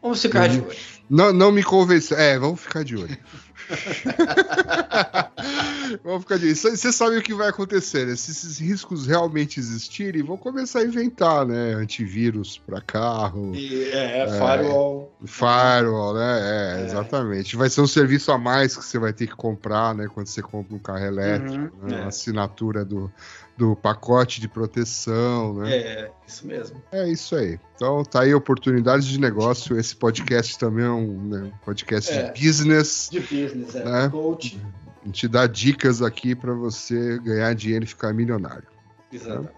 Vamos 0.00 0.22
ficar 0.22 0.48
de 0.48 0.60
Uhum. 0.60 0.66
olho. 0.68 0.78
Não, 1.10 1.32
não 1.32 1.52
me 1.52 1.62
convenceu. 1.62 2.16
É, 2.16 2.38
vamos 2.38 2.60
ficar 2.60 2.84
de 2.84 2.96
olho. 2.96 3.16
vamos 6.04 6.22
ficar 6.22 6.38
de 6.38 6.46
olho. 6.46 6.56
Você 6.56 6.92
sabe 6.92 7.16
o 7.18 7.22
que 7.22 7.34
vai 7.34 7.48
acontecer, 7.48 8.06
né? 8.06 8.16
Se 8.16 8.30
esses 8.30 8.58
riscos 8.58 9.06
realmente 9.06 9.58
existirem, 9.60 10.22
vão 10.22 10.36
começar 10.36 10.80
a 10.80 10.84
inventar, 10.84 11.46
né? 11.46 11.74
Antivírus 11.74 12.58
para 12.66 12.80
carro, 12.80 13.54
E, 13.54 13.84
é, 13.90 14.22
é, 14.22 14.26
firewall. 14.28 15.12
firewall, 15.24 16.14
né? 16.14 16.40
É, 16.40 16.80
É. 16.80 16.84
exatamente. 16.84 17.56
Vai 17.56 17.68
ser 17.70 17.80
um 17.80 17.86
serviço 17.86 18.32
a 18.32 18.38
mais 18.38 18.76
que 18.76 18.84
você 18.84 18.98
vai 18.98 19.12
ter 19.12 19.26
que 19.26 19.34
comprar, 19.36 19.94
né? 19.94 20.08
Quando 20.12 20.26
você 20.26 20.42
compra 20.42 20.74
um 20.74 20.78
carro 20.78 21.04
elétrico, 21.04 21.76
Uhum, 21.82 21.88
né? 21.88 22.02
é. 22.02 22.06
Assinatura 22.06 22.84
do, 22.84 23.10
do 23.56 23.74
pacote 23.74 24.40
de 24.40 24.48
proteção, 24.48 25.54
né? 25.54 25.76
É, 25.76 26.10
isso 26.26 26.46
mesmo. 26.46 26.82
É 26.92 27.08
isso 27.08 27.34
aí. 27.34 27.58
Então 27.74 28.04
tá 28.04 28.22
aí 28.22 28.34
oportunidades 28.34 29.06
de 29.06 29.18
negócio. 29.18 29.78
Esse 29.78 29.96
podcast 29.96 30.58
também 30.58 30.84
é 30.84 30.90
um 30.90 31.22
né, 31.22 31.52
podcast 31.64 32.12
É. 32.12 32.30
de 32.30 32.46
business. 32.46 33.08
De 33.10 33.20
business, 33.20 33.74
é. 33.74 33.84
Né? 33.84 34.08
Coach. 34.10 34.60
A 35.02 35.06
gente 35.06 35.28
dá 35.28 35.46
dicas 35.46 36.02
aqui 36.02 36.34
para 36.34 36.52
você 36.52 37.18
ganhar 37.20 37.54
dinheiro 37.54 37.84
e 37.84 37.88
ficar 37.88 38.12
milionário. 38.12 38.66
Exatamente. 39.12 39.54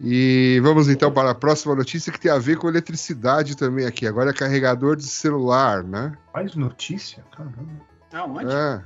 E 0.00 0.60
vamos 0.62 0.88
então 0.88 1.12
para 1.12 1.30
a 1.30 1.34
próxima 1.34 1.74
notícia 1.74 2.12
que 2.12 2.18
tem 2.18 2.30
a 2.30 2.38
ver 2.38 2.56
com 2.56 2.68
eletricidade 2.68 3.56
também 3.56 3.86
aqui. 3.86 4.06
Agora 4.06 4.30
é 4.30 4.32
carregador 4.32 4.96
de 4.96 5.04
celular, 5.04 5.84
né? 5.84 6.12
Mais 6.32 6.54
notícia? 6.54 7.24
Caramba. 7.36 7.64
Aonde? 8.12 8.52
É. 8.52 8.82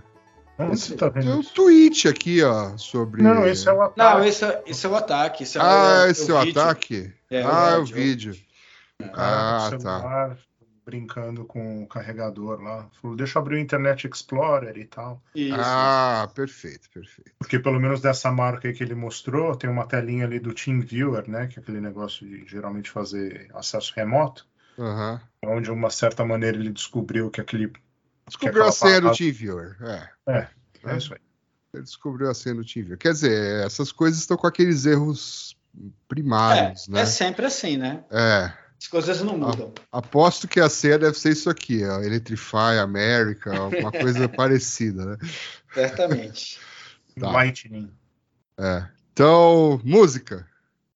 Onde 0.59 0.95
tá 0.97 1.11
Tem 1.11 1.29
um 1.31 1.43
tweet 1.43 2.09
aqui, 2.09 2.43
ó, 2.43 2.77
sobre. 2.77 3.23
Não, 3.23 3.47
esse 3.47 3.69
é 3.69 3.73
o 3.73 3.81
ataque. 3.81 3.99
Não, 3.99 4.25
esse 4.25 4.45
é, 4.45 4.63
esse 4.67 4.87
é 4.87 4.89
o 4.89 4.97
ataque. 4.97 5.43
Esse 5.45 5.59
é 5.59 5.61
Ah, 5.61 6.05
o, 6.07 6.11
esse 6.11 6.31
é 6.31 6.35
o 6.35 6.41
vídeo. 6.41 6.61
ataque? 6.61 7.13
É, 7.31 7.43
ah, 7.43 7.71
é 7.75 7.79
o 7.79 7.85
vídeo. 7.85 8.37
Ah, 9.13 9.69
com 9.71 9.79
tá. 9.79 9.99
celular, 10.01 10.39
brincando 10.85 11.45
com 11.45 11.85
o 11.85 11.87
carregador 11.87 12.61
lá. 12.61 12.89
Falou, 13.01 13.17
deixa 13.17 13.39
eu 13.39 13.43
abrir 13.43 13.57
o 13.57 13.59
Internet 13.61 14.09
Explorer 14.09 14.77
e 14.77 14.85
tal. 14.85 15.23
Isso. 15.35 15.55
Ah, 15.57 16.29
perfeito, 16.35 16.91
perfeito. 16.93 17.31
Porque 17.39 17.59
pelo 17.61 17.79
menos 17.79 18.01
dessa 18.01 18.33
marca 18.33 18.67
aí 18.67 18.75
que 18.75 18.83
ele 18.83 18.97
mostrou, 18.97 19.55
tem 19.55 19.71
uma 19.71 19.87
telinha 19.87 20.25
ali 20.25 20.41
do 20.41 20.53
TeamViewer, 20.53 21.29
né? 21.31 21.47
Que 21.47 21.61
é 21.61 21.63
aquele 21.63 21.81
negócio 21.81 22.27
de 22.27 22.45
geralmente 22.49 22.91
fazer 22.91 23.49
acesso 23.55 23.93
remoto. 23.95 24.45
Aham. 24.79 25.21
Onde, 25.45 25.65
de 25.65 25.71
uma 25.71 25.91
certa 25.91 26.25
maneira, 26.25 26.57
ele 26.57 26.73
descobriu 26.73 27.31
que 27.31 27.41
aquele. 27.41 27.73
Descobriu 28.29 28.65
a 28.65 28.73
senha 28.73 29.01
do 29.01 29.09
parada- 29.09 29.19
TeamViewer. 29.19 29.77
É. 30.27 30.49
É 30.85 30.97
isso 30.97 31.13
aí. 31.13 31.21
Ele 31.75 31.83
descobriu 31.83 32.31
a 32.31 32.35
senha 32.35 32.55
do 32.55 32.65
TeamViewer. 32.65 32.99
Quer 32.99 33.13
dizer, 33.13 33.65
essas 33.65 33.93
coisas 33.93 34.21
estão 34.21 34.37
com 34.37 34.47
aqueles 34.47 34.87
erros 34.87 35.57
primários, 36.09 36.89
é, 36.89 36.93
né? 36.93 37.01
é 37.03 37.07
sempre 37.07 37.47
assim, 37.47 37.77
né? 37.77 38.05
É. 38.11 38.53
As 38.81 38.87
coisas 38.87 39.21
não 39.23 39.37
mudam. 39.37 39.73
Aposto 39.91 40.47
que 40.47 40.61
a 40.61 40.69
senha 40.69 40.99
deve 40.99 41.19
ser 41.19 41.33
isso 41.33 41.51
aqui, 41.51 41.85
ó. 41.85 42.01
Electrify 42.01 42.79
America, 42.81 43.57
alguma 43.57 43.91
coisa 43.93 44.29
parecida, 44.29 45.05
né? 45.05 45.17
Certamente. 45.75 46.61
Tá. 47.19 47.31
Lightning. 47.33 47.93
É. 48.57 48.87
Então, 49.13 49.81
música. 49.85 50.47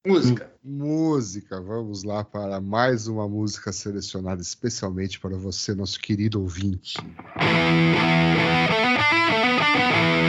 Música. 0.04 0.52
Música, 0.64 1.60
vamos 1.60 2.02
lá 2.02 2.24
para 2.24 2.60
mais 2.60 3.06
uma 3.06 3.28
música 3.28 3.72
selecionada 3.72 4.42
especialmente 4.42 5.20
para 5.20 5.36
você, 5.36 5.76
nosso 5.76 6.00
querido 6.00 6.40
ouvinte. 6.40 6.96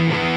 Twice 0.04 0.33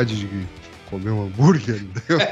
vontade 0.00 0.16
de 0.16 0.48
comer 0.88 1.10
um 1.10 1.26
hambúrguer, 1.26 1.82
não 1.82 1.92
deu? 1.92 2.18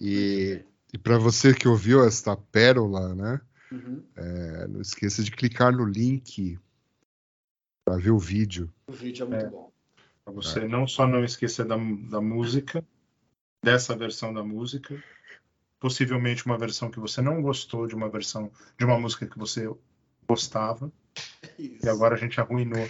E, 0.00 0.62
e 0.92 0.98
para 0.98 1.18
você 1.18 1.52
que 1.52 1.66
ouviu 1.66 2.04
esta 2.04 2.36
pérola, 2.36 3.16
né? 3.16 3.40
Uhum. 3.72 4.00
é, 4.14 4.68
não 4.68 4.80
esqueça 4.80 5.24
de 5.24 5.30
clicar 5.32 5.72
no 5.72 5.84
link 5.84 6.56
para 7.84 7.98
ver 7.98 8.12
o 8.12 8.18
vídeo. 8.18 8.72
O 8.86 8.92
vídeo 8.92 9.24
é 9.24 9.28
muito 9.28 9.46
É. 9.46 9.50
bom. 9.50 9.72
Pra 10.24 10.32
você 10.32 10.68
não 10.68 10.86
só 10.86 11.04
não 11.04 11.24
esquecer 11.24 11.64
da, 11.66 11.76
da 11.76 12.20
música, 12.20 12.84
dessa 13.60 13.96
versão 13.96 14.32
da 14.32 14.44
música, 14.44 15.02
possivelmente 15.80 16.46
uma 16.46 16.56
versão 16.56 16.90
que 16.92 17.00
você 17.00 17.20
não 17.20 17.42
gostou 17.42 17.88
de 17.88 17.96
uma 17.96 18.08
versão 18.08 18.52
de 18.78 18.84
uma 18.84 19.00
música 19.00 19.26
que 19.26 19.38
você 19.38 19.68
gostava, 20.28 20.92
Isso. 21.58 21.84
e 21.84 21.88
agora 21.88 22.14
a 22.14 22.18
gente 22.18 22.40
arruinou 22.40 22.88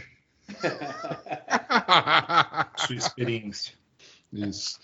sua 2.76 2.96
experiência. 2.96 3.74
Isso. 4.32 4.78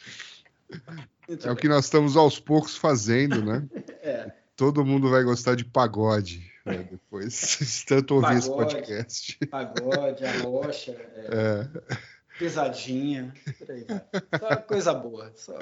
É 1.42 1.50
o 1.50 1.56
que 1.56 1.68
nós 1.68 1.84
estamos 1.84 2.16
aos 2.16 2.38
poucos 2.38 2.76
fazendo, 2.76 3.44
né? 3.44 3.66
É, 4.06 4.30
Todo 4.54 4.84
mundo 4.84 5.08
vai 5.08 5.24
gostar 5.24 5.54
de 5.56 5.64
pagode 5.64 6.52
né, 6.64 6.86
depois, 6.90 7.56
de 7.58 7.86
tanto 7.86 8.16
ouvir 8.16 8.36
esse 8.36 8.50
Pagode. 8.50 8.74
podcast. 8.74 9.38
pagode, 9.46 10.26
a 10.26 10.42
rocha, 10.42 10.90
é, 10.92 11.28
É, 11.32 11.96
pesadinha, 12.38 13.32
por 13.58 13.70
aí 13.70 13.84
vai. 13.84 14.02
Só 14.38 14.56
coisa 14.56 14.92
boa. 14.92 15.32
Só... 15.36 15.58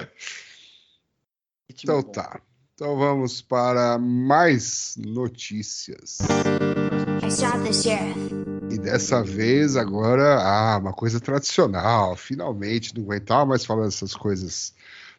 Então 1.69 2.01
bom. 2.01 2.11
tá. 2.11 2.41
Então 2.75 2.97
vamos 2.97 3.41
para 3.41 3.97
mais 3.97 4.95
notícias. 4.97 6.17
Sheriff. 6.17 6.82
E 8.69 8.77
dessa 8.77 9.23
vez, 9.23 9.77
agora, 9.77 10.41
ah, 10.41 10.77
uma 10.77 10.91
coisa 10.91 11.21
tradicional. 11.21 12.17
Finalmente, 12.17 12.93
não 12.93 13.03
aguentava 13.03 13.45
mais 13.45 13.65
falar 13.65 13.85
dessas 13.85 14.13
coisas 14.13 14.75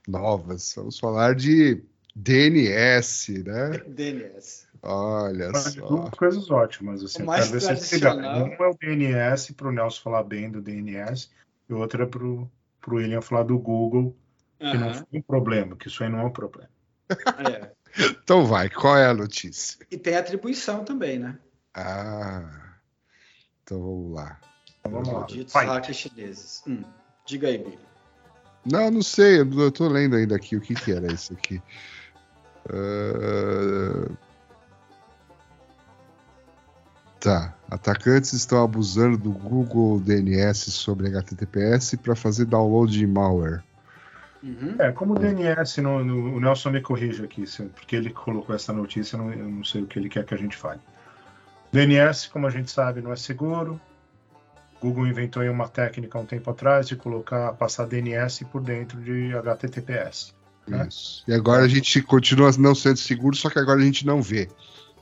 novas. 0.07 0.75
Vamos 0.77 0.99
falar 0.99 1.35
de 1.35 1.83
DNS, 2.15 3.43
né? 3.45 3.79
DNS. 3.87 4.67
Olha 4.83 5.51
Mas 5.51 5.73
só. 5.73 5.87
duas 5.87 6.11
coisas 6.11 6.51
ótimas. 6.51 7.03
Assim, 7.03 7.23
O 7.23 7.27
mais 7.27 7.51
tradicional. 7.51 8.49
Um 8.49 8.53
é 8.53 8.69
o 8.69 8.75
DNS, 8.75 9.55
para 9.55 9.69
o 9.69 9.73
Nelson 9.73 10.03
falar 10.03 10.25
bem 10.25 10.51
do 10.51 10.61
DNS, 10.61 11.31
e 11.71 11.73
outra 11.73 12.03
é 12.03 12.07
para 12.07 12.23
o 12.23 12.51
William 12.87 13.23
falar 13.23 13.45
do 13.45 13.59
Google, 13.59 14.15
que 14.59 14.77
não 14.77 14.89
Aham, 14.89 14.95
foi 14.95 15.19
um 15.19 15.23
problema, 15.23 15.75
que 15.75 15.89
isso 15.89 16.05
aí 16.05 16.11
não 16.11 16.21
é 16.21 16.25
um 16.25 16.31
problema. 16.31 16.69
é. 17.09 17.71
Então 18.23 18.45
vai, 18.45 18.69
qual 18.69 18.97
é 18.99 19.07
a 19.07 19.15
notícia? 19.15 19.79
E 19.91 19.97
tem 19.97 20.17
atribuição 20.17 20.85
também, 20.85 21.19
né? 21.19 21.39
Ah, 21.75 22.43
então 23.62 23.81
vamos 23.81 24.12
lá. 24.14 24.39
Vamos 24.85 25.09
lá. 25.09 25.14
Malditos 25.14 25.55
hackers 25.55 25.97
chineses. 25.97 26.62
Hum, 26.66 26.83
diga 27.27 27.49
aí, 27.49 27.59
Billy. 27.59 27.79
Não, 28.64 28.91
não 28.91 29.03
sei, 29.03 29.41
eu 29.41 29.70
tô 29.72 29.89
lendo 29.89 30.16
ainda 30.16 30.37
aqui 30.37 30.57
o 30.57 30.61
que 30.61 30.75
que 30.75 30.93
era 30.93 31.12
isso 31.12 31.33
aqui. 31.33 31.62
Ah, 32.70 34.11
Tá. 37.20 37.55
Atacantes 37.70 38.35
estão 38.35 38.62
abusando 38.62 39.16
do 39.16 39.33
Google 39.33 39.99
DNS 39.99 40.70
sobre 40.70 41.09
HTTPS 41.09 41.97
para 41.97 42.14
fazer 42.14 42.45
download 42.45 42.93
de 42.93 43.07
malware. 43.07 43.62
Uhum. 44.43 44.77
É, 44.79 44.93
como 44.93 45.14
o 45.14 45.18
DNS, 45.18 45.81
no, 45.81 46.05
no- 46.05 46.35
o 46.37 46.41
Nelson 46.41 46.68
me 46.70 46.83
corrige 46.83 47.25
aqui, 47.25 47.45
porque 47.75 47.97
ele 47.97 48.11
colocou 48.11 48.55
essa 48.55 48.75
notícia, 48.75 49.16
eu 49.16 49.22
não, 49.22 49.33
eu 49.33 49.49
não 49.49 49.64
sei 49.64 49.83
o 49.83 49.87
que 49.87 49.99
ele 49.99 50.11
quer 50.11 50.27
que 50.27 50.35
a 50.35 50.37
gente 50.37 50.55
fale. 50.55 50.81
DNS, 51.75 52.29
como 52.29 52.47
a 52.47 52.51
gente 52.51 52.70
sabe, 52.70 53.03
não 53.03 53.12
é 53.12 53.16
seguro. 53.16 53.81
Google 54.81 55.09
inventou 55.09 55.43
aí 55.43 55.49
uma 55.49 55.68
técnica 55.68 56.16
um 56.16 56.25
tempo 56.25 56.49
atrás 56.49 56.87
de 56.87 56.95
colocar, 56.95 57.53
passar 57.55 57.87
DNS 57.87 58.45
por 58.45 58.62
dentro 58.62 59.01
de 59.01 59.35
HTTPS. 59.35 60.33
É. 60.70 60.87
Isso. 60.87 61.25
E 61.27 61.35
agora 61.35 61.64
a 61.64 61.68
gente 61.68 62.01
continua 62.03 62.51
não 62.57 62.77
sendo 62.77 62.99
seguro, 62.99 63.35
só 63.35 63.51
que 63.51 63.59
agora 63.59 63.81
a 63.81 63.85
gente 63.85 64.07
não 64.07 64.22
vê. 64.22 64.49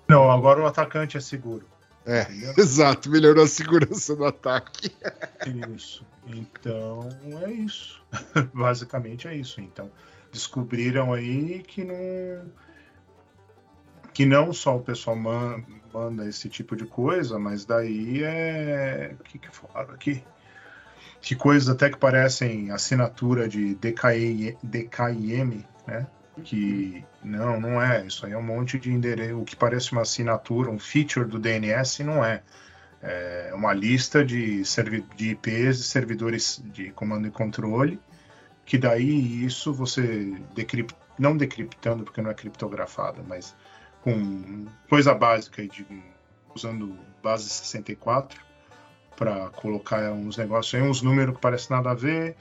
Não, 0.09 0.31
agora 0.31 0.63
o 0.63 0.67
atacante 0.67 1.19
é 1.19 1.21
seguro. 1.21 1.67
É, 2.07 2.23
Entendeu? 2.23 2.55
exato, 2.59 3.11
melhorou 3.11 3.45
a 3.45 3.49
segurança 3.49 4.17
do 4.17 4.25
ataque. 4.25 4.91
Isso. 5.77 6.07
Então 6.27 7.07
é 7.43 7.51
isso. 7.51 8.03
Basicamente 8.55 9.29
é 9.29 9.35
isso. 9.35 9.61
Então 9.61 9.91
descobriram 10.33 11.13
aí 11.13 11.63
que 11.67 11.85
não 11.85 11.95
que 14.13 14.27
não 14.27 14.53
só 14.53 14.77
o 14.77 14.83
pessoal 14.83 15.17
man- 15.17 15.63
manda 15.93 16.27
esse 16.29 16.49
tipo 16.49 16.75
de 16.77 16.87
coisa, 16.87 17.39
mas 17.39 17.65
daí 17.65 18.23
é 18.23 19.15
o 19.19 19.23
que 19.23 19.39
que 19.39 19.49
falaram 19.55 19.95
aqui? 19.95 20.23
Que 21.21 21.37
coisas 21.37 21.69
até 21.69 21.89
que 21.89 21.97
parecem 21.97 22.71
assinatura 22.71 23.49
de 23.49 23.75
DKI, 23.77 24.57
DKIM, 24.63 25.65
né? 25.87 26.07
Que 26.43 27.05
não, 27.23 27.61
não 27.61 27.81
é. 27.81 28.05
Isso 28.07 28.27
aí 28.27 28.33
é 28.33 28.39
um 28.39 28.43
monte 28.43 28.79
de 28.79 28.91
endereço. 28.91 29.39
O 29.39 29.45
que 29.45 29.55
parece 29.55 29.93
uma 29.93 30.03
assinatura, 30.03 30.71
um 30.71 30.79
feature 30.79 31.27
do 31.29 31.39
DNS, 31.39 32.03
não 32.03 32.25
é. 32.25 32.43
É 33.03 33.53
uma 33.55 33.73
lista 33.73 34.25
de, 34.25 34.63
de 35.17 35.31
IPs 35.31 35.81
e 35.81 35.85
servidores 35.85 36.63
de 36.67 36.91
comando 36.93 37.27
e 37.27 37.31
controle, 37.31 38.01
que 38.65 38.79
daí 38.79 39.45
isso 39.45 39.73
você 39.75 40.33
não 41.19 41.37
decriptando, 41.37 42.05
porque 42.05 42.23
não 42.23 42.31
é 42.31 42.35
criptografado, 42.35 43.23
mas 43.29 43.55
com 44.03 44.67
coisa 44.89 45.15
básica 45.15 45.67
de, 45.67 45.87
usando 46.55 46.99
base 47.23 47.49
64 47.49 48.41
para 49.17 49.49
colocar 49.51 50.11
uns 50.13 50.37
negócios 50.37 50.75
aí, 50.75 50.89
uns 50.89 51.03
números 51.03 51.37
que 51.37 51.41
parecem 51.41 51.77
nada 51.77 51.91
a 51.91 51.95
ver, 51.95 52.37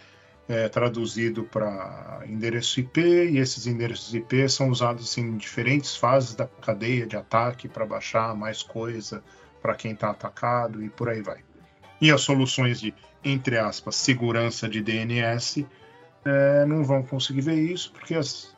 é, 0.49 0.68
traduzido 0.68 1.43
para 1.43 2.24
endereço 2.28 2.80
IP, 2.80 2.99
e 2.99 3.38
esses 3.38 3.68
endereços 3.68 4.14
IP 4.14 4.49
são 4.49 4.70
usados 4.70 5.18
em 5.18 5.38
diferentes 5.38 5.95
fases 5.95 6.34
da 6.34 6.47
cadeia 6.47 7.05
de 7.05 7.16
ataque 7.16 7.68
para 7.68 7.86
baixar 7.86 8.36
mais 8.36 8.64
coisa 8.64 9.24
para 9.62 9.76
quem 9.76 9.91
está 9.91 10.09
atacado 10.09 10.84
e 10.84 10.89
por 10.89 11.09
aí 11.09 11.22
vai. 11.22 11.43
E 12.01 12.12
as 12.12 12.22
soluções 12.22 12.82
de, 12.82 12.93
entre 13.24 13.59
aspas, 13.59 13.95
segurança 13.95 14.68
de 14.68 14.82
DNS 14.82 15.68
é, 16.26 16.66
não 16.66 16.84
vão 16.84 17.03
conseguir 17.03 17.41
ver 17.41 17.59
isso, 17.59 17.91
porque 17.91 18.16
as, 18.16 18.55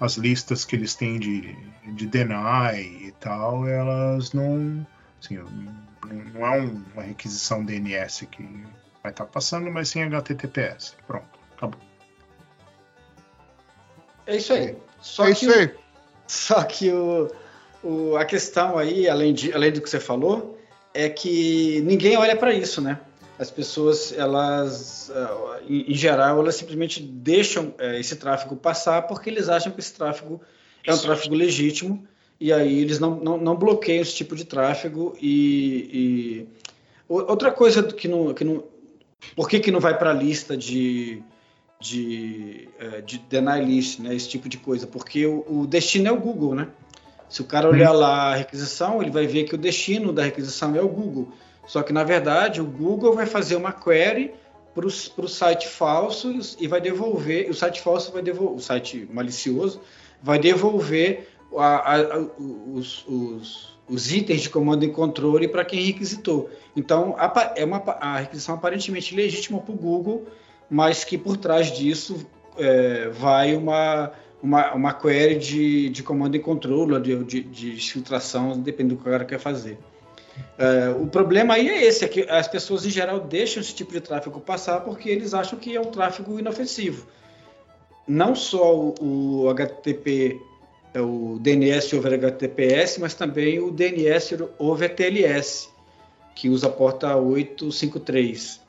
as 0.00 0.16
listas 0.16 0.64
que 0.64 0.76
eles 0.76 0.94
têm 0.94 1.18
de, 1.18 1.56
de 1.94 2.06
deny 2.06 2.80
e 3.06 3.12
tal, 3.20 3.66
elas 3.66 4.32
não. 4.32 4.86
Assim, 5.22 5.36
não, 5.36 6.46
é 6.46 6.60
um- 6.60 6.84
uma 6.94 7.02
requisição 7.02 7.64
DNS 7.64 8.26
que 8.26 8.42
vai 9.02 9.10
estar 9.12 9.24
passando, 9.26 9.70
mas 9.70 9.88
sim 9.88 10.02
HTTPS. 10.02 10.94
Pronto, 11.06 11.26
acabou. 11.56 11.80
É 14.26 14.36
isso 14.36 14.52
aí. 14.52 14.76
Só 15.00 15.24
é 15.28 15.32
que, 15.34 15.46
isso 15.46 15.58
aí. 15.58 15.74
Só 16.26 16.62
que 16.64 16.90
o, 16.90 17.30
o- 17.82 18.16
a 18.16 18.24
questão 18.24 18.76
aí, 18.76 19.08
além, 19.08 19.32
de, 19.32 19.52
além 19.52 19.72
do 19.72 19.80
que 19.80 19.88
você 19.88 20.00
falou, 20.00 20.58
é 20.92 21.08
que 21.08 21.80
ninguém 21.82 22.16
olha 22.16 22.36
para 22.36 22.52
isso, 22.52 22.80
né? 22.80 22.98
As 23.38 23.50
pessoas, 23.50 24.12
elas, 24.16 25.10
ah, 25.14 25.60
em, 25.68 25.94
geral, 25.94 26.40
elas 26.40 26.56
simplesmente 26.56 27.02
deixam 27.02 27.74
eh, 27.78 28.00
esse 28.00 28.16
tráfego 28.16 28.56
passar 28.56 29.02
porque 29.02 29.28
eles 29.28 29.48
acham 29.48 29.72
que 29.72 29.80
esse 29.80 29.92
tráfego 29.92 30.40
é 30.84 30.94
um 30.94 30.98
tráfego 30.98 31.34
legítimo 31.34 32.06
e 32.40 32.52
aí 32.52 32.80
eles 32.80 32.98
não, 32.98 33.16
não, 33.16 33.36
não 33.36 33.56
bloqueiam 33.56 34.00
esse 34.02 34.14
tipo 34.14 34.34
de 34.34 34.44
tráfego 34.44 35.16
e, 35.20 35.90
e- 35.92 36.46
outra 37.08 37.50
coisa 37.52 37.82
que 37.82 38.08
não, 38.08 38.32
que 38.32 38.44
não 38.44 38.64
por 39.34 39.48
que, 39.48 39.60
que 39.60 39.70
não 39.70 39.80
vai 39.80 39.98
para 39.98 40.10
a 40.10 40.14
lista 40.14 40.56
de 40.56 41.22
de, 41.80 42.68
eh, 42.78 43.00
de 43.02 43.18
deny 43.18 43.64
list, 43.64 43.98
né, 44.00 44.14
esse 44.14 44.28
tipo 44.28 44.48
de 44.48 44.56
coisa, 44.56 44.86
porque 44.86 45.26
o, 45.26 45.44
o 45.46 45.66
destino 45.66 46.08
é 46.08 46.12
o 46.12 46.18
Google, 46.18 46.54
né? 46.54 46.68
Se 47.28 47.42
o 47.42 47.44
cara 47.44 47.68
olhar 47.68 47.92
lá 47.92 48.32
a 48.32 48.34
requisição, 48.36 49.02
ele 49.02 49.10
vai 49.10 49.26
ver 49.26 49.44
que 49.44 49.54
o 49.54 49.58
destino 49.58 50.12
da 50.12 50.22
requisição 50.22 50.74
é 50.76 50.80
o 50.80 50.88
Google. 50.88 51.32
Só 51.66 51.82
que, 51.82 51.92
na 51.92 52.04
verdade, 52.04 52.60
o 52.60 52.64
Google 52.64 53.12
vai 53.14 53.26
fazer 53.26 53.56
uma 53.56 53.72
query 53.72 54.32
para 54.74 54.86
o 54.86 55.28
site 55.28 55.68
falso 55.68 56.32
e 56.60 56.68
vai 56.68 56.80
devolver, 56.80 57.48
o 57.50 57.54
site 57.54 57.80
falso 57.80 58.12
vai 58.12 58.22
devolver, 58.22 58.56
o 58.56 58.60
site 58.60 59.08
malicioso 59.10 59.80
vai 60.22 60.38
devolver 60.38 61.28
a- 61.56 61.94
a- 61.94 62.00
a- 62.00 62.26
os, 62.38 63.04
os- 63.08 63.76
os 63.88 64.12
itens 64.12 64.42
de 64.42 64.50
comando 64.50 64.84
e 64.84 64.88
controle 64.90 65.48
para 65.48 65.64
quem 65.64 65.80
requisitou. 65.80 66.50
Então, 66.76 67.16
é 67.54 67.64
uma, 67.64 67.78
a 68.00 68.18
requisição 68.18 68.54
aparentemente 68.56 69.14
legítima 69.14 69.60
para 69.60 69.72
o 69.72 69.76
Google, 69.78 70.26
mas 70.68 71.04
que 71.04 71.16
por 71.16 71.36
trás 71.36 71.70
disso 71.72 72.26
é, 72.58 73.08
vai 73.08 73.54
uma, 73.54 74.12
uma, 74.42 74.74
uma 74.74 74.92
query 74.92 75.38
de, 75.38 75.88
de 75.88 76.02
comando 76.02 76.34
e 76.36 76.38
controle, 76.40 77.00
de, 77.00 77.24
de, 77.24 77.42
de 77.42 77.92
filtração, 77.92 78.58
depende 78.58 78.90
do 78.90 78.96
que 79.00 79.08
o 79.08 79.12
cara 79.12 79.24
quer 79.24 79.38
fazer. 79.38 79.78
É, 80.58 80.88
o 80.90 81.06
problema 81.06 81.54
aí 81.54 81.68
é 81.68 81.84
esse, 81.84 82.04
é 82.04 82.08
que 82.08 82.22
as 82.22 82.48
pessoas 82.48 82.84
em 82.86 82.90
geral 82.90 83.20
deixam 83.20 83.60
esse 83.60 83.74
tipo 83.74 83.92
de 83.92 84.00
tráfego 84.00 84.40
passar 84.40 84.80
porque 84.80 85.08
eles 85.08 85.34
acham 85.34 85.58
que 85.58 85.76
é 85.76 85.80
um 85.80 85.90
tráfego 85.90 86.38
inofensivo. 86.38 87.06
Não 88.06 88.34
só 88.34 88.74
o, 88.74 88.94
o 89.42 89.50
HTTP, 89.50 90.40
é 90.94 91.00
o 91.00 91.38
DNS 91.40 91.94
over 91.96 92.14
HTTPS, 92.14 92.98
mas 92.98 93.14
também 93.14 93.58
o 93.60 93.70
DNS 93.70 94.36
over 94.58 94.94
TLS, 94.94 95.68
que 96.34 96.48
usa 96.48 96.68
a 96.68 96.70
porta 96.70 97.16
853 97.16 98.66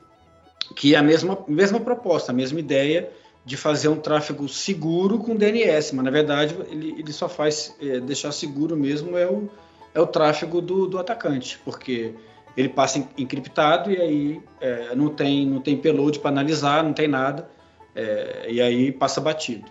que 0.74 0.94
é 0.94 0.98
a 0.98 1.02
mesma, 1.02 1.38
mesma 1.46 1.80
proposta, 1.80 2.32
a 2.32 2.34
mesma 2.34 2.60
ideia 2.60 3.10
de 3.44 3.56
fazer 3.56 3.88
um 3.88 3.96
tráfego 3.96 4.48
seguro 4.48 5.18
com 5.18 5.34
DNS, 5.34 5.92
mas 5.94 6.04
na 6.04 6.10
verdade 6.10 6.56
ele, 6.70 6.94
ele 6.98 7.12
só 7.12 7.28
faz 7.28 7.74
é, 7.80 8.00
deixar 8.00 8.32
seguro 8.32 8.76
mesmo 8.76 9.16
é 9.16 9.26
o, 9.26 9.48
é 9.94 10.00
o 10.00 10.06
tráfego 10.06 10.60
do, 10.60 10.86
do 10.86 10.98
atacante, 10.98 11.58
porque 11.64 12.14
ele 12.56 12.68
passa 12.68 12.98
en- 12.98 13.08
encriptado 13.16 13.90
e 13.90 14.00
aí 14.00 14.42
é, 14.60 14.94
não 14.94 15.08
tem 15.08 15.46
não 15.46 15.60
tem 15.60 15.76
payload 15.76 16.18
para 16.18 16.30
analisar, 16.30 16.82
não 16.82 16.92
tem 16.92 17.08
nada, 17.08 17.48
é, 17.94 18.46
e 18.50 18.60
aí 18.60 18.92
passa 18.92 19.20
batido. 19.20 19.64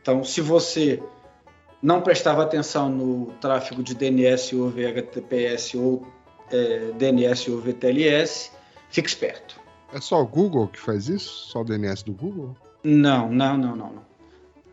Então, 0.00 0.22
se 0.22 0.40
você 0.40 1.02
não 1.82 2.00
prestava 2.00 2.42
atenção 2.42 2.88
no 2.88 3.26
tráfego 3.40 3.82
de 3.82 3.94
DNS 3.94 4.54
over 4.54 4.88
HTTPS 4.88 5.76
ou 5.76 6.06
é, 6.50 6.92
DNS 6.92 7.50
over 7.50 7.74
TLS, 7.74 8.52
fique 8.90 9.08
esperto. 9.08 9.60
É 9.92 10.00
só 10.00 10.20
o 10.20 10.26
Google 10.26 10.68
que 10.68 10.80
faz 10.80 11.08
isso? 11.08 11.30
Só 11.50 11.60
o 11.60 11.64
DNS 11.64 12.04
do 12.04 12.12
Google? 12.12 12.56
Não, 12.84 13.30
não, 13.30 13.56
não, 13.56 13.76
não, 13.76 13.92
não. 13.92 14.15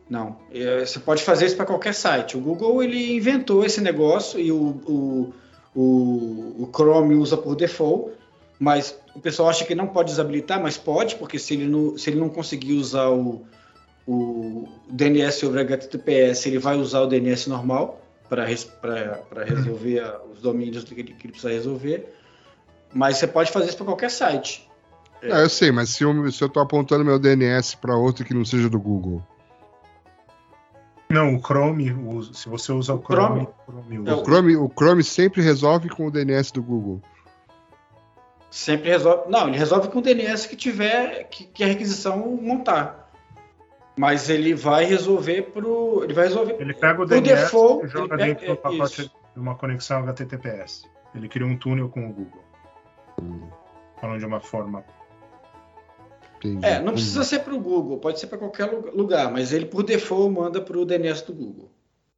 Não. 0.10 0.38
É, 0.52 0.86
Você 0.86 1.00
pode 1.00 1.24
fazer 1.24 1.46
isso 1.46 1.56
para 1.56 1.66
qualquer 1.66 1.94
site. 1.94 2.38
O 2.38 2.42
Google 2.42 2.84
ele 2.84 3.16
inventou 3.16 3.66
esse 3.66 3.82
negócio 3.82 4.40
e 4.40 4.52
o, 4.52 4.82
o, 4.86 5.34
o, 5.76 6.64
o 6.64 6.70
Chrome 6.76 7.16
usa 7.16 7.38
por 7.38 7.56
default, 7.56 8.12
mas 8.60 8.98
o 9.16 9.20
pessoal 9.20 9.50
acha 9.50 9.66
que 9.66 9.74
não 9.76 9.88
pode 9.88 10.10
desabilitar, 10.10 10.62
mas 10.62 10.78
pode, 10.78 11.16
porque 11.16 11.40
se 11.40 11.54
ele 11.54 11.68
não, 11.68 11.98
se 11.98 12.10
ele 12.10 12.20
não 12.20 12.30
conseguir 12.30 12.74
usar 12.74 13.10
o, 13.10 13.46
o 14.08 14.68
DNS 14.90 15.40
sobre 15.40 15.62
HTTPS, 15.62 16.48
ele 16.48 16.60
vai 16.60 16.78
usar 16.78 17.02
o 17.02 17.08
DNS 17.08 17.50
normal 17.50 18.02
para 18.30 18.46
resolver 18.46 20.00
a- 20.00 20.20
os 20.32 20.42
domínios 20.42 20.84
que 20.84 20.94
ele, 20.94 21.14
que 21.14 21.26
ele 21.28 21.32
precisa 21.32 21.52
resolver. 21.54 22.14
Mas 22.94 23.18
você 23.18 23.28
pode 23.28 23.52
fazer 23.52 23.68
isso 23.70 23.78
para 23.78 23.86
qualquer 23.88 24.12
site. 24.12 24.70
Ah, 25.24 25.40
eu 25.40 25.50
sei, 25.50 25.72
mas 25.72 25.90
se 25.90 26.04
eu, 26.04 26.50
tô 26.50 26.60
apontando 26.60 27.06
meu 27.06 27.18
DNS 27.18 27.78
para 27.78 27.96
outro 27.96 28.26
que 28.26 28.34
não 28.34 28.44
seja 28.44 28.70
do 28.70 28.80
Google. 28.80 29.24
Não, 31.14 31.36
o 31.36 31.40
Chrome, 31.42 31.92
usa- 31.92 32.34
se 32.34 32.50
você 32.50 32.72
usa 32.72 32.94
o 32.94 33.02
Chrome, 33.02 33.42
o 33.68 33.72
Chrome 33.72 34.00
usa. 34.00 34.12
É, 34.12 34.14
O 34.14 34.24
Chrome, 34.24 34.56
o 34.58 34.70
Chrome 34.70 35.04
sempre 35.04 35.42
resolve 35.42 35.90
com 35.90 36.08
o 36.08 36.12
DNS 36.12 36.52
do 36.52 36.62
Google. 36.64 37.02
Sempre 38.50 38.90
resolve. 38.90 39.30
Não, 39.32 39.48
ele 39.48 39.58
resolve 39.58 39.88
com 39.90 40.00
o 40.00 40.02
DNS 40.02 40.48
que 40.48 40.56
tiver, 40.56 41.24
que, 41.30 41.46
que 41.46 41.64
a 41.64 41.68
requisição 41.68 42.18
montar. 42.42 43.12
Mas 43.98 44.30
ele 44.30 44.54
vai 44.54 44.86
resolver 44.86 45.44
pro. 45.54 46.04
Ele 46.04 46.14
vai 46.14 46.26
resolver. 46.26 46.56
Ele 46.60 46.74
pega 46.74 47.02
o 47.02 47.06
DNS 47.06 47.44
default, 47.44 47.86
e 47.86 47.88
joga 47.90 48.18
dentro 48.18 48.48
do 48.48 48.56
pacote 48.58 49.02
isso. 49.02 49.12
de 49.34 49.40
uma 49.40 49.56
conexão 49.56 50.00
HTTPS. 50.00 50.84
Ele 51.16 51.28
cria 51.30 51.46
um 51.46 51.56
túnel 51.58 51.90
com 51.90 52.08
o 52.10 52.14
Google. 52.14 52.44
Falando 54.02 54.20
de 54.20 54.26
uma 54.26 54.40
forma. 54.40 54.84
Entendi. 56.48 56.66
É, 56.66 56.80
não 56.82 56.94
precisa 56.94 57.24
ser 57.24 57.40
para 57.40 57.54
o 57.54 57.60
Google, 57.60 57.98
pode 58.00 58.20
ser 58.20 58.28
para 58.28 58.38
qualquer 58.38 58.66
lu- 58.66 58.92
lugar, 58.96 59.32
mas 59.32 59.54
ele 59.54 59.66
por 59.66 59.84
default 59.84 60.34
manda 60.34 60.62
para 60.62 60.78
o 60.78 60.86
DNS 60.86 61.26
do 61.26 61.34
Google. 61.34 61.70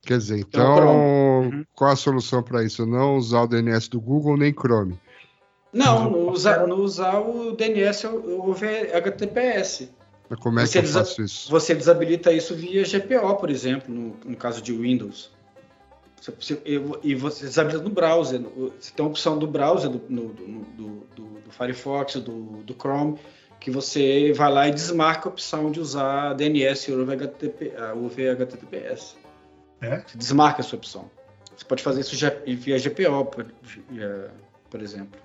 Quer 0.01 0.17
dizer, 0.17 0.39
Então, 0.39 0.61
então, 0.61 0.75
Chrome. 0.75 1.55
Uhum. 1.57 1.65
qual 1.75 1.91
a 1.91 1.95
solução 1.95 2.43
para 2.43 2.63
isso? 2.63 2.85
Não 2.85 3.17
usar 3.17 3.41
o 3.43 3.47
DNS 3.47 3.89
do 3.89 3.99
Google 3.99 4.37
nem 4.37 4.51
Chrome. 4.53 4.99
Não, 5.73 6.09
não 6.09 6.29
usar, 6.29 6.65
não 6.67 6.77
usar 6.79 7.19
o 7.19 7.51
DNS 7.55 8.05
ou 8.07 8.49
o 8.51 8.55
HTTPS. 8.93 9.89
Mas 10.29 10.39
como 10.39 10.59
é 10.59 10.63
que 10.63 10.69
Você 10.69 10.77
eu 10.79 10.81
desa- 10.83 10.99
faço 10.99 11.21
isso? 11.21 11.49
Você 11.51 11.75
desabilita 11.75 12.31
isso 12.31 12.55
via 12.55 12.83
GPO, 12.83 13.35
por 13.35 13.49
exemplo, 13.49 13.93
no, 13.93 14.15
no 14.25 14.35
caso 14.37 14.61
de 14.61 14.71
Windows. 14.73 15.31
Você- 16.21 16.59
e 17.03 17.13
você 17.13 17.45
desabilita 17.45 17.83
no 17.83 17.89
browser. 17.91 18.41
Você 18.79 18.91
tem 18.95 19.05
a 19.05 19.09
opção 19.09 19.37
do 19.37 19.45
browser, 19.45 19.89
do, 19.91 20.01
no- 20.09 20.29
do, 20.29 20.43
do- 20.45 21.07
do- 21.15 21.39
do 21.41 21.51
Firefox, 21.51 22.15
do, 22.15 22.63
do 22.63 22.73
Chrome, 22.73 23.19
que 23.65 23.71
você 23.71 24.31
vai 24.31 24.51
lá 24.51 24.67
e 24.67 24.71
desmarca 24.71 25.27
a 25.27 25.31
opção 25.31 25.71
de 25.71 25.79
usar 25.79 26.33
DNS 26.35 26.87
over, 26.91 27.13
HTTP, 27.19 27.73
ah, 27.75 27.95
over 27.95 28.33
HTTPS. 28.39 29.17
É? 29.81 30.01
Você 30.01 30.15
desmarca 30.19 30.61
essa 30.61 30.75
opção. 30.75 31.09
Você 31.57 31.65
pode 31.65 31.81
fazer 31.81 32.01
isso 32.01 32.15
via 32.45 32.77
GPO, 32.77 33.25
por, 33.25 33.47
via- 33.89 34.31
por 34.69 34.83
exemplo. 34.83 35.19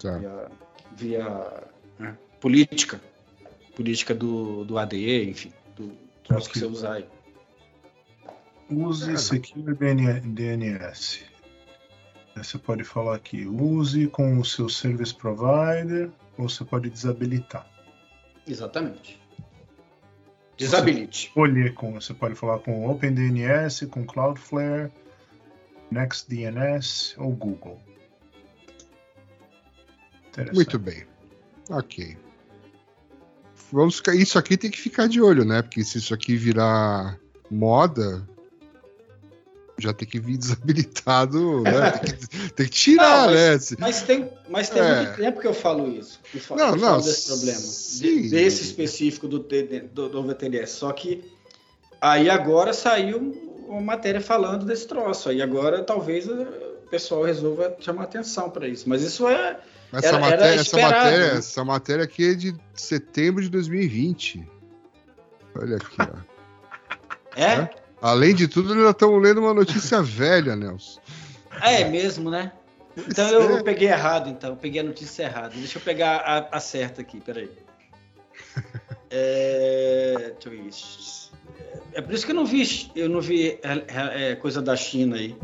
Tá. 0.00 0.16
Via, 0.16 0.48
via, 0.96 1.62
né, 1.98 2.16
política. 2.40 2.98
Política 3.76 4.14
do, 4.14 4.64
do 4.64 4.78
ADE, 4.78 5.28
enfim. 5.28 5.52
Do 5.76 5.92
troço 6.26 6.48
que 6.48 6.58
você 6.58 6.64
usar 6.64 6.94
aí. 6.94 7.06
Use 8.70 9.12
É. 9.12 9.16
Secure 9.18 9.74
DN- 9.74 10.20
DNS. 10.20 11.26
Você 12.34 12.56
pode 12.56 12.84
falar 12.84 13.16
aqui, 13.16 13.44
use 13.46 14.06
com 14.06 14.38
o 14.38 14.44
seu 14.46 14.66
service 14.70 15.14
provider, 15.14 16.06
ou 16.06 16.23
você 16.42 16.64
pode 16.64 16.90
desabilitar. 16.90 17.66
Exatamente. 18.46 19.20
Desabilite. 20.56 21.28
Escolher 21.28 21.74
com, 21.74 21.92
você 21.92 22.14
pode 22.14 22.34
falar 22.34 22.58
com 22.60 22.88
OpenDNS, 22.88 23.86
com 23.86 24.04
Cloudflare, 24.04 24.90
NextDNS 25.90 27.14
ou 27.18 27.32
Google. 27.32 27.80
Interessante. 30.28 30.54
Muito 30.54 30.78
bem. 30.78 31.04
Ok. 31.70 32.16
Vamos 33.72 33.96
ficar, 33.96 34.14
isso 34.14 34.38
aqui 34.38 34.56
tem 34.56 34.70
que 34.70 34.80
ficar 34.80 35.08
de 35.08 35.20
olho, 35.20 35.44
né? 35.44 35.62
Porque 35.62 35.82
se 35.82 35.98
isso 35.98 36.14
aqui 36.14 36.36
virar 36.36 37.18
moda, 37.50 38.26
já 39.78 39.92
tem 39.92 40.06
que 40.06 40.20
vir 40.20 40.36
desabilitado, 40.38 41.62
né? 41.62 41.90
Tem 41.90 42.14
que, 42.16 42.52
tem 42.52 42.66
que 42.66 42.72
tirar, 42.72 43.26
Não, 43.26 43.34
mas- 43.34 43.70
né? 43.72 43.76
Mas 43.80 44.02
tem, 44.02 44.30
mas 44.48 44.68
tem 44.70 44.82
É. 44.82 44.96
muito 45.02 45.16
tempo 45.16 45.40
que 45.40 45.46
eu 45.46 45.54
falo 45.54 45.88
isso. 45.90 46.20
Não, 46.50 46.68
eu 46.70 46.76
não, 46.76 46.78
falo 46.78 47.02
desse 47.02 47.26
problema. 47.26 47.58
sim. 47.58 48.28
Desse 48.28 48.62
específico 48.62 49.26
do, 49.28 49.38
do, 49.40 50.08
do. 50.08 50.66
Só 50.66 50.92
que 50.92 51.24
aí 52.00 52.28
agora 52.30 52.72
saiu 52.72 53.64
uma 53.68 53.80
matéria 53.80 54.20
falando 54.20 54.64
desse 54.64 54.86
troço. 54.86 55.28
Aí 55.28 55.40
agora 55.42 55.82
talvez 55.82 56.28
o 56.28 56.46
pessoal 56.90 57.24
resolva 57.24 57.74
chamar 57.80 58.04
atenção 58.04 58.50
para 58.50 58.68
isso. 58.68 58.88
Mas 58.88 59.02
isso 59.02 59.26
é. 59.28 59.58
Essa, 59.92 60.08
Era- 60.08 60.16
era 60.16 60.18
matéria, 60.30 60.44
essa, 60.54 60.62
esperado, 60.62 60.94
matéria, 60.94 61.32
né? 61.32 61.38
essa 61.38 61.64
matéria 61.64 62.04
aqui 62.04 62.30
é 62.30 62.34
de 62.34 62.54
setembro 62.74 63.42
de 63.42 63.48
2020. 63.48 64.44
Olha 65.56 65.76
aqui, 65.76 65.96
ó. 66.00 66.34
É? 67.40 67.70
Além 68.04 68.34
de 68.34 68.46
tudo, 68.46 68.74
ainda 68.74 68.90
estamos 68.90 69.22
lendo 69.22 69.40
uma 69.40 69.54
notícia 69.54 70.02
velha, 70.02 70.54
Nelson. 70.54 71.00
É, 71.62 71.88
mesmo, 71.88 72.28
né? 72.28 72.52
Então 72.94 73.26
Pois 73.30 73.50
eu 73.50 73.56
é. 73.56 73.62
peguei 73.62 73.88
errado, 73.88 74.28
então. 74.28 74.50
Eu 74.50 74.56
peguei 74.56 74.82
a 74.82 74.84
notícia 74.84 75.22
errada. 75.22 75.54
Deixa 75.56 75.78
eu 75.78 75.82
pegar 75.82 76.16
a, 76.18 76.54
a 76.54 76.60
certa 76.60 77.00
aqui, 77.00 77.18
peraí. 77.18 77.50
É, 79.16 80.32
deixa 80.42 80.48
eu 80.48 80.64
ver. 80.64 80.70
É 81.92 82.02
por 82.02 82.12
isso 82.12 82.26
que 82.26 82.32
eu 82.32 82.34
não 82.34 82.44
vi, 82.44 82.90
eu 82.96 83.08
não 83.08 83.20
vi 83.20 83.60
é, 83.62 84.32
é, 84.32 84.34
coisa 84.34 84.60
da 84.60 84.74
China 84.74 85.14
aí. 85.14 85.36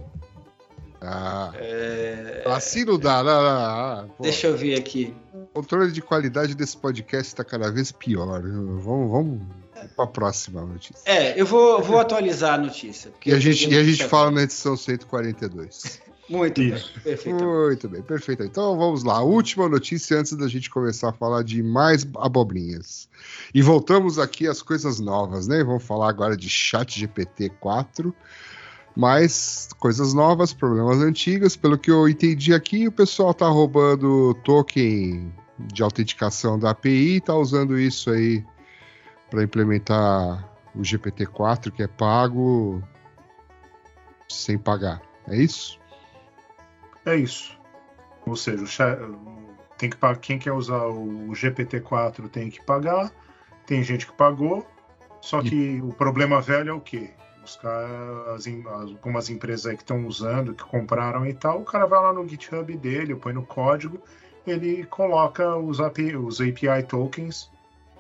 Ah, 1.01 1.53
É, 1.55 2.43
assim 2.47 2.85
não 2.85 2.99
dá. 2.99 3.23
Não, 3.23 3.43
não, 3.43 3.97
não. 4.09 4.15
Deixa 4.19 4.49
eu 4.49 4.57
ver 4.57 4.77
aqui. 4.77 5.15
O 5.33 5.47
controle 5.47 5.93
de 5.93 6.03
qualidade 6.03 6.57
desse 6.57 6.77
podcast 6.77 7.29
está 7.29 7.45
cada 7.45 7.71
vez 7.71 7.93
pior. 7.93 8.43
Vamos, 8.43 9.11
vamos 9.13 9.41
para 9.89 10.05
a 10.05 10.09
próxima 10.09 10.63
notícia. 10.63 11.03
É, 11.05 11.41
eu 11.41 11.47
vou, 11.47 11.83
vou 11.83 11.99
atualizar 11.99 12.55
a 12.55 12.59
notícia. 12.59 13.13
E 13.25 13.33
a 13.33 13.39
gente, 13.39 13.69
e 13.69 13.77
a 13.77 13.85
gente 13.85 14.05
fala 14.05 14.31
na 14.31 14.43
edição 14.43 14.77
142. 14.77 16.01
Muito 16.31 16.63
Isso. 16.63 16.93
bem, 16.95 17.03
perfeito. 17.03 17.45
Muito 17.45 17.89
bem, 17.89 18.03
perfeito. 18.03 18.43
Então 18.45 18.79
vamos 18.79 19.03
lá. 19.03 19.21
Última 19.21 19.69
notícia 19.69 20.17
antes 20.17 20.33
da 20.35 20.47
gente 20.47 20.71
começar 20.71 21.09
a 21.09 21.13
falar 21.13 21.43
de 21.43 21.61
mais 21.61 22.07
abobrinhas. 22.17 23.09
E 23.53 23.61
voltamos 23.61 24.17
aqui 24.17 24.47
às 24.47 24.63
coisas 24.63 25.01
novas, 25.01 25.49
né? 25.49 25.65
Vamos 25.65 25.83
falar 25.83 26.09
agora 26.09 26.37
de 26.37 26.49
Chat 26.49 27.01
GPT 27.01 27.51
4. 27.61 28.15
Mas 28.95 29.69
coisas 29.81 30.15
novas, 30.15 30.53
problemas 30.53 30.99
antigos. 30.99 31.57
Pelo 31.57 31.77
que 31.77 31.91
eu 31.91 32.09
entendi 32.09 32.55
aqui, 32.55 32.87
o 32.87 32.93
pessoal 32.93 33.35
tá 33.35 33.49
roubando 33.49 34.35
token 34.45 35.33
de 35.59 35.83
autenticação 35.83 36.57
da 36.57 36.71
API 36.71 37.17
e 37.17 37.21
tá 37.21 37.35
usando 37.35 37.79
isso 37.79 38.09
aí 38.09 38.45
para 39.31 39.45
implementar 39.45 40.49
o 40.75 40.81
GPT-4, 40.81 41.71
que 41.71 41.83
é 41.83 41.89
pago 41.89 42.83
sem 44.29 44.59
pagar. 44.59 45.01
É 45.29 45.37
isso? 45.37 45.79
É 47.07 47.17
isso. 47.17 47.59
Ou 48.27 48.37
seja, 48.37 48.65
tem 49.79 49.89
que 49.89 49.97
quem 50.21 50.39
quer 50.39 50.53
usar 50.53 50.87
o 50.87 51.31
GPT-4 51.33 52.29
tem 52.29 52.51
que 52.51 52.63
pagar. 52.65 53.11
Tem 53.67 53.83
gente 53.83 54.07
que 54.07 54.13
pagou. 54.13 54.67
Só 55.21 55.43
que 55.43 55.81
o 55.83 55.93
problema 55.93 56.41
velho 56.41 56.71
é 56.71 56.73
o 56.73 56.81
quê? 56.81 57.11
Os 57.45 57.57
caras, 57.57 58.47
algumas 58.67 59.29
empresas 59.31 59.67
aí 59.67 59.77
que 59.77 59.83
estão 59.83 60.07
usando, 60.07 60.55
que 60.55 60.65
compraram 60.65 61.27
e 61.27 61.35
tal, 61.35 61.61
o 61.61 61.65
cara 61.65 61.87
vai 61.87 62.01
lá 62.01 62.13
no 62.13 62.27
GitHub 62.29 62.77
dele, 62.77 63.15
põe 63.15 63.33
no 63.33 63.45
código, 63.45 63.99
ele 64.47 64.85
coloca 64.85 65.57
os, 65.57 65.81
API, 65.81 66.17
os 66.17 66.41
API 66.41 66.83
tokens, 66.87 67.51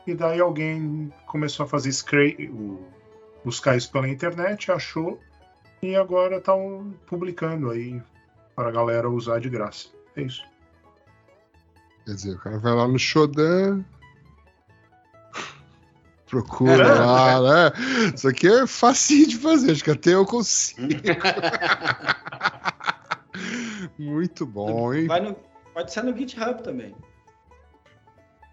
e 0.06 0.14
daí 0.14 0.40
alguém 0.40 1.12
começou 1.26 1.64
a 1.64 1.68
fazer 1.68 1.92
scrape, 1.92 2.48
o- 2.48 2.84
buscar 3.44 3.76
isso 3.76 3.90
pela 3.90 4.08
internet, 4.08 4.70
achou, 4.70 5.20
e 5.82 5.94
agora 5.96 6.36
estão 6.36 6.94
publicando 7.06 7.70
aí 7.70 8.00
para 8.54 8.68
a 8.68 8.72
galera 8.72 9.08
usar 9.08 9.40
de 9.40 9.48
graça. 9.48 9.88
É 10.16 10.22
isso. 10.22 10.44
Quer 12.04 12.14
dizer, 12.14 12.34
o 12.34 12.38
cara 12.38 12.58
vai 12.58 12.74
lá 12.74 12.86
no 12.88 12.98
Shodan. 12.98 13.84
Procura 16.28 16.84
É. 16.86 16.98
lá, 16.98 17.40
né? 17.40 17.72
Isso 18.14 18.28
aqui 18.28 18.46
é 18.48 18.66
facinho 18.66 19.26
de 19.28 19.38
fazer, 19.38 19.72
acho 19.72 19.82
que 19.84 19.90
até 19.90 20.14
eu 20.14 20.24
consigo. 20.26 20.80
Muito 23.98 24.46
bom, 24.46 24.92
hein? 24.92 25.06
Vai 25.06 25.20
no- 25.20 25.36
pode 25.74 25.92
ser 25.92 26.02
no 26.04 26.16
GitHub 26.16 26.62
também. 26.62 26.94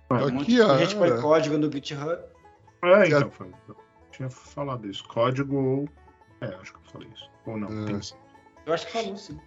Um 0.10 0.16
monte 0.20 0.42
Aqui, 0.44 0.56
de 0.56 0.62
ó. 0.62 0.78
gente 0.78 0.96
põe 0.96 1.22
código 1.22 1.58
no 1.58 1.72
GitHub. 1.72 2.18
É, 2.84 3.08
então, 3.08 3.30
foi, 3.32 3.52
eu 3.68 3.76
tinha 4.12 4.30
falado 4.30 4.88
isso. 4.90 5.04
Código 5.08 5.56
ou. 5.56 5.90
É, 6.42 6.46
acho 6.56 6.72
que 6.74 6.80
eu 6.80 6.92
falei 6.92 7.10
isso. 7.14 7.30
Ou 7.46 7.58
não, 7.58 7.68
É. 7.68 7.86
tem. 7.86 8.00
Eu 8.66 8.74
acho 8.74 8.86
que 8.86 8.92
falou 8.94 9.18
sim. 9.18 9.40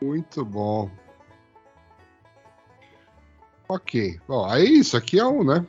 Muito 0.00 0.44
bom. 0.44 0.90
Ok. 3.68 4.18
Bom, 4.26 4.44
aí 4.46 4.78
isso 4.78 4.96
aqui 4.96 5.18
é 5.18 5.24
um, 5.26 5.44
né? 5.44 5.64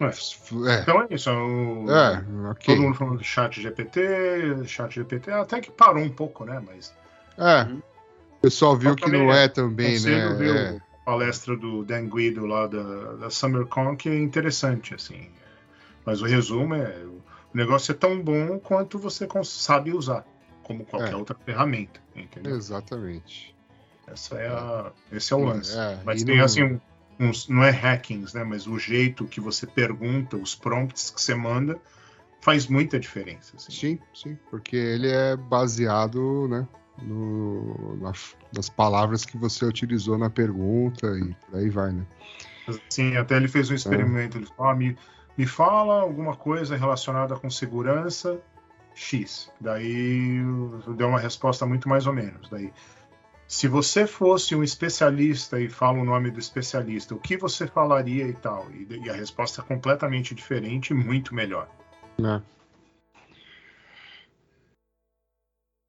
É, 0.00 0.80
Então 0.80 1.02
é 1.02 1.06
isso. 1.14 1.30
O, 1.30 1.90
é, 1.90 2.24
ok. 2.50 2.74
Todo 2.74 2.82
mundo 2.82 2.94
falando 2.96 3.18
do 3.18 3.24
chat 3.24 3.60
GPT, 3.60 4.64
chat 4.66 4.92
GPT, 4.94 5.30
até 5.30 5.60
que 5.60 5.70
parou 5.70 6.02
um 6.02 6.10
pouco, 6.10 6.44
né? 6.44 6.60
Mas 6.66 6.92
É, 7.38 7.62
o 7.72 8.40
pessoal 8.40 8.76
viu 8.76 8.96
que 8.96 9.10
não 9.10 9.32
é 9.32 9.44
é 9.44 9.48
também, 9.48 10.00
né? 10.00 10.24
a 10.24 10.91
palestra 11.04 11.56
do 11.56 11.84
Dan 11.84 12.08
Guido 12.08 12.46
lá 12.46 12.66
da, 12.66 13.14
da 13.14 13.30
SummerCon, 13.30 13.96
que 13.96 14.08
é 14.08 14.18
interessante, 14.18 14.94
assim. 14.94 15.28
Mas 16.04 16.22
o 16.22 16.26
resumo 16.26 16.74
é: 16.74 17.04
o 17.04 17.22
negócio 17.54 17.92
é 17.92 17.94
tão 17.94 18.20
bom 18.20 18.58
quanto 18.58 18.98
você 18.98 19.26
sabe 19.44 19.92
usar, 19.92 20.24
como 20.62 20.84
qualquer 20.84 21.12
É. 21.12 21.16
outra 21.16 21.36
ferramenta, 21.44 22.00
É, 22.14 22.20
entendeu? 22.20 22.56
exatamente. 22.56 23.54
Essa 24.06 24.36
é 24.36 24.48
a, 24.48 24.92
esse 25.12 25.32
é 25.32 25.36
o 25.36 25.44
lance. 25.44 25.76
É, 25.76 26.00
Mas 26.04 26.24
tem 26.24 26.38
não- 26.38 26.44
assim 26.44 26.80
uns, 27.20 27.48
não 27.48 27.62
é 27.62 27.70
hackings, 27.70 28.34
né? 28.34 28.42
Mas 28.42 28.66
o 28.66 28.78
jeito 28.78 29.26
que 29.26 29.40
você 29.40 29.66
pergunta, 29.66 30.36
os 30.36 30.54
prompts 30.54 31.10
que 31.10 31.20
você 31.20 31.34
manda, 31.34 31.80
faz 32.40 32.66
muita 32.66 32.98
diferença. 32.98 33.56
assim. 33.56 33.70
Sim, 33.72 33.98
sim, 34.12 34.38
porque 34.50 34.74
ele 34.74 35.08
é 35.08 35.36
baseado, 35.36 36.48
né, 36.48 36.66
no, 37.00 37.96
na- 38.00 38.12
nas 38.54 38.68
palavras 38.68 39.24
que 39.24 39.36
você 39.38 39.64
utilizou 39.64 40.18
na 40.18 40.28
pergunta 40.30 41.06
e 41.18 41.34
por 41.46 41.58
aí 41.58 41.68
vai, 41.70 41.92
né? 41.92 42.06
Sim, 42.90 43.16
até 43.16 43.36
ele 43.36 43.48
fez 43.48 43.70
um 43.70 43.74
experimento. 43.74 44.38
Ele 44.38 44.46
falou: 44.46 44.72
ah, 44.72 44.74
me, 44.74 44.96
me 45.36 45.46
fala 45.46 46.00
alguma 46.02 46.36
coisa 46.36 46.76
relacionada 46.76 47.34
com 47.36 47.50
segurança 47.50 48.40
X. 48.94 49.50
Daí 49.60 50.40
deu 50.96 51.08
uma 51.08 51.18
resposta 51.18 51.66
muito 51.66 51.88
mais 51.88 52.06
ou 52.06 52.12
menos. 52.12 52.48
Daí, 52.48 52.72
se 53.48 53.66
você 53.68 54.06
fosse 54.06 54.54
um 54.54 54.62
especialista 54.62 55.60
e 55.60 55.68
fala 55.68 55.98
o 55.98 56.04
nome 56.04 56.30
do 56.30 56.38
especialista, 56.38 57.14
o 57.14 57.18
que 57.18 57.36
você 57.36 57.66
falaria 57.66 58.26
e 58.26 58.32
tal? 58.34 58.66
E, 58.70 58.86
e 59.04 59.10
a 59.10 59.12
resposta 59.12 59.60
é 59.60 59.64
completamente 59.64 60.34
diferente 60.34 60.90
e 60.90 60.94
muito 60.94 61.34
melhor. 61.34 61.68
né? 62.18 62.42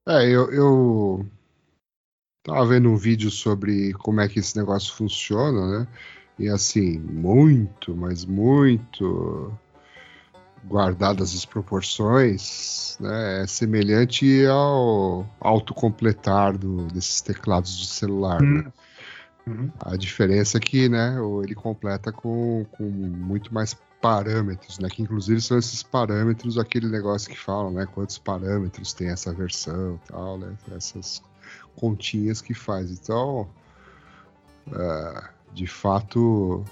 É, 0.08 0.28
eu, 0.28 0.52
eu 0.52 1.26
tava 2.44 2.66
vendo 2.66 2.90
um 2.90 2.98
vídeo 2.98 3.32
sobre 3.32 3.94
como 3.94 4.20
é 4.20 4.28
que 4.28 4.40
esse 4.40 4.58
negócio 4.58 4.94
funciona, 4.94 5.80
né? 5.80 5.88
E 6.38 6.50
assim, 6.50 7.00
muito, 7.00 7.96
mas 7.96 8.26
muito 8.26 9.58
guardadas 10.66 11.34
as 11.34 11.46
proporções, 11.46 12.98
né? 13.00 13.44
É 13.44 13.48
semelhante 13.48 14.46
ao 14.46 15.26
autocompletar 15.40 16.58
do, 16.58 16.86
desses 16.88 17.22
teclados 17.22 17.78
de 17.78 17.88
celular, 17.88 18.42
né? 18.42 18.72
Uhum. 19.46 19.70
A 19.80 19.96
diferença 19.98 20.58
é 20.58 20.62
que, 20.62 20.88
né, 20.88 21.18
ele 21.44 21.54
completa 21.54 22.12
com, 22.12 22.66
com 22.72 22.84
muito 22.84 23.54
mais 23.54 23.74
parâmetros, 24.04 24.80
né? 24.80 24.90
Que 24.90 25.02
inclusive 25.02 25.40
são 25.40 25.58
esses 25.58 25.82
parâmetros, 25.82 26.58
aquele 26.58 26.90
negócio 26.90 27.30
que 27.30 27.40
falam, 27.40 27.72
né? 27.72 27.86
Quantos 27.86 28.18
parâmetros 28.18 28.92
tem 28.92 29.08
essa 29.08 29.34
versão 29.34 29.96
e 29.96 30.12
tal, 30.12 30.38
né? 30.38 30.58
Essas 30.76 31.24
continhas 31.78 32.42
que 32.42 32.54
faz. 32.54 32.92
Então, 32.92 33.48
é, 34.74 35.24
de 35.54 35.66
fato, 35.66 36.66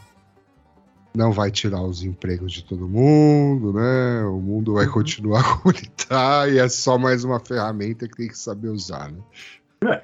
não 1.15 1.32
vai 1.32 1.49
tirar 1.49 1.82
os 1.82 2.03
empregos 2.03 2.51
de 2.51 2.65
todo 2.65 2.86
mundo, 2.86 3.71
né? 3.71 4.25
O 4.25 4.41
mundo 4.41 4.73
vai 4.73 4.88
continuar 4.88 5.41
como 5.63 5.73
ele 5.73 5.88
tá 5.88 6.49
e 6.49 6.57
é 6.57 6.67
só 6.67 6.97
mais 6.97 7.23
uma 7.23 7.39
ferramenta 7.39 8.09
que 8.09 8.17
tem 8.17 8.27
que 8.27 8.38
saber 8.38 8.67
usar, 8.67 9.09
né? 9.09 10.01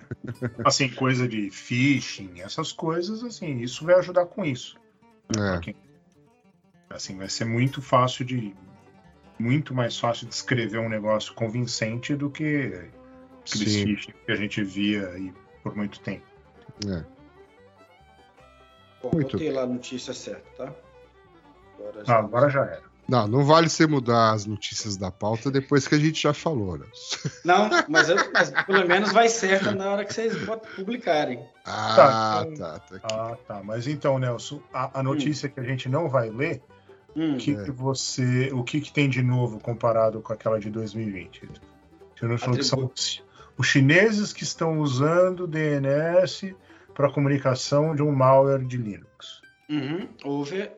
Assim, 0.63 0.88
coisa 0.88 1.28
de 1.28 1.49
phishing, 1.49 2.39
essas 2.39 2.71
coisas, 2.71 3.21
assim, 3.21 3.59
isso 3.59 3.86
vai 3.86 3.95
ajudar 3.95 4.28
com 4.28 4.45
isso. 4.45 4.78
É. 5.38 5.51
pra 5.51 5.59
quem- 5.59 5.86
Assim, 6.89 7.17
vai 7.17 7.29
ser 7.29 7.45
muito 7.45 7.81
fácil 7.81 8.25
de. 8.25 8.55
Muito 9.39 9.73
mais 9.73 9.99
fácil 9.99 10.27
de 10.27 10.33
escrever 10.33 10.79
um 10.79 10.89
negócio 10.89 11.33
convincente 11.35 12.15
do 12.15 12.29
que 12.29 12.89
que 13.45 14.11
a 14.27 14.35
gente 14.35 14.63
via 14.63 15.07
aí 15.09 15.31
por 15.63 15.75
muito 15.75 15.99
tempo. 15.99 16.25
É. 16.88 17.03
Bom, 19.01 19.11
Muito 19.13 19.33
botei 19.33 19.51
lá 19.51 19.61
a 19.61 19.67
notícia 19.67 20.13
certa, 20.13 20.49
tá? 20.57 20.73
Agora 21.77 22.03
Ah, 22.07 22.15
agora 22.17 22.49
já 22.49 22.61
era. 22.65 22.81
Não, 23.07 23.25
não 23.27 23.45
vale 23.45 23.69
você 23.69 23.88
mudar 23.88 24.33
as 24.33 24.45
notícias 24.45 24.97
da 24.97 25.09
pauta 25.09 25.49
depois 25.49 25.88
que 25.88 25.95
a 25.95 25.99
gente 25.99 26.21
já 26.21 26.33
falou, 26.33 26.77
né? 26.77 26.85
Não, 27.45 27.69
mas, 27.88 28.09
eu- 28.09 28.17
mas 28.33 28.49
pelo 28.65 28.85
menos 28.85 29.13
vai 29.13 29.29
certa 29.29 29.71
na 29.71 29.91
hora 29.91 30.03
que 30.03 30.13
vocês 30.13 30.33
publicarem. 30.75 31.47
Ah, 31.63 32.43
então- 32.47 32.55
tá, 32.57 32.79
tá. 32.79 32.95
aqui. 32.95 33.05
Ah, 33.13 33.38
tá. 33.47 33.63
Mas 33.63 33.88
então, 33.88 34.17
Nelson, 34.19 34.61
a, 34.73 34.99
a 34.99 35.03
notícia 35.03 35.47
que 35.47 35.59
a 35.59 35.63
gente 35.63 35.88
não 35.88 36.09
vai 36.09 36.29
ler, 36.29 36.61
Hum, 37.18 37.34
o 37.34 37.38
que, 37.38 37.51
É. 37.55 37.63
que 37.63 37.72
você. 37.72 38.51
O 38.53 38.63
que, 38.63 38.80
que 38.80 38.93
tem 38.93 39.09
de 39.09 39.24
novo 39.24 39.59
comparado 39.59 40.22
com 40.22 40.32
aquela 40.32 40.59
de 40.59 40.70
2020? 40.70 41.49
Você 42.15 42.26
não 42.28 42.38
falou 42.38 42.57
que 42.57 42.63
são 42.63 42.91
os, 42.95 43.68
chineses 43.68 44.32
que 44.32 44.43
estão 44.43 44.80
usando 44.80 45.47
DNS 45.47 46.55
para 46.93 47.11
comunicação 47.11 47.95
de 47.95 48.03
um 48.03 48.11
malware 48.11 48.63
de 48.63 48.78
Linux. 48.78 49.41
uhum, 49.70 50.07
houve 50.24 50.70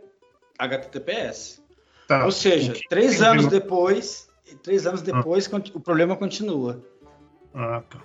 HTTPS. 0.58 1.62
Tá. 2.08 2.24
Ou 2.26 2.32
seja, 2.32 2.74
três 2.90 3.18
de 3.18 3.24
anos 3.24 3.44
novo? 3.46 3.56
depois, 3.60 4.30
três 4.64 4.88
anos 4.88 5.02
depois, 5.02 5.46
conti- 5.48 5.72
o 5.76 5.80
problema 5.80 6.16
continua. 6.16 6.82
Ah, 7.54 7.84
tá. 7.90 8.00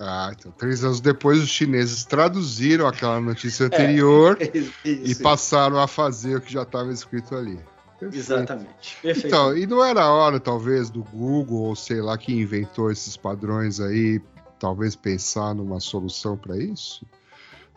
Ah, 0.00 0.32
então, 0.36 0.52
três 0.52 0.84
anos 0.84 1.00
depois, 1.00 1.42
os 1.42 1.48
chineses 1.48 2.04
traduziram 2.04 2.86
aquela 2.86 3.20
notícia 3.20 3.66
anterior 3.66 4.38
e 4.84 5.10
Isso, 5.10 5.22
passaram 5.22 5.78
a 5.78 5.88
fazer 5.88 6.36
o 6.36 6.40
que 6.40 6.52
já 6.52 6.62
estava 6.62 6.92
escrito 6.92 7.34
ali. 7.34 7.58
Perfeito. 7.98 8.16
Exatamente. 8.16 8.96
Perfeito. 9.02 9.26
Então, 9.26 9.56
e 9.56 9.66
não 9.66 9.84
era 9.84 10.04
a 10.04 10.12
hora, 10.12 10.38
talvez, 10.38 10.88
do 10.88 11.02
Google, 11.02 11.62
ou 11.62 11.76
sei 11.76 12.00
lá, 12.00 12.16
que 12.16 12.32
inventou 12.32 12.92
esses 12.92 13.16
padrões 13.16 13.80
aí, 13.80 14.20
talvez 14.58 14.94
pensar 14.94 15.52
numa 15.52 15.80
solução 15.80 16.36
para 16.36 16.56
isso? 16.56 17.04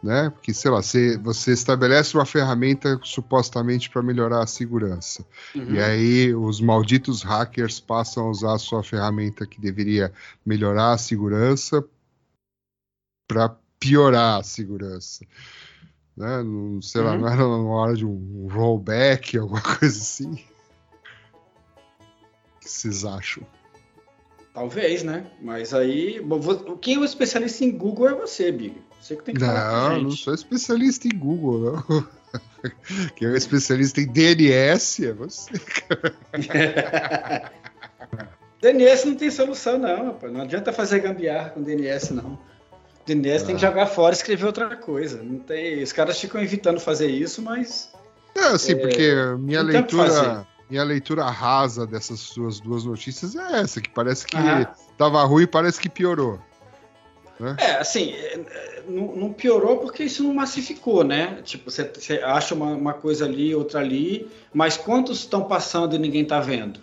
Né? 0.03 0.29
Porque, 0.29 0.53
sei 0.53 0.69
lá, 0.69 0.81
você, 0.81 1.17
você 1.17 1.53
estabelece 1.53 2.15
uma 2.15 2.25
ferramenta 2.25 2.99
supostamente 3.03 3.89
para 3.89 4.03
melhorar 4.03 4.43
a 4.43 4.47
segurança. 4.47 5.25
Uhum. 5.55 5.73
E 5.73 5.79
aí 5.79 6.35
os 6.35 6.61
malditos 6.61 7.23
hackers 7.23 7.79
passam 7.79 8.27
a 8.27 8.29
usar 8.29 8.53
a 8.53 8.59
sua 8.59 8.83
ferramenta 8.83 9.45
que 9.45 9.59
deveria 9.59 10.11
melhorar 10.45 10.93
a 10.93 10.97
segurança 10.97 11.83
para 13.33 13.55
piorar 13.79 14.39
a 14.39 14.43
segurança. 14.43 15.25
Né? 16.15 16.43
Não, 16.43 16.81
sei 16.81 17.01
lá, 17.01 17.13
Uhum. 17.13 17.21
não 17.21 17.27
era 17.27 17.47
uma 17.47 17.75
hora 17.75 17.95
de 17.95 18.05
um 18.05 18.47
rollback, 18.51 19.37
alguma 19.37 19.61
coisa 19.61 19.97
assim? 19.99 20.33
O 22.57 22.59
que 22.59 22.69
vocês 22.69 23.05
acham? 23.05 23.43
Talvez, 24.53 25.01
né? 25.01 25.25
Mas 25.41 25.73
aí, 25.73 26.19
bom, 26.21 26.39
quem 26.77 26.95
é 26.95 26.99
o 26.99 27.05
especialista 27.05 27.63
em 27.63 27.71
Google 27.71 28.09
é 28.09 28.13
você, 28.13 28.51
Big. 28.51 28.75
Você 28.99 29.15
que 29.15 29.23
tem 29.23 29.33
que 29.33 29.39
falar 29.41 29.69
com 29.69 29.77
a 29.77 29.89
Não, 29.93 30.03
não 30.03 30.11
sou 30.11 30.33
especialista 30.33 31.07
em 31.07 31.17
Google, 31.17 31.59
não. 31.87 32.07
Quem 33.15 33.29
é 33.29 33.35
especialista 33.35 33.99
em 34.01 34.07
DNS 34.07 35.05
é 35.05 35.13
você. 35.13 35.51
DNS 38.61 39.05
não 39.07 39.15
tem 39.15 39.31
solução, 39.31 39.77
não, 39.79 40.07
rapaz. 40.07 40.31
Não 40.31 40.41
adianta 40.41 40.71
fazer 40.71 40.99
gambiarra 40.99 41.49
com 41.51 41.63
DNS, 41.63 42.13
não. 42.13 42.37
DNS 43.05 43.43
tem 43.45 43.55
que 43.55 43.65
Ah. 43.65 43.69
jogar 43.69 43.87
fora 43.87 44.13
e 44.13 44.17
escrever 44.17 44.45
outra 44.45 44.75
coisa. 44.75 45.21
Não 45.21 45.39
tem... 45.39 45.81
Os 45.81 45.91
caras 45.91 46.19
ficam 46.19 46.41
evitando 46.41 46.79
fazer 46.79 47.07
isso, 47.07 47.41
mas. 47.41 47.91
É, 48.35 48.47
assim, 48.47 48.75
porque 48.77 49.13
minha 49.39 49.61
leitura, 49.61 50.47
minha 50.69 50.83
leitura 50.83 51.25
rasa 51.25 51.85
dessas 51.85 52.19
suas 52.19 52.59
duas 52.59 52.85
notícias 52.85 53.35
é 53.35 53.59
essa, 53.59 53.81
que 53.81 53.89
parece 53.89 54.25
que 54.25 54.37
Aham. 54.37 54.67
tava 54.97 55.21
ruim 55.23 55.43
e 55.43 55.47
parece 55.47 55.79
que 55.79 55.89
piorou. 55.89 56.39
É, 57.57 57.77
assim, 57.77 58.11
é, 58.11 58.35
é, 58.35 58.83
não, 58.87 59.15
não 59.15 59.33
piorou 59.33 59.77
porque 59.77 60.03
isso 60.03 60.23
não 60.23 60.33
massificou, 60.33 61.03
né? 61.03 61.41
Tipo, 61.43 61.71
você, 61.71 61.83
você 61.83 62.19
acha 62.19 62.53
uma, 62.53 62.67
uma 62.67 62.93
coisa 62.93 63.25
ali, 63.25 63.55
outra 63.55 63.79
ali, 63.79 64.29
mas 64.53 64.77
quantos 64.77 65.19
estão 65.19 65.43
passando 65.45 65.95
e 65.95 65.99
ninguém 65.99 66.23
tá 66.23 66.39
vendo? 66.39 66.79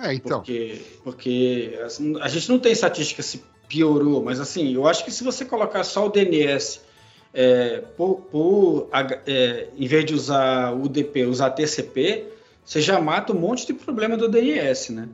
É, 0.00 0.14
então. 0.14 0.38
Porque, 0.38 0.80
porque 1.02 1.80
assim, 1.84 2.18
a 2.20 2.28
gente 2.28 2.48
não 2.48 2.60
tem 2.60 2.70
estatística 2.70 3.22
se 3.22 3.42
piorou, 3.68 4.22
mas 4.22 4.40
assim, 4.40 4.74
eu 4.74 4.86
acho 4.86 5.04
que 5.04 5.10
se 5.10 5.22
você 5.22 5.44
colocar 5.44 5.84
só 5.84 6.06
o 6.06 6.08
DNS, 6.08 6.80
é, 7.34 7.82
por, 7.96 8.16
por, 8.30 8.88
é, 9.26 9.68
em 9.76 9.86
vez 9.86 10.04
de 10.04 10.14
usar 10.14 10.72
o 10.72 10.84
UDP, 10.84 11.24
usar 11.26 11.50
TCP, 11.50 12.24
você 12.64 12.80
já 12.80 13.00
mata 13.00 13.32
um 13.32 13.38
monte 13.38 13.66
de 13.66 13.74
problema 13.74 14.16
do 14.16 14.28
DNS, 14.28 14.92
né? 14.92 15.08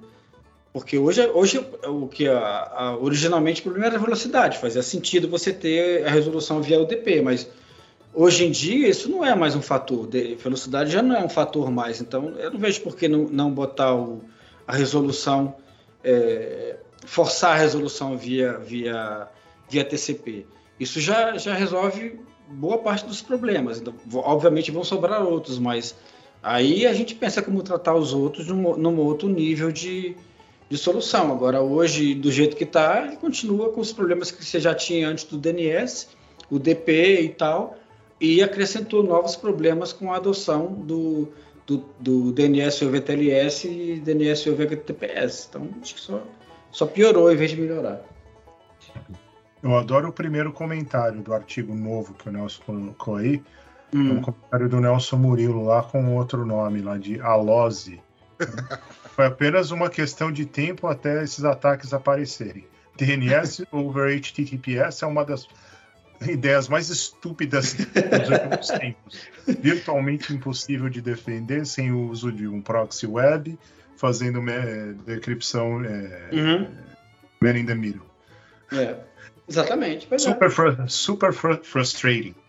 Porque 0.73 0.99
hoje, 0.99 1.25
hoje 1.33 1.65
o 1.87 2.09
que 2.09 2.29
a- 2.29 2.39
a- 2.75 2.97
originalmente 2.97 3.61
o 3.61 3.65
problema 3.65 3.87
era 3.87 3.97
a 3.97 4.01
velocidade, 4.01 4.59
fazia 4.59 4.83
sentido 4.83 5.29
você 5.29 5.53
ter 5.53 6.05
a 6.05 6.11
resolução 6.11 6.61
via 6.61 6.81
UDP, 6.81 7.21
mas 7.23 7.49
hoje 8.13 8.45
em 8.45 8.51
dia 8.51 8.89
isso 8.89 9.09
não 9.09 9.25
é 9.25 9.35
mais 9.37 9.55
um 9.55 9.63
fator, 9.63 10.07
de, 10.07 10.35
velocidade 10.35 10.91
já 10.91 11.01
não 11.01 11.15
é 11.15 11.25
um 11.25 11.29
fator 11.29 11.71
mais, 11.71 12.01
então 12.01 12.31
eu 12.39 12.51
não 12.51 12.59
vejo 12.59 12.81
por 12.81 12.97
que 12.97 13.07
não, 13.07 13.25
não 13.29 13.51
botar 13.53 13.95
o, 13.95 14.23
a 14.67 14.75
resolução, 14.75 15.55
é, 16.03 16.77
forçar 17.05 17.53
a 17.53 17.59
resolução 17.59 18.17
via, 18.17 18.59
via, 18.59 19.29
via 19.69 19.85
TCP. 19.85 20.47
Isso 20.79 21.01
já, 21.01 21.37
já 21.39 21.55
resolve 21.55 22.19
boa 22.49 22.79
parte 22.79 23.07
dos 23.07 23.23
problemas. 23.23 23.81
Então, 23.81 23.95
obviamente 24.15 24.71
vão 24.71 24.85
sobrar 24.85 25.23
outros, 25.23 25.59
mas 25.59 25.95
Aí 26.45 26.87
a 26.87 26.93
gente 26.93 27.15
pensa 27.15 27.41
como 27.41 27.63
tratar 27.63 27.95
os 27.95 28.13
outros 28.13 28.49
num, 28.49 28.77
num 28.77 29.01
outro 29.01 29.27
nível 29.31 29.73
de, 29.73 30.15
de 30.69 30.77
solução. 30.77 31.33
Agora, 31.33 31.63
hoje, 31.63 32.15
do 32.15 32.31
jeito 32.31 32.55
que 32.55 32.65
está, 32.65 33.07
ele 33.07 33.17
continua 33.17 33.73
com 33.73 33.81
os 33.81 33.95
problemas 33.95 34.31
que 34.31 34.45
você 34.45 34.61
já 34.61 34.75
tinha 34.75 35.09
antes 35.09 35.25
do 35.25 35.39
DNS, 35.39 36.09
o 36.51 36.59
DP 36.59 37.23
e 37.23 37.29
tal, 37.31 37.79
e 38.21 38.43
acrescentou 38.43 39.03
novos 39.03 39.37
problemas 39.37 39.91
com 39.91 40.13
a 40.13 40.17
adoção 40.17 40.67
do, 40.67 41.33
do, 41.67 41.83
do 41.99 42.31
DNS 42.33 42.85
over 42.85 43.01
TLS 43.01 43.65
e 43.67 44.03
DNS 44.05 44.51
over 44.51 44.67
HTTPS. 44.67 45.47
Então, 45.49 45.67
acho 45.81 45.95
que 45.95 46.01
só, 46.03 46.23
só 46.75 46.85
piorou 46.87 47.33
em 47.33 47.37
vez 47.37 47.53
de 47.53 47.57
melhorar. 47.61 48.03
Eu 49.63 49.75
adoro 49.79 50.09
o 50.09 50.13
primeiro 50.13 50.53
comentário 50.53 51.23
do 51.23 51.33
artigo 51.33 51.75
novo 51.75 52.13
que 52.13 52.29
o 52.29 52.33
Nelson 52.33 52.63
colocou 52.67 53.17
aí. 53.17 53.43
É 53.93 53.97
Hum. 53.97 54.19
um 54.19 54.21
comentário 54.21 54.69
do 54.69 54.81
Nelson 54.81 55.17
Murilo 55.17 55.65
lá 55.65 55.81
com 55.83 56.17
outro 56.17 56.45
nome 56.45 56.83
lá 56.83 56.99
de 56.99 57.21
Alose. 57.21 58.01
Foi 59.15 59.27
apenas 59.27 59.71
uma 59.71 59.89
questão 59.89 60.33
de 60.33 60.45
tempo 60.45 60.89
até 60.89 61.23
esses 61.23 61.45
ataques 61.45 61.95
aparecerem. 61.95 62.67
DNS 62.97 63.65
over 63.71 64.13
HTTPS 64.13 65.05
é 65.05 65.07
uma 65.07 65.25
das 65.25 65.47
ideias 66.29 66.69
mais 66.69 66.91
estúpidas 66.91 67.75
dos 67.75 68.29
últimos 68.29 68.69
tempos. 68.77 69.29
Virtualmente 69.61 70.35
impossível 70.35 70.89
de 70.89 71.01
defender 71.01 71.65
sem 71.65 71.93
o 71.93 72.11
uso 72.11 72.33
de 72.33 72.49
um 72.49 72.61
proxy 72.61 73.07
web, 73.07 73.57
fazendo 73.97 74.41
decrypção 75.05 75.85
é, 75.85 76.29
Uhum. 76.33 76.69
man 77.41 77.59
in 77.59 77.67
the 77.67 77.75
middle. 77.75 78.03
É, 78.73 78.97
exatamente. 79.49 80.07
Pois 80.07 80.25
é. 80.27 80.31
Super, 80.33 80.51
fru- 80.51 80.89
super 80.89 81.33
fru- 81.33 81.63
frustrating. 81.65 82.35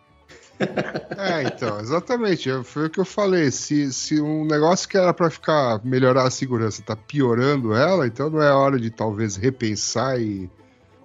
É, 1.17 1.43
então, 1.43 1.79
exatamente. 1.81 2.49
é, 2.49 2.63
Foi 2.63 2.85
o 2.85 2.89
que 2.89 2.99
eu 2.99 3.03
falei. 3.05 3.51
Se, 3.51 3.91
se 3.91 4.21
um 4.21 4.45
negócio 4.45 4.87
que 4.87 4.97
era 4.97 5.13
para 5.13 5.29
ficar 5.29 5.83
melhorar 5.83 6.23
a 6.23 6.31
segurança 6.31 6.81
tá 6.81 6.95
piorando 6.95 7.73
ela, 7.73 8.07
então 8.07 8.29
não 8.29 8.41
é 8.41 8.51
hora 8.53 8.79
de 8.79 8.89
talvez 8.89 9.35
repensar 9.35 10.17
e 10.19 10.49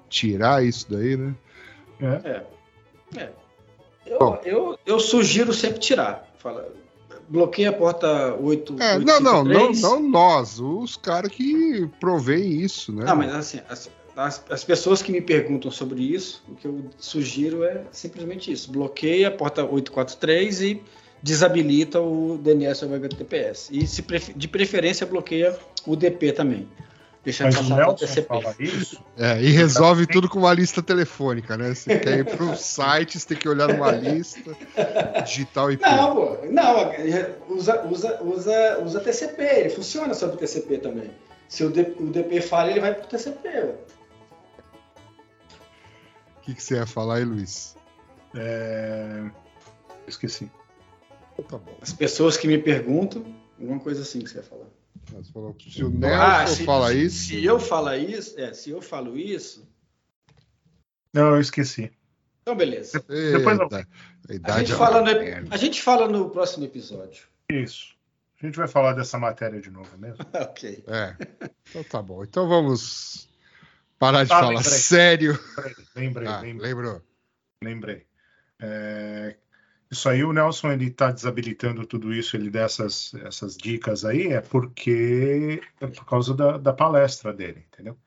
tirar 0.08 0.64
isso 0.64 0.86
daí, 0.90 1.16
né? 1.16 1.34
É. 2.00 2.42
Eu, 4.06 4.18
Bom. 4.18 4.40
eu, 4.44 4.78
eu 4.86 5.00
sugiro 5.00 5.52
sempre 5.52 5.80
tirar. 5.80 6.28
Fala, 6.38 6.68
bloqueia 7.30 7.70
a 7.70 7.72
porta 7.72 8.34
8. 8.34 8.76
É, 8.82 8.98
não, 8.98 9.20
não, 9.20 9.44
não, 9.44 9.68
853. 9.68 9.82
não 9.82 10.00
nós, 10.10 10.58
os 10.58 10.96
caras 10.96 11.30
que 11.30 11.88
provêm 12.00 12.60
isso, 12.60 12.92
né? 12.92 13.04
Não, 13.04 13.16
mas 13.16 13.32
assim, 13.34 13.60
as, 13.68 13.88
as, 14.16 14.44
as 14.50 14.64
pessoas 14.64 15.00
que 15.00 15.12
me 15.12 15.20
perguntam 15.20 15.70
sobre 15.70 16.02
isso, 16.02 16.42
o 16.48 16.56
que 16.56 16.66
eu 16.66 16.84
sugiro 16.98 17.62
é 17.62 17.84
simplesmente 17.92 18.50
isso: 18.50 18.72
bloqueia 18.72 19.28
a 19.28 19.30
porta 19.30 19.62
843 19.62 20.62
e 20.62 20.82
desabilita 21.22 22.00
o 22.00 22.38
DNS 22.42 22.84
over 22.84 22.96
HTTPS. 22.96 23.68
E 23.70 23.86
se 23.86 24.04
de 24.34 24.48
preferência 24.48 25.06
bloqueia 25.06 25.56
o 25.86 25.94
DP 25.94 26.32
também. 26.32 26.68
Deixa 27.22 27.44
Mas 27.44 27.54
o 27.54 27.58
passar 27.58 27.74
para 27.74 27.84
o 27.84 27.88
Nelson 27.88 28.06
TCP. 28.06 28.26
fala 28.28 28.54
isso. 28.58 29.04
É, 29.16 29.42
e 29.42 29.50
resolve 29.50 30.06
tudo 30.06 30.26
com 30.28 30.38
uma 30.38 30.54
lista 30.54 30.82
telefônica, 30.82 31.54
né? 31.56 31.74
Você 31.74 31.98
quer 31.98 32.18
ir 32.20 32.24
pro 32.24 32.56
site, 32.56 33.18
você 33.20 33.28
tem 33.28 33.36
que 33.36 33.46
olhar 33.48 33.68
numa 33.68 33.90
lista, 33.90 34.56
digitar 35.24 35.66
o 35.66 35.70
IP. 35.70 35.82
Não, 35.82 36.14
pô, 36.16 36.38
não, 36.50 36.92
usa, 37.54 37.82
usa, 37.86 38.22
usa, 38.22 38.78
usa 38.82 39.00
TCP, 39.00 39.42
ele 39.42 39.68
funciona 39.70 40.14
sobre 40.14 40.38
TCP 40.38 40.78
também. 40.78 41.10
Se 41.46 41.62
o, 41.62 41.70
D- 41.70 41.94
o 41.98 42.06
DP 42.06 42.40
falha, 42.40 42.70
ele 42.70 42.80
vai 42.80 42.94
pro 42.94 43.06
TCP. 43.06 43.48
ué. 43.48 43.74
O 46.38 46.40
que, 46.42 46.54
que 46.54 46.62
você 46.62 46.76
ia 46.76 46.86
falar 46.86 47.16
aí, 47.16 47.24
Luiz? 47.24 47.76
É... 48.34 49.24
Esqueci. 50.06 50.50
Tá 51.48 51.58
bom. 51.58 51.76
As 51.82 51.92
pessoas 51.92 52.36
que 52.36 52.46
me 52.48 52.56
perguntam, 52.58 53.24
alguma 53.60 53.78
coisa 53.78 54.02
assim 54.02 54.20
que 54.20 54.30
você 54.30 54.38
ia 54.38 54.42
falar. 54.42 54.66
Você 55.12 55.32
falou, 55.32 55.56
Se 55.60 55.84
o 55.84 55.90
Nelson 55.90 56.16
Ah, 56.22 56.46
se, 56.46 56.64
fala 56.64 56.88
se- 56.90 57.04
isso. 57.04 57.24
Se 57.26 57.44
eu 57.44 57.58
falar 57.60 57.96
isso, 57.98 58.38
é, 58.40 58.52
se 58.52 58.70
eu 58.70 58.80
falo 58.80 59.18
isso, 59.18 59.68
Não, 61.12 61.34
eu 61.34 61.40
esqueci. 61.40 61.90
então 62.42 62.54
beleza. 62.56 63.04
Depois 63.08 63.58
eu- 63.58 63.68
Eita, 64.28 64.54
a 64.54 64.58
gente, 64.58 64.72
é 64.72 64.76
fala 64.76 65.00
no, 65.02 65.10
a 65.54 65.56
gente 65.56 65.82
fala 65.82 66.08
no 66.08 66.30
próximo 66.30 66.64
episódio. 66.64 67.24
Isso. 67.50 67.94
A 68.42 68.46
gente 68.46 68.56
vai 68.56 68.68
falar 68.68 68.92
dessa 68.94 69.18
matéria 69.18 69.60
de 69.60 69.70
novo 69.70 69.96
mesmo. 69.98 70.24
ok. 70.32 70.84
É. 70.86 71.16
Então 71.68 71.84
tá 71.84 72.00
bom. 72.00 72.22
Então 72.24 72.48
vamos 72.48 73.28
parar 73.98 74.24
de 74.24 74.32
Ah, 74.32 74.36
falar 74.40 74.48
lembrei. 74.54 74.64
sério. 74.78 75.38
Lembrei, 75.96 76.28
Ah, 76.28 76.40
lembrei. 76.40 76.68
lembrou? 76.74 77.02
lembrei. 77.62 78.06
É, 78.62 79.36
Isso 79.90 80.08
aí, 80.08 80.22
o 80.22 80.32
Nelson 80.32 80.70
ele 80.70 80.86
está 80.86 81.10
desabilitando 81.10 81.84
tudo 81.84 82.14
isso, 82.14 82.36
ele 82.36 82.48
dessas 82.48 83.12
essas 83.14 83.56
dicas 83.56 84.04
aí, 84.04 84.28
é 84.28 84.40
porque 84.40 85.60
é 85.80 85.86
por 85.88 86.04
causa 86.06 86.32
da, 86.32 86.56
da 86.58 86.72
palestra 86.72 87.32
dele, 87.32 87.66
entendeu? 87.72 87.98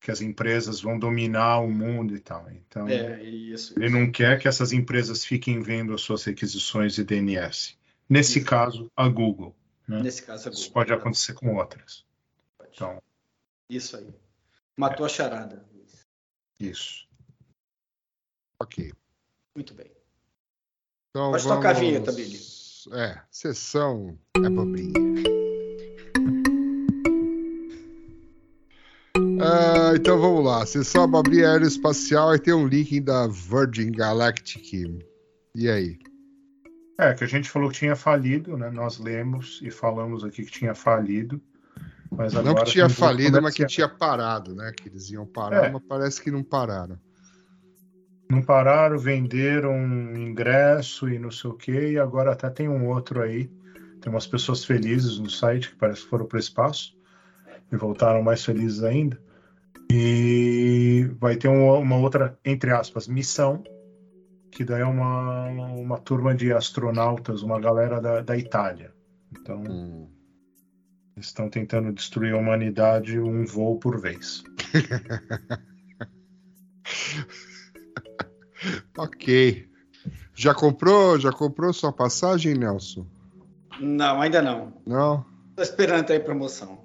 Que 0.00 0.10
as 0.10 0.22
empresas 0.22 0.80
vão 0.80 0.98
dominar 0.98 1.58
o 1.60 1.70
mundo 1.70 2.16
e 2.16 2.18
tal. 2.20 2.50
Então, 2.50 2.88
É, 2.88 3.22
isso. 3.22 3.74
ele 3.78 3.90
não 3.90 4.10
quer 4.10 4.40
que 4.40 4.48
essas 4.48 4.72
empresas 4.72 5.22
fiquem 5.24 5.60
vendo 5.60 5.92
as 5.92 6.00
suas 6.00 6.24
requisições 6.24 6.94
de 6.94 7.04
DNS. 7.04 7.76
Nesse 8.08 8.38
Isso. 8.38 8.48
caso, 8.48 8.90
a 8.96 9.06
Google. 9.08 9.54
Nesse 9.86 10.22
caso, 10.22 10.48
é 10.48 10.52
Isso 10.52 10.62
Google. 10.68 10.72
pode 10.74 10.92
acontecer 10.94 11.34
com 11.34 11.54
outras. 11.56 12.04
Então, 12.72 13.02
Isso 13.68 13.96
aí. 13.98 14.12
Matou 14.76 15.04
a 15.04 15.08
charada. 15.08 15.64
isso. 16.58 17.06
Ok. 18.58 18.92
Muito 19.54 19.74
bem. 19.74 19.90
Então 21.14 21.30
Pode 21.30 21.44
vamos... 21.44 21.56
tocar 21.58 21.76
a 21.76 21.78
vinheta, 21.78 22.10
Billy. 22.10 22.40
É, 22.92 23.20
sessão 23.30 24.18
é 24.36 24.48
bobrinha. 24.48 24.92
Ah, 29.44 29.92
então 29.96 30.20
vamos 30.20 30.44
lá. 30.44 30.64
Sessão 30.64 31.02
abobrinha 31.02 31.50
aeroespacial. 31.50 32.30
Aí 32.30 32.38
tem 32.38 32.54
um 32.54 32.66
link 32.66 33.00
da 33.00 33.26
Virgin 33.26 33.90
Galactic. 33.90 34.72
E 35.52 35.68
aí? 35.68 35.98
É, 36.96 37.12
que 37.12 37.24
a 37.24 37.26
gente 37.26 37.50
falou 37.50 37.68
que 37.68 37.78
tinha 37.78 37.96
falido, 37.96 38.56
né? 38.56 38.70
Nós 38.70 38.98
lemos 39.00 39.58
e 39.60 39.68
falamos 39.68 40.22
aqui 40.24 40.44
que 40.44 40.52
tinha 40.52 40.76
falido. 40.76 41.42
Mas 42.08 42.34
Não 42.34 42.40
agora 42.42 42.64
que 42.64 42.70
tinha 42.70 42.88
falido, 42.88 43.42
mas 43.42 43.52
que 43.54 43.66
tinha 43.66 43.88
parado, 43.88 44.54
né? 44.54 44.72
Que 44.76 44.88
eles 44.88 45.10
iam 45.10 45.26
parar, 45.26 45.64
É. 45.64 45.70
mas 45.70 45.82
parece 45.88 46.22
que 46.22 46.30
não 46.30 46.44
pararam. 46.44 46.96
Não 48.30 48.42
pararam, 48.42 48.98
venderam 48.98 49.72
um 49.72 50.16
ingresso 50.16 51.08
e 51.08 51.18
não 51.18 51.30
sei 51.30 51.50
o 51.50 51.54
que, 51.54 51.90
e 51.92 51.98
agora 51.98 52.32
até 52.32 52.48
tem 52.48 52.68
um 52.68 52.88
outro 52.88 53.22
aí. 53.22 53.50
Tem 54.00 54.10
umas 54.10 54.26
pessoas 54.26 54.64
felizes 54.64 55.18
no 55.18 55.30
site 55.30 55.70
que 55.70 55.76
parece 55.76 56.02
que 56.02 56.08
foram 56.08 56.26
para 56.26 56.36
o 56.36 56.40
espaço 56.40 56.94
e 57.70 57.76
voltaram 57.76 58.22
mais 58.22 58.44
felizes 58.44 58.82
ainda. 58.82 59.20
E 59.90 61.08
vai 61.20 61.36
ter 61.36 61.48
um- 61.48 61.78
uma 61.78 61.96
outra, 61.96 62.36
entre 62.44 62.72
aspas, 62.72 63.06
missão, 63.06 63.62
que 64.50 64.64
daí 64.64 64.80
é 64.80 64.84
uma, 64.86 65.44
uma 65.46 65.98
turma 65.98 66.34
de 66.34 66.52
astronautas, 66.52 67.42
uma 67.42 67.60
galera 67.60 68.00
da, 68.00 68.22
da 68.22 68.36
Itália. 68.36 68.92
Então, 69.30 69.62
Hum. 69.68 70.08
estão 71.18 71.48
tentando 71.48 71.92
destruir 71.92 72.34
a 72.34 72.38
humanidade 72.38 73.20
um 73.20 73.44
voo 73.44 73.78
por 73.78 74.00
vez. 74.00 74.42
Ok. 78.96 79.68
Já 80.34 80.54
comprou, 80.54 81.18
já 81.18 81.30
comprou 81.30 81.72
sua 81.72 81.92
passagem, 81.92 82.54
Nelson? 82.54 83.06
Não, 83.80 84.20
ainda 84.20 84.42
não. 84.42 84.72
Não? 84.86 85.24
Tô 85.56 85.62
esperando 85.62 86.10
aí 86.10 86.20
promoção. 86.20 86.80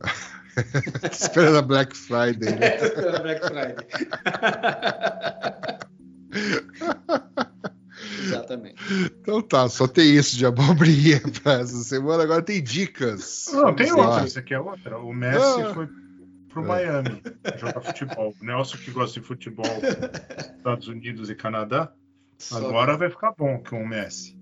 Tô 1.00 1.06
esperando 1.10 1.58
a 1.58 1.62
Black 1.62 1.96
Friday, 1.96 2.54
né? 2.58 2.70
Tô 2.78 2.84
esperando 2.86 3.16
a 3.16 3.20
Black 3.20 3.46
Friday. 3.46 3.76
Exatamente. 8.22 8.76
Então 9.20 9.42
tá, 9.42 9.68
só 9.68 9.86
tem 9.86 10.14
isso 10.16 10.36
de 10.36 10.46
abobrinha 10.46 11.20
pra 11.42 11.54
essa 11.54 11.82
semana. 11.84 12.22
Agora 12.22 12.42
tem 12.42 12.62
dicas. 12.62 13.46
Não, 13.52 13.74
tem 13.74 13.92
lá. 13.92 14.08
outra, 14.10 14.26
isso 14.26 14.38
aqui 14.38 14.54
é 14.54 14.60
outra. 14.60 14.98
O 14.98 15.12
Messi 15.12 15.62
Ah. 15.62 15.74
foi 15.74 15.88
pro 16.56 16.64
É. 16.64 16.66
Miami 16.86 17.22
jogar 17.58 17.80
futebol. 17.82 18.34
O 18.40 18.44
Nelson, 18.44 18.78
que 18.78 18.90
gosta 18.90 19.20
de 19.20 19.26
futebol, 19.26 19.66
Estados 20.56 20.88
Unidos 20.88 21.28
e 21.28 21.34
Canadá, 21.34 21.92
Só 22.38 22.58
agora 22.58 22.96
vai 22.96 23.10
ficar 23.10 23.32
bom 23.36 23.62
com 23.68 23.82
o 23.82 23.86
Messi. 23.86 24.38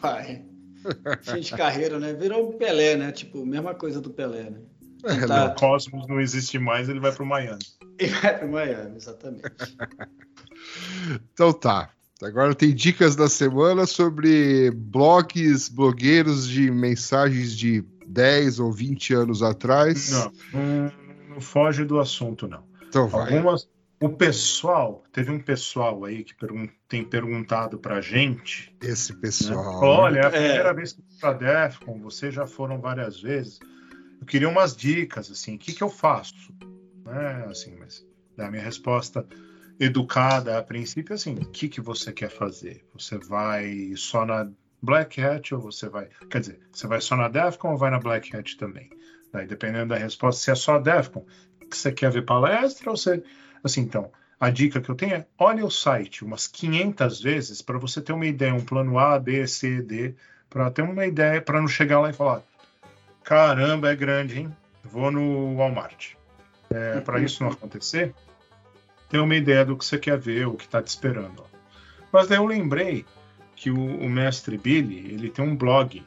vai. 0.00 0.44
Fim 1.22 1.40
de 1.40 1.50
carreira, 1.56 1.98
né? 1.98 2.12
Virou 2.12 2.50
um 2.50 2.58
Pelé, 2.58 2.96
né? 2.96 3.10
Tipo, 3.12 3.44
mesma 3.44 3.74
coisa 3.74 4.00
do 4.00 4.10
Pelé, 4.10 4.50
né? 4.50 4.58
É, 5.04 5.26
Tá. 5.26 5.46
O 5.46 5.54
Cosmos 5.54 6.06
não 6.08 6.20
existe 6.20 6.58
mais, 6.58 6.88
ele 6.88 7.00
vai 7.00 7.12
pro 7.12 7.24
Miami. 7.26 7.58
E 8.00 8.06
vai 8.06 8.38
pro 8.38 8.48
Miami, 8.48 8.96
exatamente. 8.96 9.42
Então 11.32 11.52
tá. 11.52 11.90
Agora 12.22 12.54
tem 12.54 12.72
dicas 12.74 13.16
da 13.16 13.28
semana 13.28 13.86
sobre 13.86 14.70
blogs, 14.70 15.68
blogueiros 15.68 16.46
de 16.48 16.70
mensagens 16.70 17.56
de 17.56 17.84
10 18.06 18.60
ou 18.60 18.70
20 18.72 19.14
anos 19.14 19.42
atrás. 19.42 20.12
Não, 20.12 20.32
não, 20.52 20.92
não 21.28 21.40
foge 21.40 21.84
do 21.84 21.98
assunto, 22.00 22.46
não. 22.48 22.64
Então 22.88 23.06
vai. 23.08 23.34
Algumas, 23.34 23.68
O 24.00 24.08
pessoal, 24.10 25.02
teve 25.12 25.32
um 25.32 25.40
pessoal 25.40 26.04
aí 26.04 26.22
que 26.22 26.32
pergun- 26.32 26.68
tem 26.88 27.02
perguntado 27.04 27.78
pra 27.80 28.00
gente. 28.00 28.72
Esse 28.80 29.12
pessoal. 29.12 29.82
Olha, 29.82 30.20
é 30.20 30.24
a 30.24 30.28
É. 30.28 30.30
primeira 30.30 30.72
vez 30.72 30.92
que 30.92 31.00
eu 31.00 31.04
fui 31.08 31.18
pra 31.18 31.32
Defcon, 31.32 31.98
vocês 32.00 32.32
já 32.32 32.46
foram 32.46 32.80
várias 32.80 33.20
vezes. 33.20 33.58
Eu 34.20 34.26
queria 34.26 34.48
umas 34.48 34.76
dicas, 34.76 35.28
assim, 35.32 35.56
o 35.56 35.58
que, 35.58 35.72
que 35.72 35.82
eu 35.82 35.88
faço? 35.90 36.54
Né, 37.04 37.44
assim, 37.50 37.74
mas 37.76 38.06
da 38.36 38.48
minha 38.50 38.62
resposta 38.62 39.26
educada 39.80 40.58
a 40.58 40.62
princípio, 40.62 41.14
assim, 41.14 41.34
o 41.34 41.46
que, 41.50 41.68
que 41.68 41.80
você 41.80 42.12
quer 42.12 42.30
fazer? 42.30 42.84
Você 42.94 43.18
vai 43.18 43.92
só 43.96 44.24
na 44.24 44.48
Black 44.82 45.20
Hat 45.20 45.54
ou 45.54 45.60
você 45.60 45.88
vai. 45.88 46.08
Quer 46.30 46.40
dizer, 46.40 46.60
você 46.72 46.86
vai 46.86 47.00
só 47.00 47.16
na 47.16 47.28
Defcon 47.28 47.72
ou 47.72 47.76
vai 47.76 47.90
na 47.90 47.98
Black 47.98 48.34
Hat 48.36 48.56
também? 48.56 48.90
Daí, 49.32 49.46
dependendo 49.46 49.88
da 49.88 49.96
resposta, 49.96 50.42
se 50.42 50.50
é 50.50 50.54
só 50.54 50.78
Defcon, 50.78 51.24
que 51.68 51.76
você 51.76 51.92
quer 51.92 52.10
ver 52.10 52.22
palestra 52.22 52.90
ou 52.90 52.96
você. 52.96 53.22
Assim, 53.62 53.82
então, 53.82 54.10
a 54.40 54.50
dica 54.50 54.80
que 54.80 54.90
eu 54.90 54.94
tenho 54.94 55.14
é 55.14 55.26
olhe 55.38 55.62
o 55.62 55.70
site 55.70 56.24
umas 56.24 56.46
500 56.46 57.20
vezes 57.20 57.62
para 57.62 57.78
você 57.78 58.00
ter 58.00 58.12
uma 58.12 58.26
ideia, 58.26 58.54
um 58.54 58.64
plano 58.64 58.98
A, 58.98 59.18
B, 59.18 59.46
C, 59.46 59.82
D, 59.82 60.14
para 60.48 60.70
ter 60.70 60.82
uma 60.82 61.06
ideia, 61.06 61.42
para 61.42 61.60
não 61.60 61.68
chegar 61.68 62.00
lá 62.00 62.10
e 62.10 62.14
falar: 62.14 62.42
caramba, 63.24 63.90
é 63.90 63.96
grande, 63.96 64.40
hein? 64.40 64.56
Vou 64.84 65.10
no 65.10 65.56
Walmart. 65.56 66.12
É, 66.70 67.00
para 67.00 67.20
isso 67.20 67.42
não 67.42 67.50
acontecer, 67.50 68.14
ter 69.08 69.18
uma 69.18 69.34
ideia 69.34 69.64
do 69.64 69.76
que 69.76 69.84
você 69.84 69.98
quer 69.98 70.18
ver, 70.18 70.46
o 70.46 70.54
que 70.54 70.64
está 70.64 70.82
te 70.82 70.88
esperando. 70.88 71.44
Mas 72.12 72.28
daí 72.28 72.38
eu 72.38 72.46
lembrei 72.46 73.04
que 73.56 73.70
o, 73.70 73.76
o 73.76 74.08
mestre 74.08 74.56
Billy, 74.56 75.12
ele 75.12 75.30
tem 75.30 75.44
um 75.44 75.56
blog. 75.56 76.04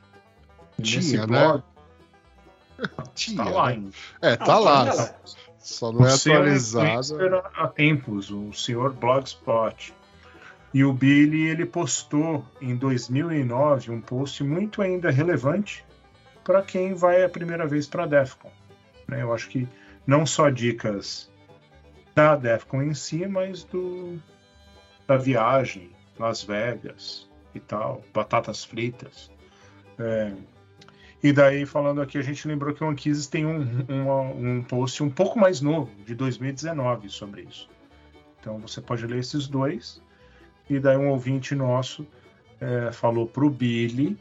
Tinha, 0.82 0.98
nesse 0.98 1.18
né? 1.28 1.64
Blog 2.88 3.10
Tinha, 3.16 3.44
tá 3.44 3.50
lá 3.50 3.66
né? 3.68 3.72
ainda. 3.74 3.92
É, 4.22 4.36
tá 4.36 4.46
Não, 4.46 4.60
lá. 4.60 4.86
tá 4.86 4.94
lá. 4.94 5.16
Só 5.60 5.92
não 5.92 6.06
é 6.06 6.14
O 6.14 6.18
seu 6.18 6.34
atualizado. 6.34 6.88
influencer 6.88 7.42
há 7.54 7.68
tempos, 7.68 8.32
o 8.32 8.52
senhor 8.54 8.94
Blogspot. 8.94 9.94
E 10.74 10.84
o 10.86 10.94
Billy, 10.94 11.48
ele 11.48 11.66
postou 11.66 12.46
em 12.62 12.76
2009 12.76 13.92
um 13.92 14.02
post 14.02 14.44
muito 14.44 14.82
ainda 14.82 15.12
relevante 15.12 15.86
para 16.44 16.62
quem 16.62 16.94
vai 16.94 17.24
a 17.24 17.30
primeira 17.30 17.68
vez 17.68 17.86
para 17.88 18.04
a 18.04 18.08
DEFCON. 18.08 18.50
né? 19.08 19.22
Eu 19.22 19.34
acho 19.34 19.50
que 19.50 19.68
não 20.08 20.26
só 20.26 20.50
dicas 20.50 21.30
da 22.16 22.36
DEFCON 22.36 22.82
em 22.84 22.94
si, 22.94 23.28
mas 23.28 23.64
do 23.66 24.18
da 25.06 25.18
viagem, 25.18 25.92
Las 26.18 26.42
Vegas 26.42 27.30
e 27.54 27.60
tal, 27.60 28.02
batatas 28.14 28.64
fritas. 28.64 29.30
É, 30.00 30.32
e 31.24 31.32
daí, 31.32 31.66
falando 31.66 32.02
aqui, 32.02 32.18
a 32.18 32.22
gente 32.22 32.48
lembrou 32.48 32.74
que 32.74 32.84
o 32.84 32.90
Anquises 32.90 33.28
tem 33.28 33.46
um, 33.46 33.86
uma- 33.88 34.22
um 34.22 34.64
post 34.64 35.04
um 35.04 35.10
pouco 35.10 35.38
mais 35.40 35.62
novo, 35.62 35.92
de 36.06 36.16
2019, 36.16 37.10
sobre 37.10 37.42
isso. 37.44 37.70
Então 38.40 38.58
você 38.60 38.82
pode 38.82 39.06
ler 39.06 39.20
esses 39.20 39.48
dois. 39.48 40.02
E 40.70 40.80
daí 40.80 40.98
um 40.98 41.10
ouvinte 41.10 41.54
nosso 41.54 42.08
é, 42.60 42.92
falou 42.92 43.26
pro 43.28 43.50
Billy 43.50 44.18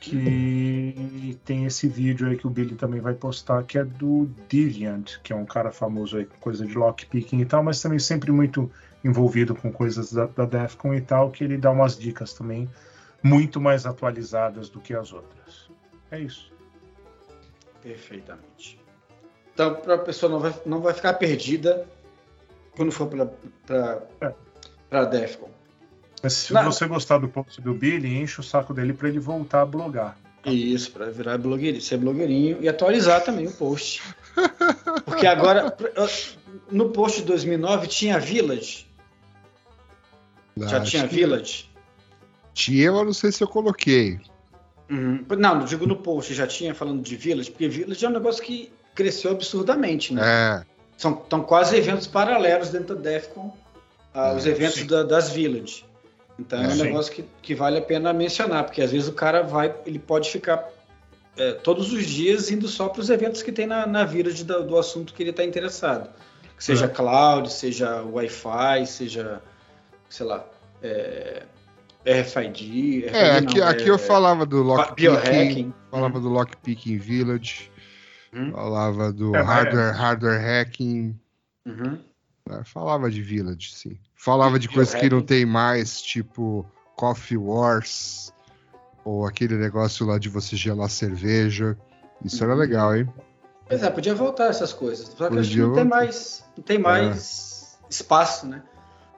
que 0.00 1.38
tem 1.46 1.64
esse 1.64 1.88
vídeo 1.88 2.28
aí 2.28 2.36
que 2.36 2.46
o 2.46 2.50
Billy 2.50 2.74
também 2.74 3.00
vai 3.00 3.14
postar, 3.14 3.62
que 3.62 3.78
é 3.78 3.84
do 3.84 4.28
Deviant, 4.50 5.18
que 5.22 5.32
é 5.32 5.36
um 5.36 5.46
cara 5.46 5.70
famoso 5.72 6.18
aí 6.18 6.26
com 6.26 6.36
coisa 6.38 6.66
de 6.66 6.74
lockpicking 6.76 7.40
e 7.40 7.46
tal, 7.46 7.62
mas 7.62 7.80
também 7.80 7.98
sempre 7.98 8.30
muito 8.30 8.70
envolvido 9.02 9.54
com 9.54 9.72
coisas 9.72 10.12
da, 10.12 10.26
da 10.26 10.44
Defcon 10.44 10.92
e 10.94 11.00
tal, 11.00 11.30
que 11.30 11.42
ele 11.42 11.56
dá 11.56 11.70
umas 11.70 11.98
dicas 11.98 12.34
também 12.34 12.68
muito 13.22 13.58
mais 13.60 13.86
atualizadas 13.86 14.68
do 14.68 14.78
que 14.78 14.92
as 14.92 15.10
outras. 15.12 15.70
É 16.10 16.20
isso. 16.20 16.52
Perfeitamente. 17.82 18.80
Então, 19.52 19.74
para 19.76 19.94
a 19.94 19.98
pessoa 19.98 20.30
não 20.30 20.40
vai, 20.40 20.54
não 20.66 20.80
vai 20.80 20.94
ficar 20.94 21.14
perdida 21.14 21.86
quando 22.76 22.90
for 22.90 23.08
para 23.08 24.02
É. 24.20 24.34
a 24.90 25.04
DEFCON. 25.04 25.48
Mas 26.22 26.32
se 26.32 26.52
Não. 26.52 26.64
você 26.64 26.86
gostar 26.86 27.18
do 27.18 27.28
post 27.28 27.60
do 27.60 27.74
Billy, 27.74 28.16
enche 28.16 28.40
o 28.40 28.42
saco 28.42 28.72
dele 28.72 28.92
para 28.94 29.08
ele 29.08 29.18
voltar 29.20 29.60
a 29.60 29.66
blogar. 29.66 30.18
Isso, 30.44 30.90
para 30.90 31.06
virar 31.10 31.38
blogueirinho, 31.38 31.82
ser 31.82 31.98
blogueirinho 31.98 32.58
e 32.62 32.68
atualizar 32.68 33.22
também 33.24 33.46
o 33.46 33.52
post. 33.52 34.02
Porque 35.04 35.26
agora, 35.26 35.74
no 36.70 36.90
post 36.90 37.20
de 37.20 37.26
2009 37.26 37.86
tinha 37.86 38.18
Village. 38.18 38.86
Já 40.56 40.80
Acho 40.80 40.90
tinha 40.90 41.08
que 41.08 41.14
Village? 41.14 41.70
Tinha, 42.52 42.92
mas 42.92 43.06
não 43.06 43.12
sei 43.12 43.32
se 43.32 43.42
eu 43.42 43.48
coloquei. 43.48 44.20
Uhum. 44.90 45.24
Não, 45.38 45.54
não 45.56 45.64
digo 45.64 45.86
no 45.86 45.96
post, 45.96 46.34
já 46.34 46.46
tinha 46.46 46.74
falando 46.74 47.02
de 47.02 47.16
Village, 47.16 47.50
porque 47.50 47.68
Village 47.68 48.04
é 48.04 48.08
um 48.08 48.12
negócio 48.12 48.42
que 48.42 48.70
cresceu 48.94 49.30
absurdamente, 49.32 50.12
né? 50.14 50.22
É, 50.24 50.74
São 50.96 51.12
tão 51.14 51.40
quase 51.42 51.76
eventos 51.76 52.06
paralelos 52.06 52.68
dentro 52.70 52.94
da 52.94 53.00
DEFCON, 53.10 53.52
ah, 54.12 54.28
É, 54.28 54.36
os 54.36 54.46
eventos 54.46 54.84
da- 54.86 55.02
das 55.02 55.30
Village. 55.30 55.84
Então 56.38 56.60
é, 56.60 56.64
É, 56.64 56.68
um 56.68 56.70
sim. 56.72 56.82
negócio 56.82 57.12
que, 57.12 57.24
que 57.42 57.54
vale 57.54 57.78
a 57.78 57.82
pena 57.82 58.12
mencionar, 58.12 58.64
porque 58.64 58.80
às 58.82 58.92
vezes 58.92 59.08
o 59.08 59.12
cara 59.12 59.42
vai, 59.42 59.74
ele 59.86 59.98
pode 59.98 60.30
ficar 60.30 60.68
é, 61.36 61.50
todos 61.52 61.92
os 61.92 62.04
dias 62.06 62.48
indo 62.50 62.68
só 62.68 62.88
para 62.88 63.00
os 63.00 63.10
eventos 63.10 63.42
que 63.42 63.50
tem 63.50 63.66
na, 63.66 63.86
na 63.88 64.04
Village 64.04 64.44
do, 64.44 64.62
do 64.64 64.78
assunto 64.78 65.12
que 65.12 65.20
ele 65.22 65.30
está 65.30 65.42
interessado. 65.42 66.08
Que 66.56 66.62
seja 66.62 66.84
É. 66.84 66.88
cloud, 66.88 67.50
seja 67.52 68.02
Wi-Fi, 68.02 68.86
seja, 68.86 69.42
sei 70.08 70.26
lá, 70.26 70.44
é, 70.80 71.42
RFID. 72.04 73.04
é 73.06 73.08
RFID 73.08 73.46
aqui, 73.48 73.60
não, 73.60 73.68
aqui 73.68 73.84
é, 73.84 73.90
eu 73.90 73.98
falava 73.98 74.44
do 74.46 74.62
lockpicking, 74.62 75.72
falava 75.90 76.20
do 76.20 76.28
lockpicking 76.28 76.98
village, 76.98 77.70
Uhum. 78.32 78.50
falava 78.52 79.12
do 79.12 79.34
É, 79.34 79.40
hardware, 79.42 79.94
hardware 79.94 80.40
hacking, 80.40 81.18
Uhum. 81.66 81.98
né? 82.48 82.62
falava 82.64 83.10
de 83.10 83.22
village, 83.22 83.74
sim. 83.74 83.98
Falava 84.14 84.58
de 84.58 84.68
coisas 84.68 84.94
que 84.94 85.08
não 85.08 85.20
tem 85.20 85.44
mais, 85.46 86.00
tipo 86.02 86.66
Coffee 86.96 87.36
Wars, 87.36 88.32
ou 89.04 89.26
aquele 89.26 89.56
negócio 89.56 90.06
lá 90.06 90.18
de 90.18 90.28
você 90.28 90.56
gelar 90.56 90.88
cerveja. 90.88 91.76
Isso 92.24 92.42
era 92.42 92.54
Uhum. 92.54 92.58
legal, 92.58 92.96
hein? 92.96 93.08
Pois 93.68 93.82
é, 93.82 93.90
podia 93.90 94.14
voltar 94.14 94.46
essas 94.46 94.72
coisas. 94.72 95.06
Só 95.08 95.28
que 95.30 95.38
acho 95.38 95.50
que 95.50 95.56
Podia 95.56 95.66
não 95.66 95.74
tem 95.74 95.84
mais, 95.84 96.44
não 96.56 96.64
tem 96.64 96.78
mais 96.78 97.78
espaço, 97.90 98.46
né? 98.46 98.62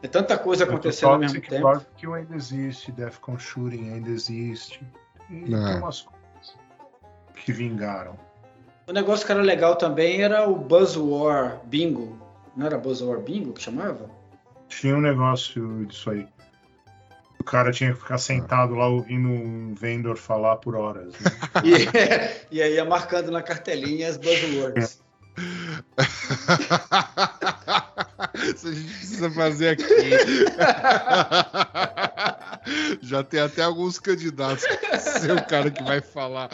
É 0.03 0.09
tanta 0.09 0.37
coisa 0.39 0.65
acontecendo 0.65 1.11
ao 1.13 1.19
mesmo 1.19 1.35
Toxic 1.37 1.51
tempo. 1.51 1.65
Barbecue 1.67 2.15
ainda 2.15 2.37
existe, 2.37 2.93
Defcon 2.93 3.39
Shooting 3.39 3.93
ainda 3.95 4.11
existe. 4.11 4.81
E 5.31 5.55
É. 5.55 5.65
tem 5.65 5.77
umas 5.79 6.03
coisas 6.03 6.57
que 7.35 7.53
vingaram. 7.53 8.17
O 8.87 8.93
negócio 8.93 9.27
que 9.27 9.33
era 9.33 9.43
legal 9.43 9.75
também 9.77 10.23
era 10.23 10.49
o 10.49 10.55
Buzz 10.55 10.97
War 10.97 11.61
Bingo. 11.65 12.17
Não 12.57 12.67
era 12.67 12.79
Buzz 12.79 13.01
War 13.01 13.19
Bingo 13.21 13.53
que 13.53 13.63
chamava? 13.63 14.09
Tinha 14.69 14.95
um 14.97 15.01
negócio 15.01 15.85
disso 15.87 16.11
aí. 16.11 16.27
O 17.41 17.45
cara 17.45 17.71
tinha 17.73 17.93
que 17.93 17.99
ficar 18.01 18.19
sentado 18.19 18.75
lá 18.75 18.89
ouvindo 18.89 19.29
um 19.29 19.75
vendor 19.75 20.17
falar 20.17 20.57
por 20.57 20.75
horas. 20.77 21.15
né? 21.15 21.31
E, 22.51 22.57
e 22.57 22.63
aí 22.63 22.75
ia 22.75 22.85
marcando 22.85 23.31
na 23.31 23.43
cartelinha 23.43 24.09
as 24.09 24.17
buzzwords. 24.17 25.01
Isso 28.55 28.69
a 28.69 28.73
gente 28.73 28.93
precisa 28.93 29.31
fazer 29.31 29.69
aqui. 29.71 29.85
Já 33.01 33.23
tem 33.23 33.41
até 33.41 33.63
alguns 33.63 33.99
candidatos 33.99 34.65
a 34.91 34.99
ser 34.99 35.33
o 35.33 35.47
cara 35.47 35.71
que 35.71 35.83
vai 35.83 36.01
falar. 36.01 36.51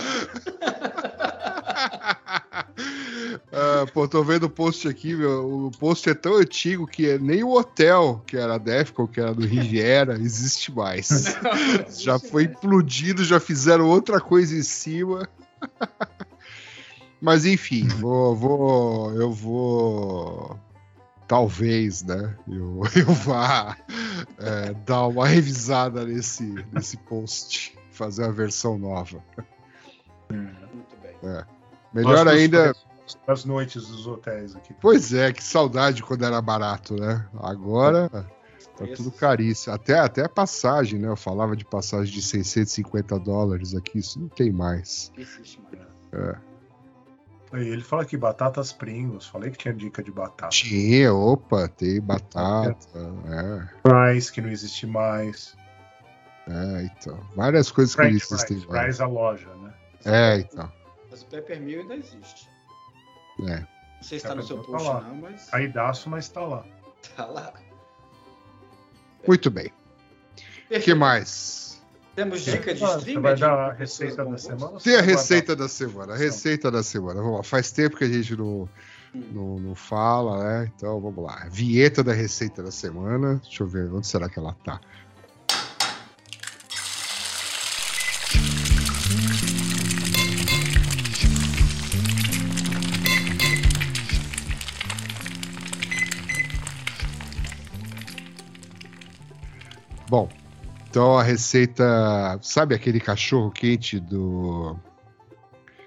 Ah, 3.52 3.86
pô, 3.92 4.08
tô 4.08 4.22
vendo 4.24 4.44
o 4.44 4.50
post 4.50 4.88
aqui, 4.88 5.14
meu. 5.14 5.66
O 5.66 5.70
post 5.70 6.08
é 6.08 6.14
tão 6.14 6.36
antigo 6.36 6.86
que 6.86 7.18
nem 7.18 7.44
o 7.44 7.52
hotel, 7.52 8.22
que 8.26 8.36
era 8.36 8.54
a 8.54 8.58
Defcon, 8.58 9.06
que 9.06 9.20
era 9.20 9.34
do 9.34 9.46
Riviera, 9.46 10.14
existe 10.14 10.72
mais. 10.72 11.36
já 12.00 12.18
foi 12.18 12.44
implodido, 12.44 13.24
já 13.24 13.38
fizeram 13.38 13.88
outra 13.88 14.20
coisa 14.20 14.56
em 14.56 14.62
cima. 14.62 15.28
Mas 17.20 17.44
enfim, 17.44 17.86
vou, 17.88 18.34
vou, 18.34 19.12
eu 19.14 19.30
vou. 19.30 20.58
Talvez, 21.32 22.02
né? 22.02 22.36
Eu, 22.46 22.82
eu 22.94 23.14
vá 23.14 23.74
é, 24.38 24.74
dar 24.84 25.06
uma 25.06 25.26
revisada 25.26 26.04
nesse, 26.04 26.44
nesse 26.70 26.98
post, 26.98 27.74
fazer 27.90 28.24
uma 28.24 28.32
versão 28.32 28.76
nova. 28.76 29.24
Muito 30.30 30.94
bem. 31.00 31.16
Melhor 31.94 32.16
Gosto 32.16 32.24
dos 32.24 32.34
ainda. 32.34 32.74
Das 33.26 33.46
noites 33.46 33.86
dos 33.86 34.06
hotéis 34.06 34.54
aqui. 34.54 34.74
Pois 34.78 35.14
é, 35.14 35.32
que 35.32 35.42
saudade 35.42 36.02
quando 36.02 36.22
era 36.22 36.40
barato, 36.42 36.96
né? 37.00 37.26
Agora 37.40 38.10
tá 38.76 38.86
tudo 38.94 39.10
caríssimo. 39.10 39.74
Até, 39.74 39.98
até 39.98 40.26
a 40.26 40.28
passagem, 40.28 40.98
né? 40.98 41.08
Eu 41.08 41.16
falava 41.16 41.56
de 41.56 41.64
passagem 41.64 42.12
de 42.12 42.20
650 42.20 43.18
dólares 43.18 43.74
aqui, 43.74 44.00
isso 44.00 44.20
não 44.20 44.28
tem 44.28 44.52
mais. 44.52 45.10
Existe 45.16 45.58
mais. 45.62 45.80
Aí 46.12 46.51
ele 47.52 47.82
fala 47.82 48.04
que 48.04 48.16
batatas 48.16 48.72
Pringles. 48.72 49.26
Falei 49.26 49.50
que 49.50 49.58
tinha 49.58 49.74
dica 49.74 50.02
de 50.02 50.10
batata. 50.10 50.48
Tinha, 50.48 51.12
opa, 51.12 51.68
tem 51.68 52.00
batata, 52.00 52.98
é, 53.26 53.88
Fries, 53.88 54.30
que 54.30 54.40
não 54.40 54.50
existe 54.50 54.86
mais. 54.86 55.56
é, 56.48 56.84
então. 56.84 57.18
Várias 57.36 57.70
coisas 57.70 57.94
que 57.94 58.02
French 58.02 58.16
existem 58.16 58.58
fries, 58.58 58.66
lá. 58.66 58.82
fries 58.82 59.00
a 59.00 59.06
loja, 59.06 59.54
né? 59.56 59.74
É, 60.04 60.36
então. 60.36 60.72
Mas 61.10 61.22
o 61.22 61.26
Peppermill 61.26 61.80
ainda 61.80 61.94
existe. 61.94 62.48
É. 63.40 63.60
Não 63.60 64.02
sei 64.02 64.18
se 64.18 64.24
está 64.24 64.34
no 64.34 64.42
seu 64.42 64.58
Peppermill 64.58 64.84
post 64.84 64.90
tá 64.90 64.98
lá. 64.98 65.08
não, 65.08 65.16
mas... 65.16 65.50
Caidaço, 65.50 66.10
mas 66.10 66.28
tá 66.28 66.40
lá. 66.40 66.64
Tá 67.16 67.26
lá. 67.26 67.52
Muito 69.26 69.50
bem. 69.50 69.70
O 70.70 70.80
que 70.80 70.94
mais? 70.94 71.71
Temos 72.14 72.42
dica 72.42 72.74
de 72.74 72.84
stream? 72.84 73.00
Você 73.00 73.18
vai 73.18 73.36
dar 73.36 73.70
a 73.70 73.72
receita 73.72 74.24
da 74.24 74.36
semana? 74.36 74.80
Tem 74.80 74.96
a 74.96 75.00
receita 75.00 75.56
da 75.56 75.68
semana. 75.68 76.12
A 76.12 76.16
receita 76.16 76.70
da 76.70 76.82
semana. 76.82 77.22
Vamos 77.22 77.38
lá. 77.38 77.42
Faz 77.42 77.72
tempo 77.72 77.96
que 77.96 78.04
a 78.04 78.08
gente 78.08 78.36
não, 78.36 78.68
não, 79.14 79.58
não 79.58 79.74
fala, 79.74 80.44
né? 80.44 80.72
Então 80.76 81.00
vamos 81.00 81.24
lá. 81.24 81.46
Vinheta 81.50 82.04
da 82.04 82.12
receita 82.12 82.62
da 82.62 82.70
semana. 82.70 83.40
Deixa 83.42 83.62
eu 83.62 83.66
ver. 83.66 83.90
Onde 83.90 84.06
será 84.06 84.28
que 84.28 84.38
ela 84.38 84.54
tá? 84.62 84.78
Bom, 100.10 100.28
então 100.92 101.16
a 101.16 101.22
receita. 101.22 102.38
Sabe 102.42 102.74
aquele 102.74 103.00
cachorro 103.00 103.50
quente 103.50 103.98
do 103.98 104.76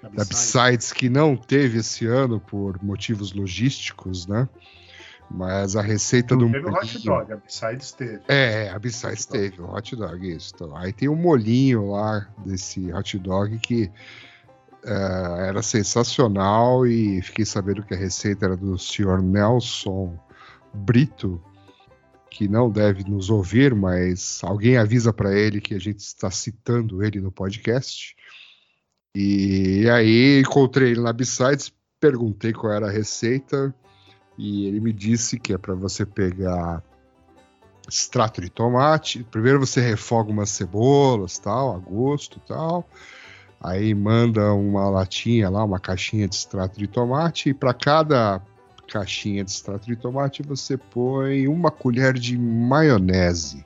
da 0.02 0.24
Besides 0.24 0.92
que 0.92 1.08
não 1.08 1.36
teve 1.36 1.78
esse 1.78 2.06
ano 2.06 2.40
por 2.40 2.82
motivos 2.82 3.32
logísticos, 3.32 4.26
né? 4.26 4.48
Mas 5.30 5.76
a 5.76 5.82
receita 5.82 6.36
do 6.36 6.48
Não 6.48 6.52
teve 6.52 6.66
o 6.66 6.72
hot 6.72 7.04
dog, 7.04 7.32
a 7.32 7.36
Besides 7.36 7.92
teve. 7.92 8.20
É, 8.26 8.68
a 8.70 8.78
Besides 8.80 9.26
teve 9.26 9.60
o 9.60 9.72
hot 9.72 9.94
dog, 9.94 10.28
isso. 10.28 10.52
Então, 10.54 10.76
aí 10.76 10.92
tem 10.92 11.08
um 11.08 11.16
molinho 11.16 11.90
lá 11.92 12.26
desse 12.44 12.92
hot 12.92 13.16
dog 13.18 13.58
que 13.58 13.90
eh, 14.84 15.46
era 15.48 15.62
sensacional 15.62 16.86
e 16.86 17.22
fiquei 17.22 17.44
sabendo 17.44 17.82
que 17.84 17.94
a 17.94 17.96
receita 17.96 18.44
era 18.44 18.56
do 18.56 18.76
senhor 18.76 19.22
Nelson 19.22 20.16
Brito, 20.72 21.40
que 22.36 22.46
não 22.46 22.68
deve 22.68 23.02
nos 23.08 23.30
ouvir, 23.30 23.74
mas 23.74 24.42
alguém 24.44 24.76
avisa 24.76 25.10
para 25.10 25.34
ele 25.34 25.58
que 25.58 25.74
a 25.74 25.78
gente 25.78 26.00
está 26.00 26.30
citando 26.30 27.02
ele 27.02 27.18
no 27.18 27.32
podcast. 27.32 28.14
E 29.14 29.88
aí 29.88 30.40
encontrei 30.40 30.90
ele 30.90 31.00
na 31.00 31.14
Besides, 31.14 31.72
perguntei 31.98 32.52
qual 32.52 32.74
era 32.74 32.88
a 32.88 32.90
receita 32.90 33.74
e 34.36 34.66
ele 34.66 34.80
me 34.80 34.92
disse 34.92 35.40
que 35.40 35.54
é 35.54 35.56
para 35.56 35.74
você 35.74 36.04
pegar 36.04 36.82
extrato 37.88 38.42
de 38.42 38.50
tomate. 38.50 39.24
Primeiro 39.30 39.58
você 39.58 39.80
refoga 39.80 40.30
umas 40.30 40.50
cebolas, 40.50 41.38
tal, 41.38 41.74
a 41.74 41.78
gosto, 41.78 42.38
tal. 42.40 42.86
Aí 43.58 43.94
manda 43.94 44.52
uma 44.52 44.90
latinha 44.90 45.48
lá, 45.48 45.64
uma 45.64 45.80
caixinha 45.80 46.28
de 46.28 46.34
extrato 46.34 46.78
de 46.78 46.86
tomate 46.86 47.48
e 47.48 47.54
para 47.54 47.72
cada 47.72 48.42
caixinha 48.86 49.44
de 49.44 49.50
extrato 49.50 49.86
de 49.86 49.96
tomate 49.96 50.42
você 50.42 50.76
põe 50.76 51.48
uma 51.48 51.70
colher 51.70 52.14
de 52.14 52.38
maionese. 52.38 53.64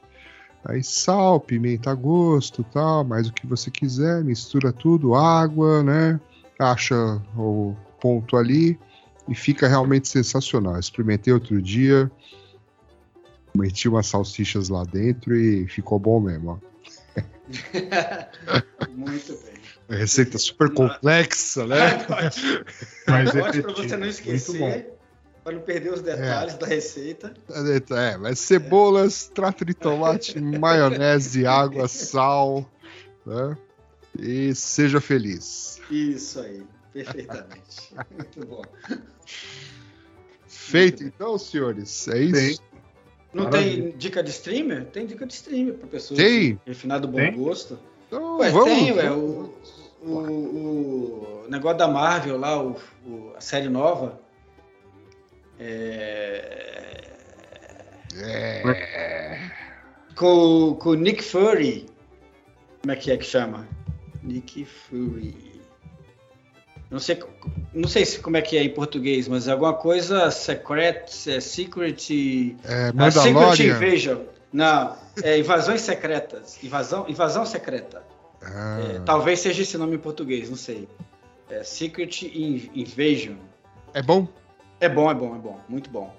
Aí 0.65 0.83
sal, 0.83 1.41
pimenta 1.41 1.91
a 1.91 1.95
gosto, 1.95 2.63
tal, 2.65 3.03
mais 3.05 3.29
o 3.29 3.33
que 3.33 3.47
você 3.47 3.71
quiser, 3.71 4.23
mistura 4.23 4.73
tudo, 4.73 5.15
água, 5.15 5.83
né? 5.83 6.21
Acha 6.59 6.95
o 7.37 7.75
ponto 8.01 8.37
ali 8.37 8.79
e 9.27 9.35
fica 9.35 9.67
realmente 9.67 10.09
sensacional. 10.09 10.79
Experimentei 10.79 11.33
outro 11.33 11.63
dia, 11.63 12.11
meti 13.57 13.89
umas 13.89 14.07
salsichas 14.07 14.69
lá 14.69 14.85
dentro 14.85 15.35
e 15.35 15.67
ficou 15.67 15.99
bom 15.99 16.21
mesmo. 16.21 16.51
ó. 16.51 16.71
Muito 18.95 19.33
bem. 19.33 19.99
Receita 19.99 20.39
super 20.39 20.73
complexa, 20.73 21.67
né? 21.67 22.07
Mas 23.09 23.35
Ótimo 23.35 23.63
para 23.65 23.73
você 23.75 23.97
não 23.97 24.07
esquecer, 24.07 25.00
para 25.51 25.55
não 25.59 25.63
perder 25.63 25.93
os 25.93 26.01
detalhes 26.01 26.55
da 26.55 26.67
receita. 26.67 27.35
É, 27.97 28.17
mas 28.17 28.39
cebolas, 28.39 29.23
extrato 29.23 29.65
de 29.65 29.75
tomate, 29.75 30.39
maionese, 30.41 31.45
água, 31.45 31.89
sal, 31.89 32.71
né? 33.27 33.57
E 34.19 34.55
seja 34.55 35.01
feliz. 35.01 35.81
Isso 35.91 36.41
aí, 36.41 36.63
perfeitamente. 36.93 37.95
Muito 38.11 38.47
bom. 38.47 38.63
Feito 40.47 41.03
então, 41.03 41.37
senhores. 41.39 42.07
É 42.09 42.19
isso? 42.21 42.63
Não 43.33 43.45
Maravilha. 43.45 43.83
tem 43.85 43.99
dica 43.99 44.23
de 44.23 44.31
streamer? 44.31 44.87
Tem 44.87 45.07
dica 45.07 45.27
de 45.27 45.33
streamer 45.35 45.75
para 45.75 45.89
pessoas 45.89 46.19
Tem? 46.19 46.61
refinado 46.67 47.07
bom 47.09 47.19
Tem? 47.19 47.33
gosto. 47.37 47.79
Então, 48.09 48.39
Ué, 48.39 48.51
vamos. 48.51 48.65
tem, 48.75 48.93
ué, 48.93 49.11
o, 49.13 49.55
o, 50.03 50.09
o 50.09 51.47
negócio 51.49 51.79
da 51.79 51.87
Marvel 51.87 52.37
lá, 52.39 52.61
o, 52.61 52.77
o- 53.07 53.33
a 53.37 53.41
série 53.41 53.69
nova. 53.69 54.21
É, 55.61 57.01
É. 58.17 59.51
com, 60.17 60.75
com 60.81 60.91
o 60.91 60.95
Nick 60.95 61.23
Fury. 61.23 61.87
Como 62.81 62.93
é 62.93 62.97
que 62.97 63.11
é 63.13 63.17
que 63.17 63.25
chama? 63.25 63.69
Nick 64.23 64.65
Fury. 64.65 65.61
Não 66.91 66.99
sei, 66.99 67.23
não 67.73 67.89
sei 67.89 68.05
se 68.05 68.19
como 68.19 68.37
é 68.37 68.43
que 68.43 68.57
é 68.57 68.65
em 68.65 68.71
português, 68.71 69.29
mas 69.29 69.47
é 69.47 69.53
alguma 69.53 69.75
coisa 69.75 70.29
secret, 70.31 71.05
é 71.29 71.39
secret, 71.41 72.09
É, 72.65 72.91
Secret. 73.13 73.61
Invasion. 73.69 74.23
Não, 74.53 74.97
é 75.23 75.39
invasões 75.39 75.83
secretas, 75.83 76.59
invasão, 76.65 77.07
invasão 77.09 77.47
secreta. 77.47 78.03
Ah, 78.43 78.81
É, 78.97 78.99
talvez 79.01 79.39
seja 79.39 79.63
esse 79.63 79.79
nome 79.79 79.95
em 79.95 79.99
português, 79.99 80.51
não 80.51 80.57
sei. 80.57 80.89
É 81.49 81.63
Secret 81.63 82.23
In- 82.25 82.71
Invasion. 82.75 83.37
é 83.95 84.03
bom? 84.03 84.27
É 84.81 84.89
bom, 84.89 85.11
é 85.11 85.15
bom, 85.15 85.37
é 85.37 85.39
bom, 85.39 85.61
muito 85.69 85.91
bom, 85.91 86.15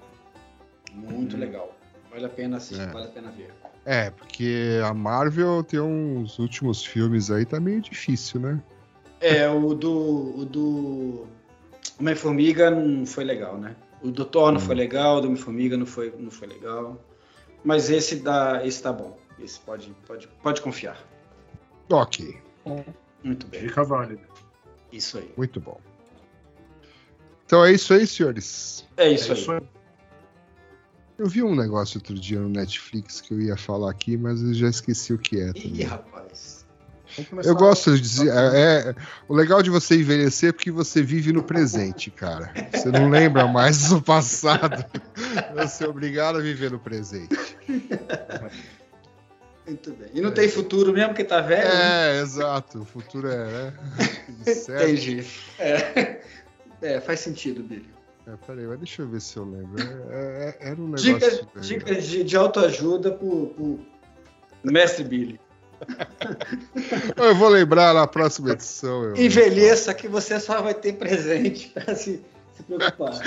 muito 0.93 1.35
legal. 1.37 1.75
Vale 2.11 2.25
a 2.25 2.29
pena 2.29 2.57
assistir, 2.57 2.83
É. 2.83 2.91
vale 2.91 3.05
a 3.05 3.09
pena 3.09 3.31
ver. 3.31 3.53
É, 3.85 4.11
porque 4.11 4.79
a 4.85 4.93
Marvel 4.93 5.63
tem 5.63 5.79
uns 5.79 6.37
últimos 6.37 6.85
filmes 6.85 7.31
aí, 7.31 7.45
tá 7.45 7.59
meio 7.59 7.81
difícil, 7.81 8.39
né? 8.39 8.61
É, 9.19 9.47
o 9.49 9.73
do. 9.73 10.39
O 10.39 10.45
do. 10.45 11.27
Homem-Formiga 11.99 12.69
não 12.71 13.05
foi 13.05 13.23
legal, 13.23 13.57
né? 13.57 13.75
O 14.01 14.09
do 14.09 14.25
Thor 14.25 14.51
não 14.51 14.59
foi 14.59 14.73
legal, 14.75 15.17
o 15.17 15.21
do 15.21 15.27
Homem-Formiga 15.27 15.77
não 15.77 15.85
foi, 15.85 16.13
não 16.17 16.31
foi 16.31 16.47
legal. 16.47 16.99
Mas 17.63 17.89
esse, 17.91 18.15
dá, 18.17 18.65
esse 18.65 18.81
tá 18.81 18.91
bom. 18.91 19.17
Esse 19.39 19.59
pode, 19.59 19.95
pode, 20.07 20.27
pode 20.41 20.61
confiar. 20.61 20.97
Ok, 21.91 22.37
Muito 23.23 23.45
bem. 23.47 23.61
Dica 23.61 23.83
válida. 23.83 24.21
Isso 24.91 25.17
aí. 25.19 25.31
muito 25.37 25.59
bom. 25.59 25.79
Então 27.51 27.65
é 27.65 27.73
isso 27.73 27.93
aí, 27.93 28.07
senhores. 28.07 28.85
É 28.95 29.07
É 29.07 29.11
isso 29.11 29.33
aí. 29.33 29.37
isso 29.37 29.51
aí. 29.51 29.59
Eu 31.19 31.27
vi 31.27 31.43
um 31.43 31.53
negócio 31.53 31.97
outro 31.97 32.13
dia 32.17 32.39
no 32.39 32.47
Netflix 32.47 33.19
que 33.19 33.33
eu 33.33 33.41
ia 33.41 33.57
falar 33.57 33.91
aqui, 33.91 34.15
mas 34.15 34.41
eu 34.41 34.53
já 34.53 34.69
esqueci 34.69 35.11
o 35.13 35.17
que 35.17 35.37
é. 35.37 35.49
Ih, 35.49 35.51
também. 35.69 35.83
rapaz. 35.83 36.65
Vamos 37.17 37.29
começar 37.29 37.49
Eu 37.49 37.55
gosto 37.57 37.93
de 37.93 37.99
dizer. 37.99 38.29
É, 38.29 38.89
é- 38.91 38.95
o 39.27 39.35
legal 39.35 39.61
de 39.61 39.69
você 39.69 39.95
envelhecer 39.99 40.47
é 40.47 40.51
porque 40.53 40.71
você 40.71 41.03
vive 41.03 41.33
no 41.33 41.43
presente, 41.43 42.09
cara. 42.09 42.53
Você 42.71 42.87
não 42.87 43.09
lembra 43.09 43.45
mais 43.45 43.89
do 43.89 44.01
passado. 44.01 44.85
Você 45.53 45.83
é 45.83 45.89
obrigado 45.89 46.37
a 46.37 46.41
viver 46.41 46.71
no 46.71 46.79
presente. 46.79 47.35
Muito 49.67 49.91
bem. 49.91 50.09
E 50.13 50.21
não 50.21 50.31
tem 50.31 50.47
futuro 50.47 50.93
mesmo 50.93 51.13
que 51.13 51.23
tá 51.25 51.41
velho? 51.41 51.67
né? 51.67 52.17
É, 52.17 52.21
exato. 52.21 52.79
O 52.79 52.85
futuro 52.85 53.27
é, 53.27 53.45
né? 53.45 53.73
Entendi. 54.47 55.25
É. 55.59 56.21
É, 56.81 56.99
faz 56.99 57.19
sentido, 57.19 57.63
Billy. 57.63 57.89
É, 58.27 58.35
peraí, 58.45 58.65
mas 58.67 58.77
deixa 58.79 59.01
eu 59.01 59.07
ver 59.09 59.21
se 59.21 59.37
eu 59.37 59.45
lembro. 59.45 59.81
É- 60.11 60.57
é- 60.61 60.69
era 60.69 60.81
um 60.81 60.87
negócio. 60.89 61.13
Dicas, 61.13 61.45
dicas 61.67 62.05
de, 62.05 62.23
de 62.23 62.37
autoajuda 62.37 63.11
pro, 63.11 63.47
pro 63.47 63.79
Mestre 64.63 65.03
Billy. 65.03 65.39
Eu 67.17 67.35
vou 67.35 67.49
lembrar 67.49 67.91
na 67.93 68.05
próxima 68.05 68.51
edição. 68.51 69.03
eu- 69.03 69.15
Envelheça 69.15 69.91
que 69.95 70.07
você 70.07 70.39
só 70.39 70.61
vai 70.61 70.75
ter 70.75 70.93
presente 70.93 71.69
para 71.69 71.95
se, 71.95 72.23
se 72.55 72.63
preocupar. 72.63 73.19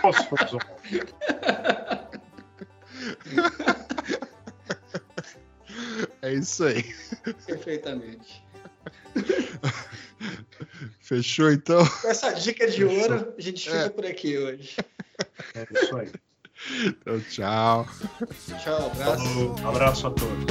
Posso 0.00 0.24
fazer 0.28 0.58
É 6.22 6.32
isso 6.32 6.64
aí. 6.64 6.84
Perfeitamente. 7.46 8.44
Fechou, 11.00 11.50
então? 11.50 11.86
Com 11.86 12.08
essa 12.08 12.32
dica 12.32 12.66
de 12.66 12.84
Fechou. 12.84 13.00
ouro, 13.00 13.34
a 13.36 13.40
gente 13.40 13.64
fica 13.64 13.76
é. 13.76 13.88
por 13.88 14.06
aqui 14.06 14.38
hoje. 14.38 14.76
É 15.54 15.66
isso 15.72 15.96
aí. 15.96 16.12
Então, 16.84 17.20
tchau. 17.20 17.86
Tchau, 18.62 18.86
abraço. 18.86 19.24
Um 19.24 19.68
Abraço 19.68 20.06
a 20.06 20.10
todos. 20.10 20.44